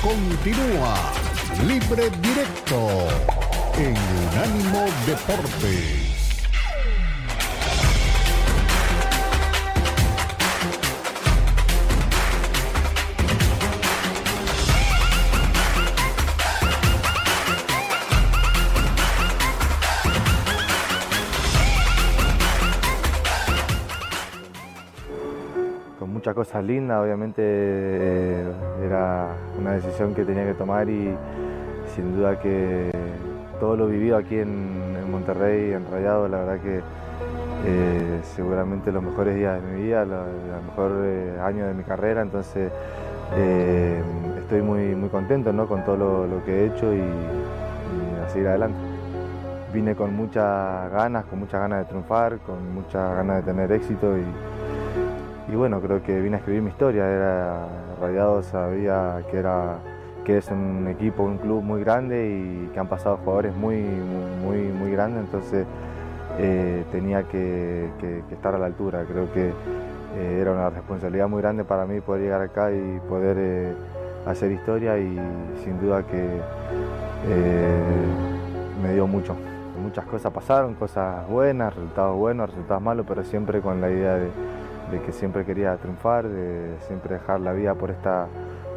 Continúa 0.00 0.94
Libre 1.66 2.08
Directo 2.20 3.08
en 3.78 3.96
Unánimo 4.28 4.86
Deportes. 5.06 6.11
Muchas 26.22 26.34
cosas 26.36 26.62
lindas, 26.62 27.02
obviamente 27.02 27.42
eh, 27.44 28.44
era 28.86 29.26
una 29.58 29.72
decisión 29.72 30.14
que 30.14 30.24
tenía 30.24 30.46
que 30.46 30.54
tomar 30.54 30.88
y 30.88 31.12
sin 31.96 32.16
duda 32.16 32.38
que 32.38 32.92
todo 33.58 33.76
lo 33.76 33.88
vivido 33.88 34.18
aquí 34.18 34.38
en, 34.38 35.10
Monterrey, 35.10 35.72
en 35.72 35.84
Rayado, 35.90 36.28
la 36.28 36.38
verdad 36.38 36.60
que 36.62 36.76
eh, 37.66 38.20
seguramente 38.36 38.92
los 38.92 39.02
mejores 39.02 39.34
días 39.34 39.60
de 39.60 39.68
mi 39.68 39.82
vida, 39.82 40.04
los, 40.04 40.26
mejores 40.64 40.96
eh, 41.02 41.40
años 41.42 41.66
de 41.66 41.74
mi 41.74 41.82
carrera, 41.82 42.22
entonces 42.22 42.70
estoy 44.38 44.62
muy, 44.62 44.94
muy 44.94 45.08
contento 45.08 45.50
con 45.66 45.84
todo 45.84 46.28
lo, 46.28 46.44
que 46.44 46.52
he 46.52 46.66
hecho 46.66 46.94
y, 46.94 46.98
y 46.98 48.24
a 48.24 48.28
seguir 48.28 48.46
adelante. 48.46 48.78
Vine 49.74 49.96
con 49.96 50.14
muchas 50.14 50.88
ganas, 50.92 51.24
con 51.24 51.40
muchas 51.40 51.60
ganas 51.60 51.80
de 51.80 51.84
triunfar, 51.86 52.38
con 52.46 52.74
muchas 52.74 53.16
ganas 53.16 53.44
de 53.44 53.52
tener 53.52 53.72
éxito 53.72 54.16
y 55.48 55.54
bueno, 55.54 55.80
creo 55.80 56.02
que 56.02 56.20
vine 56.20 56.36
a 56.36 56.38
escribir 56.38 56.62
mi 56.62 56.70
historia. 56.70 57.06
Era 57.08 57.66
Radiado 58.00 58.42
sabía 58.42 59.22
que 59.30 59.38
era 59.38 59.78
que 60.24 60.38
es 60.38 60.48
un 60.50 60.86
equipo, 60.88 61.24
un 61.24 61.38
club 61.38 61.62
muy 61.62 61.80
grande 61.80 62.28
y 62.28 62.70
que 62.72 62.78
han 62.78 62.86
pasado 62.86 63.18
jugadores 63.18 63.54
muy, 63.56 63.82
muy, 64.42 64.58
muy 64.58 64.92
grandes, 64.92 65.24
entonces 65.24 65.66
eh, 66.38 66.84
tenía 66.92 67.24
que, 67.24 67.88
estar 68.30 68.54
a 68.54 68.58
la 68.58 68.66
altura. 68.66 69.04
Creo 69.04 69.32
que 69.32 69.48
eh, 69.48 70.38
era 70.40 70.52
una 70.52 70.70
responsabilidad 70.70 71.28
muy 71.28 71.42
grande 71.42 71.64
para 71.64 71.86
mí 71.86 72.00
poder 72.00 72.22
llegar 72.22 72.42
acá 72.42 72.70
y 72.70 73.00
poder 73.08 73.36
eh, 73.38 73.72
hacer 74.26 74.52
historia 74.52 74.98
y 74.98 75.18
sin 75.64 75.80
duda 75.80 76.02
que 76.04 76.40
me 78.82 78.94
dio 78.94 79.06
mucho. 79.06 79.36
Muchas 79.82 80.04
cosas 80.04 80.32
pasaron, 80.32 80.74
cosas 80.74 81.28
buenas, 81.28 81.74
resultados 81.74 82.16
buenos, 82.16 82.50
resultados 82.50 82.82
malos, 82.82 83.06
pero 83.08 83.24
siempre 83.24 83.60
con 83.60 83.80
la 83.80 83.90
idea 83.90 84.14
de 84.14 84.30
de 84.92 85.00
que 85.00 85.12
siempre 85.12 85.44
quería 85.44 85.76
triunfar, 85.76 86.28
de 86.28 86.76
siempre 86.86 87.14
dejar 87.14 87.40
la 87.40 87.52
vida 87.52 87.74
por, 87.74 87.90
esta, 87.90 88.28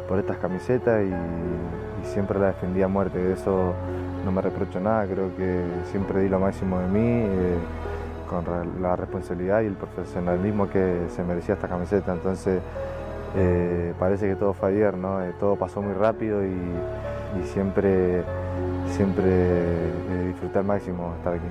por 0.08 0.18
estas 0.18 0.38
camisetas 0.38 1.04
y, 1.04 1.12
siempre 2.06 2.38
la 2.38 2.46
defendía 2.46 2.84
a 2.84 2.88
muerte. 2.88 3.18
De 3.18 3.32
eso 3.32 3.74
no 4.24 4.30
me 4.30 4.40
reprocho 4.40 4.78
nada, 4.78 5.04
creo 5.06 5.36
que 5.36 5.60
siempre 5.90 6.20
di 6.20 6.28
lo 6.28 6.38
máximo 6.38 6.78
de 6.78 6.86
mí, 6.86 7.00
eh, 7.00 7.56
con 8.30 8.44
la 8.80 8.94
responsabilidad 8.94 9.62
y 9.62 9.66
el 9.66 9.74
profesionalismo 9.74 10.70
que 10.70 11.06
se 11.08 11.24
merecía 11.24 11.56
esta 11.56 11.66
camiseta. 11.66 12.12
Entonces 12.12 12.60
eh, 13.36 13.92
parece 13.98 14.28
que 14.28 14.36
todo 14.36 14.52
fue 14.52 14.68
ayer, 14.68 14.96
¿no? 14.96 15.20
Eh, 15.20 15.32
todo 15.40 15.56
pasó 15.56 15.82
muy 15.82 15.94
rápido 15.94 16.44
y, 16.44 16.56
siempre, 17.52 18.22
siempre 18.90 19.72
disfruté 20.28 20.60
al 20.60 20.64
máximo 20.64 21.12
estar 21.18 21.34
aquí. 21.34 21.48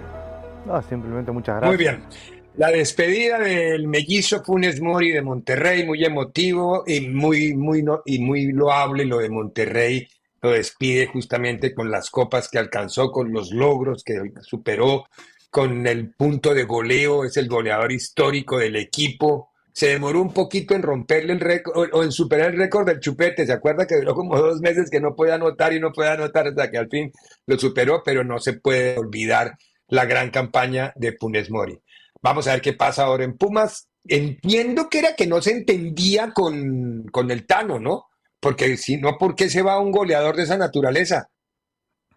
No, 0.65 0.81
simplemente 0.83 1.33
muchas 1.33 1.57
gracias. 1.57 1.69
Muy 1.69 1.77
bien. 1.77 2.34
La 2.57 2.71
despedida 2.71 3.37
del 3.39 3.89
mellizo 3.89 4.41
Funes 4.41 4.79
Mori 4.79 5.11
de 5.11 5.21
Monterrey, 5.21 5.85
muy 5.85 6.05
emotivo 6.05 6.85
y 6.87 7.01
muy, 7.01 7.53
muy, 7.53 7.83
y 8.05 8.19
muy 8.19 8.53
loable 8.53 9.03
lo 9.03 9.17
de 9.17 9.29
Monterrey. 9.29 10.07
Lo 10.41 10.51
despide 10.51 11.07
justamente 11.07 11.73
con 11.73 11.91
las 11.91 12.09
copas 12.09 12.47
que 12.47 12.57
alcanzó, 12.57 13.11
con 13.11 13.33
los 13.33 13.51
logros 13.51 14.05
que 14.05 14.21
superó, 14.39 15.03
con 15.49 15.85
el 15.85 16.13
punto 16.13 16.53
de 16.53 16.63
goleo, 16.63 17.25
es 17.25 17.35
el 17.35 17.49
goleador 17.49 17.91
histórico 17.91 18.57
del 18.57 18.77
equipo. 18.77 19.49
Se 19.73 19.87
demoró 19.87 20.21
un 20.21 20.31
poquito 20.31 20.75
en 20.75 20.81
romperle 20.81 21.33
el 21.33 21.41
récord 21.41 21.89
o 21.91 22.03
en 22.03 22.13
superar 22.13 22.51
el 22.51 22.57
récord 22.57 22.87
del 22.87 23.01
chupete. 23.01 23.45
¿Se 23.45 23.51
acuerda 23.51 23.85
que 23.85 23.97
duró 23.97 24.15
como 24.15 24.39
dos 24.39 24.61
meses 24.61 24.89
que 24.89 25.01
no 25.01 25.13
podía 25.13 25.35
anotar 25.35 25.73
y 25.73 25.81
no 25.81 25.91
podía 25.91 26.13
anotar 26.13 26.47
hasta 26.47 26.71
que 26.71 26.77
al 26.77 26.87
fin 26.87 27.11
lo 27.47 27.59
superó? 27.59 28.01
Pero 28.01 28.23
no 28.23 28.39
se 28.39 28.53
puede 28.53 28.97
olvidar 28.97 29.57
la 29.89 30.05
gran 30.05 30.29
campaña 30.31 30.93
de 30.95 31.17
Funes 31.17 31.51
Mori. 31.51 31.81
Vamos 32.25 32.47
a 32.47 32.53
ver 32.53 32.61
qué 32.61 32.73
pasa 32.73 33.03
ahora 33.03 33.23
en 33.23 33.37
Pumas. 33.37 33.87
Entiendo 34.03 34.89
que 34.89 34.97
era 34.97 35.15
que 35.15 35.27
no 35.27 35.43
se 35.43 35.51
entendía 35.51 36.31
con, 36.33 37.05
el 37.29 37.45
Tano, 37.45 37.79
¿no? 37.79 38.07
Porque 38.39 38.77
si 38.77 38.97
no, 38.97 39.19
¿por 39.19 39.35
qué 39.35 39.47
se 39.47 39.61
va 39.61 39.79
un 39.79 39.91
goleador 39.91 40.35
de 40.35 40.41
esa 40.41 40.57
naturaleza? 40.57 41.29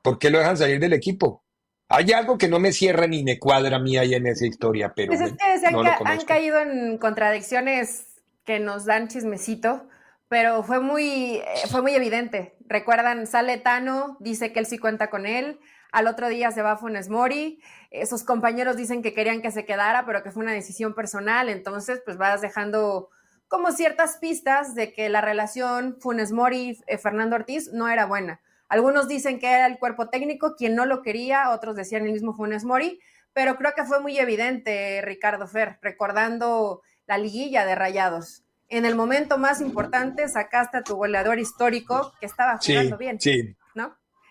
¿Por 0.00 0.18
qué 0.18 0.30
lo 0.30 0.38
dejan 0.38 0.56
salir 0.56 0.80
del 0.80 0.94
equipo? 0.94 1.44
Hay 1.90 2.10
algo 2.12 2.38
que 2.38 2.48
no 2.48 2.58
me 2.58 2.72
cierra 2.72 3.06
ni 3.06 3.22
me 3.22 3.38
cuadra 3.38 3.76
a 3.76 3.80
mí 3.80 3.98
ahí 3.98 4.14
en 4.14 4.26
esa 4.26 4.46
historia, 4.46 4.94
pero 4.96 5.12
pues 5.12 5.20
es 5.20 5.34
que 5.34 5.66
han, 5.66 5.86
han 6.06 6.24
caído 6.24 6.58
en 6.58 6.96
contradicciones 6.96 8.06
que 8.46 8.60
nos 8.60 8.86
dan 8.86 9.08
chismecito, 9.08 9.88
pero 10.28 10.62
fue 10.62 10.80
muy, 10.80 11.36
eh, 11.36 11.44
fue 11.70 11.82
muy 11.82 11.94
evidente. 11.94 12.56
Recuerdan, 12.66 13.26
sale 13.26 13.58
Tano, 13.58 14.16
dice 14.20 14.54
que 14.54 14.60
él 14.60 14.66
sí 14.66 14.78
cuenta 14.78 15.10
con 15.10 15.26
él, 15.26 15.60
al 15.92 16.06
otro 16.06 16.28
día 16.28 16.50
se 16.50 16.62
va 16.62 16.76
Funes 16.76 17.08
Mori, 17.08 17.60
esos 17.90 18.24
compañeros 18.24 18.76
dicen 18.76 19.02
que 19.02 19.14
querían 19.14 19.42
que 19.42 19.50
se 19.50 19.64
quedara, 19.64 20.04
pero 20.04 20.22
que 20.22 20.30
fue 20.30 20.42
una 20.42 20.52
decisión 20.52 20.94
personal, 20.94 21.48
entonces 21.48 22.02
pues 22.04 22.16
vas 22.16 22.40
dejando 22.40 23.10
como 23.48 23.72
ciertas 23.72 24.18
pistas 24.18 24.74
de 24.74 24.92
que 24.92 25.08
la 25.08 25.20
relación 25.20 25.96
Funes 26.00 26.32
Mori-Fernando 26.32 27.36
eh, 27.36 27.38
Ortiz 27.38 27.72
no 27.72 27.88
era 27.88 28.04
buena. 28.04 28.40
Algunos 28.68 29.08
dicen 29.08 29.38
que 29.38 29.50
era 29.50 29.66
el 29.66 29.78
cuerpo 29.78 30.10
técnico 30.10 30.54
quien 30.54 30.74
no 30.74 30.84
lo 30.84 31.02
quería, 31.02 31.50
otros 31.50 31.74
decían 31.74 32.04
el 32.04 32.12
mismo 32.12 32.34
Funes 32.34 32.64
Mori, 32.64 33.00
pero 33.32 33.56
creo 33.56 33.72
que 33.74 33.84
fue 33.84 34.00
muy 34.00 34.18
evidente 34.18 35.00
Ricardo 35.02 35.46
Fer, 35.46 35.78
recordando 35.80 36.82
la 37.06 37.16
liguilla 37.16 37.64
de 37.64 37.74
Rayados. 37.74 38.44
En 38.68 38.84
el 38.84 38.94
momento 38.94 39.38
más 39.38 39.62
importante 39.62 40.28
sacaste 40.28 40.76
a 40.76 40.82
tu 40.82 40.96
goleador 40.96 41.38
histórico 41.38 42.12
que 42.20 42.26
estaba 42.26 42.58
jugando 42.58 42.98
bien. 42.98 43.18
Sí, 43.18 43.56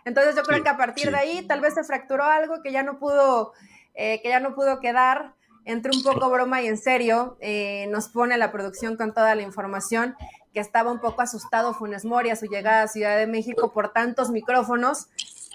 entonces 0.07 0.35
yo 0.37 0.43
creo 0.43 0.63
que 0.63 0.69
a 0.69 0.77
partir 0.77 1.11
de 1.11 1.17
ahí 1.17 1.45
tal 1.45 1.59
vez 1.59 1.73
se 1.73 1.83
fracturó 1.83 2.23
algo 2.23 2.61
que 2.63 2.71
ya 2.71 2.81
no 2.81 2.97
pudo, 2.97 3.51
eh, 3.93 4.21
que 4.21 4.29
ya 4.29 4.39
no 4.39 4.55
pudo 4.55 4.79
quedar 4.79 5.33
entre 5.65 5.91
un 5.93 6.01
poco 6.01 6.29
broma 6.29 6.61
y 6.61 6.67
en 6.67 6.77
serio. 6.77 7.37
Eh, 7.41 7.87
nos 7.89 8.07
pone 8.07 8.37
la 8.37 8.49
producción 8.49 8.95
con 8.95 9.13
toda 9.13 9.35
la 9.35 9.41
información 9.41 10.15
que 10.53 10.61
estaba 10.61 10.93
un 10.93 11.01
poco 11.01 11.21
asustado 11.21 11.73
Funes 11.73 12.05
Mori 12.05 12.29
a 12.29 12.37
su 12.37 12.45
llegada 12.45 12.83
a 12.83 12.87
Ciudad 12.87 13.17
de 13.17 13.27
México 13.27 13.73
por 13.73 13.91
tantos 13.91 14.29
micrófonos 14.29 15.09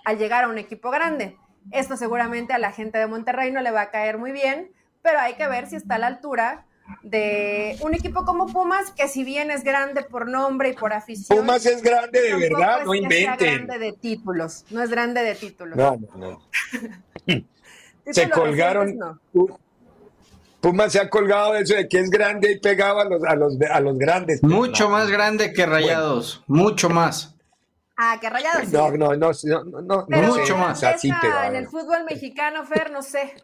al 0.05 0.19
llegar 0.19 0.45
a 0.45 0.49
un 0.49 0.59
equipo 0.59 0.91
grande. 0.91 1.39
Esto 1.71 1.97
seguramente 1.97 2.53
a 2.53 2.59
la 2.59 2.73
gente 2.73 2.99
de 2.99 3.07
Monterrey 3.07 3.53
no 3.53 3.63
le 3.63 3.71
va 3.71 3.81
a 3.81 3.91
caer 3.91 4.19
muy 4.19 4.33
bien, 4.33 4.71
pero 5.01 5.19
hay 5.19 5.33
que 5.35 5.49
ver 5.49 5.67
si 5.67 5.77
está 5.77 5.95
a 5.95 5.99
la 5.99 6.09
altura 6.09 6.67
de 7.03 7.77
un 7.81 7.95
equipo 7.95 8.25
como 8.25 8.47
Pumas, 8.47 8.91
que 8.93 9.09
si 9.09 9.25
bien 9.25 9.51
es 9.51 9.65
grande 9.65 10.03
por 10.03 10.29
nombre 10.29 10.71
y 10.71 10.73
por 10.73 10.93
afición. 10.93 11.39
Pumas 11.39 11.67
es 11.67 11.83
grande 11.83 12.21
de 12.21 12.35
verdad, 12.37 12.85
no 12.85 12.95
inventen. 12.95 13.49
Es 13.49 13.55
grande 13.55 13.79
de 13.79 13.93
títulos, 13.93 14.65
no 14.71 14.83
es 14.83 14.91
grande 14.91 15.23
de 15.23 15.35
títulos. 15.35 15.77
No, 15.77 15.99
no, 16.17 16.41
no. 17.27 17.43
se 18.13 18.31
colgaron. 18.31 19.21
Pumas 20.61 20.93
se 20.93 21.01
ha 21.01 21.11
colgado 21.11 21.55
de 21.55 21.63
eso 21.63 21.75
de 21.75 21.89
que 21.89 21.99
es 21.99 22.09
grande 22.09 22.53
y 22.53 22.61
pegaba 22.61 23.03
a 23.03 23.05
los, 23.05 23.25
a 23.25 23.35
los, 23.35 23.61
a 23.61 23.81
los 23.81 23.99
grandes. 23.99 24.43
Mucho 24.45 24.89
más 24.89 25.11
grande 25.11 25.53
que 25.53 25.67
Rayados, 25.67 26.45
mucho 26.47 26.89
más. 26.89 27.35
Ah, 27.97 28.17
que 28.21 28.31
Rayados. 28.31 28.69
No, 28.71 28.91
no, 28.93 29.15
no, 29.17 29.33
no, 29.45 30.07
no, 30.09 30.23
mucho 30.23 30.57
más. 30.57 30.83
Así, 30.85 31.11
en 31.47 31.57
el 31.57 31.67
fútbol 31.67 32.05
mexicano, 32.05 32.65
Fer, 32.65 32.93
no 32.93 33.03
sé. 33.03 33.35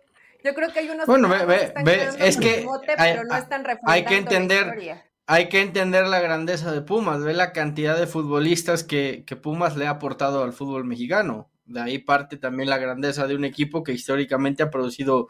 Yo 0.49 0.55
creo 0.55 0.72
que 0.72 0.78
hay 0.78 0.88
unos 0.88 1.05
bueno, 1.05 1.28
ve, 1.28 1.44
ve, 1.44 1.72
ve 1.84 2.09
es 2.20 2.38
que 2.38 2.66
hay, 2.96 3.12
pero 3.12 3.24
no 3.24 3.36
están 3.36 3.66
hay 3.84 4.03
que 4.07 4.16
entender 4.16 5.05
hay 5.26 5.51
que 5.51 5.61
entender 5.61 6.07
la 6.07 6.20
grandeza 6.20 6.72
de 6.72 6.80
Pumas, 6.80 7.22
ve 7.22 7.34
la 7.34 7.53
cantidad 7.53 7.99
de 7.99 8.07
futbolistas 8.07 8.82
que, 8.82 9.24
que 9.26 9.36
Pumas 9.36 9.76
le 9.76 9.86
ha 9.86 9.90
aportado 9.90 10.42
al 10.42 10.55
fútbol 10.55 10.86
mexicano. 10.86 11.51
De 11.66 11.82
ahí 11.82 11.99
parte 11.99 12.38
también 12.38 12.70
la 12.70 12.78
grandeza 12.78 13.26
de 13.26 13.34
un 13.34 13.44
equipo 13.44 13.82
que 13.82 13.92
históricamente 13.92 14.62
ha 14.62 14.70
producido 14.70 15.28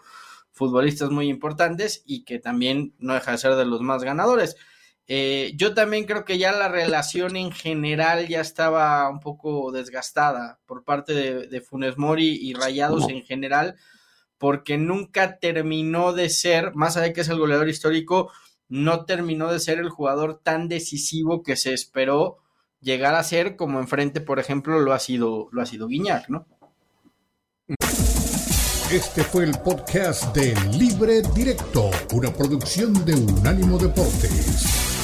futbolistas 0.52 1.10
muy 1.10 1.28
importantes 1.28 2.04
y 2.06 2.22
que 2.22 2.38
también 2.38 2.94
no 2.98 3.14
deja 3.14 3.32
de 3.32 3.38
ser 3.38 3.56
de 3.56 3.64
los 3.64 3.80
más 3.80 4.04
ganadores. 4.04 4.54
Eh, 5.08 5.50
yo 5.56 5.74
también 5.74 6.04
creo 6.04 6.24
que 6.24 6.38
ya 6.38 6.52
la 6.52 6.68
relación 6.68 7.34
en 7.34 7.50
general 7.50 8.28
ya 8.28 8.40
estaba 8.40 9.10
un 9.10 9.18
poco 9.18 9.72
desgastada 9.72 10.60
por 10.64 10.84
parte 10.84 11.12
de, 11.12 11.48
de 11.48 11.60
Funes 11.60 11.98
Mori 11.98 12.38
y 12.40 12.54
Rayados 12.54 13.08
en 13.08 13.24
general 13.24 13.74
porque 14.38 14.78
nunca 14.78 15.38
terminó 15.38 16.12
de 16.12 16.30
ser, 16.30 16.74
más 16.74 16.96
allá 16.96 17.08
de 17.08 17.12
que 17.12 17.20
es 17.22 17.28
el 17.28 17.38
goleador 17.38 17.68
histórico, 17.68 18.30
no 18.68 19.04
terminó 19.04 19.52
de 19.52 19.60
ser 19.60 19.78
el 19.78 19.90
jugador 19.90 20.40
tan 20.42 20.68
decisivo 20.68 21.42
que 21.42 21.56
se 21.56 21.72
esperó 21.72 22.38
llegar 22.80 23.14
a 23.14 23.24
ser 23.24 23.56
como 23.56 23.80
enfrente, 23.80 24.20
por 24.20 24.38
ejemplo, 24.38 24.78
lo 24.80 24.92
ha 24.92 24.98
sido, 24.98 25.48
lo 25.50 25.62
ha 25.62 25.66
sido 25.66 25.88
Guiñac, 25.88 26.28
¿no? 26.28 26.46
Este 28.90 29.22
fue 29.22 29.44
el 29.44 29.52
podcast 29.58 30.34
de 30.34 30.54
Libre 30.72 31.20
Directo, 31.34 31.90
una 32.12 32.32
producción 32.32 33.04
de 33.04 33.14
Unánimo 33.14 33.76
Deportes. 33.78 34.97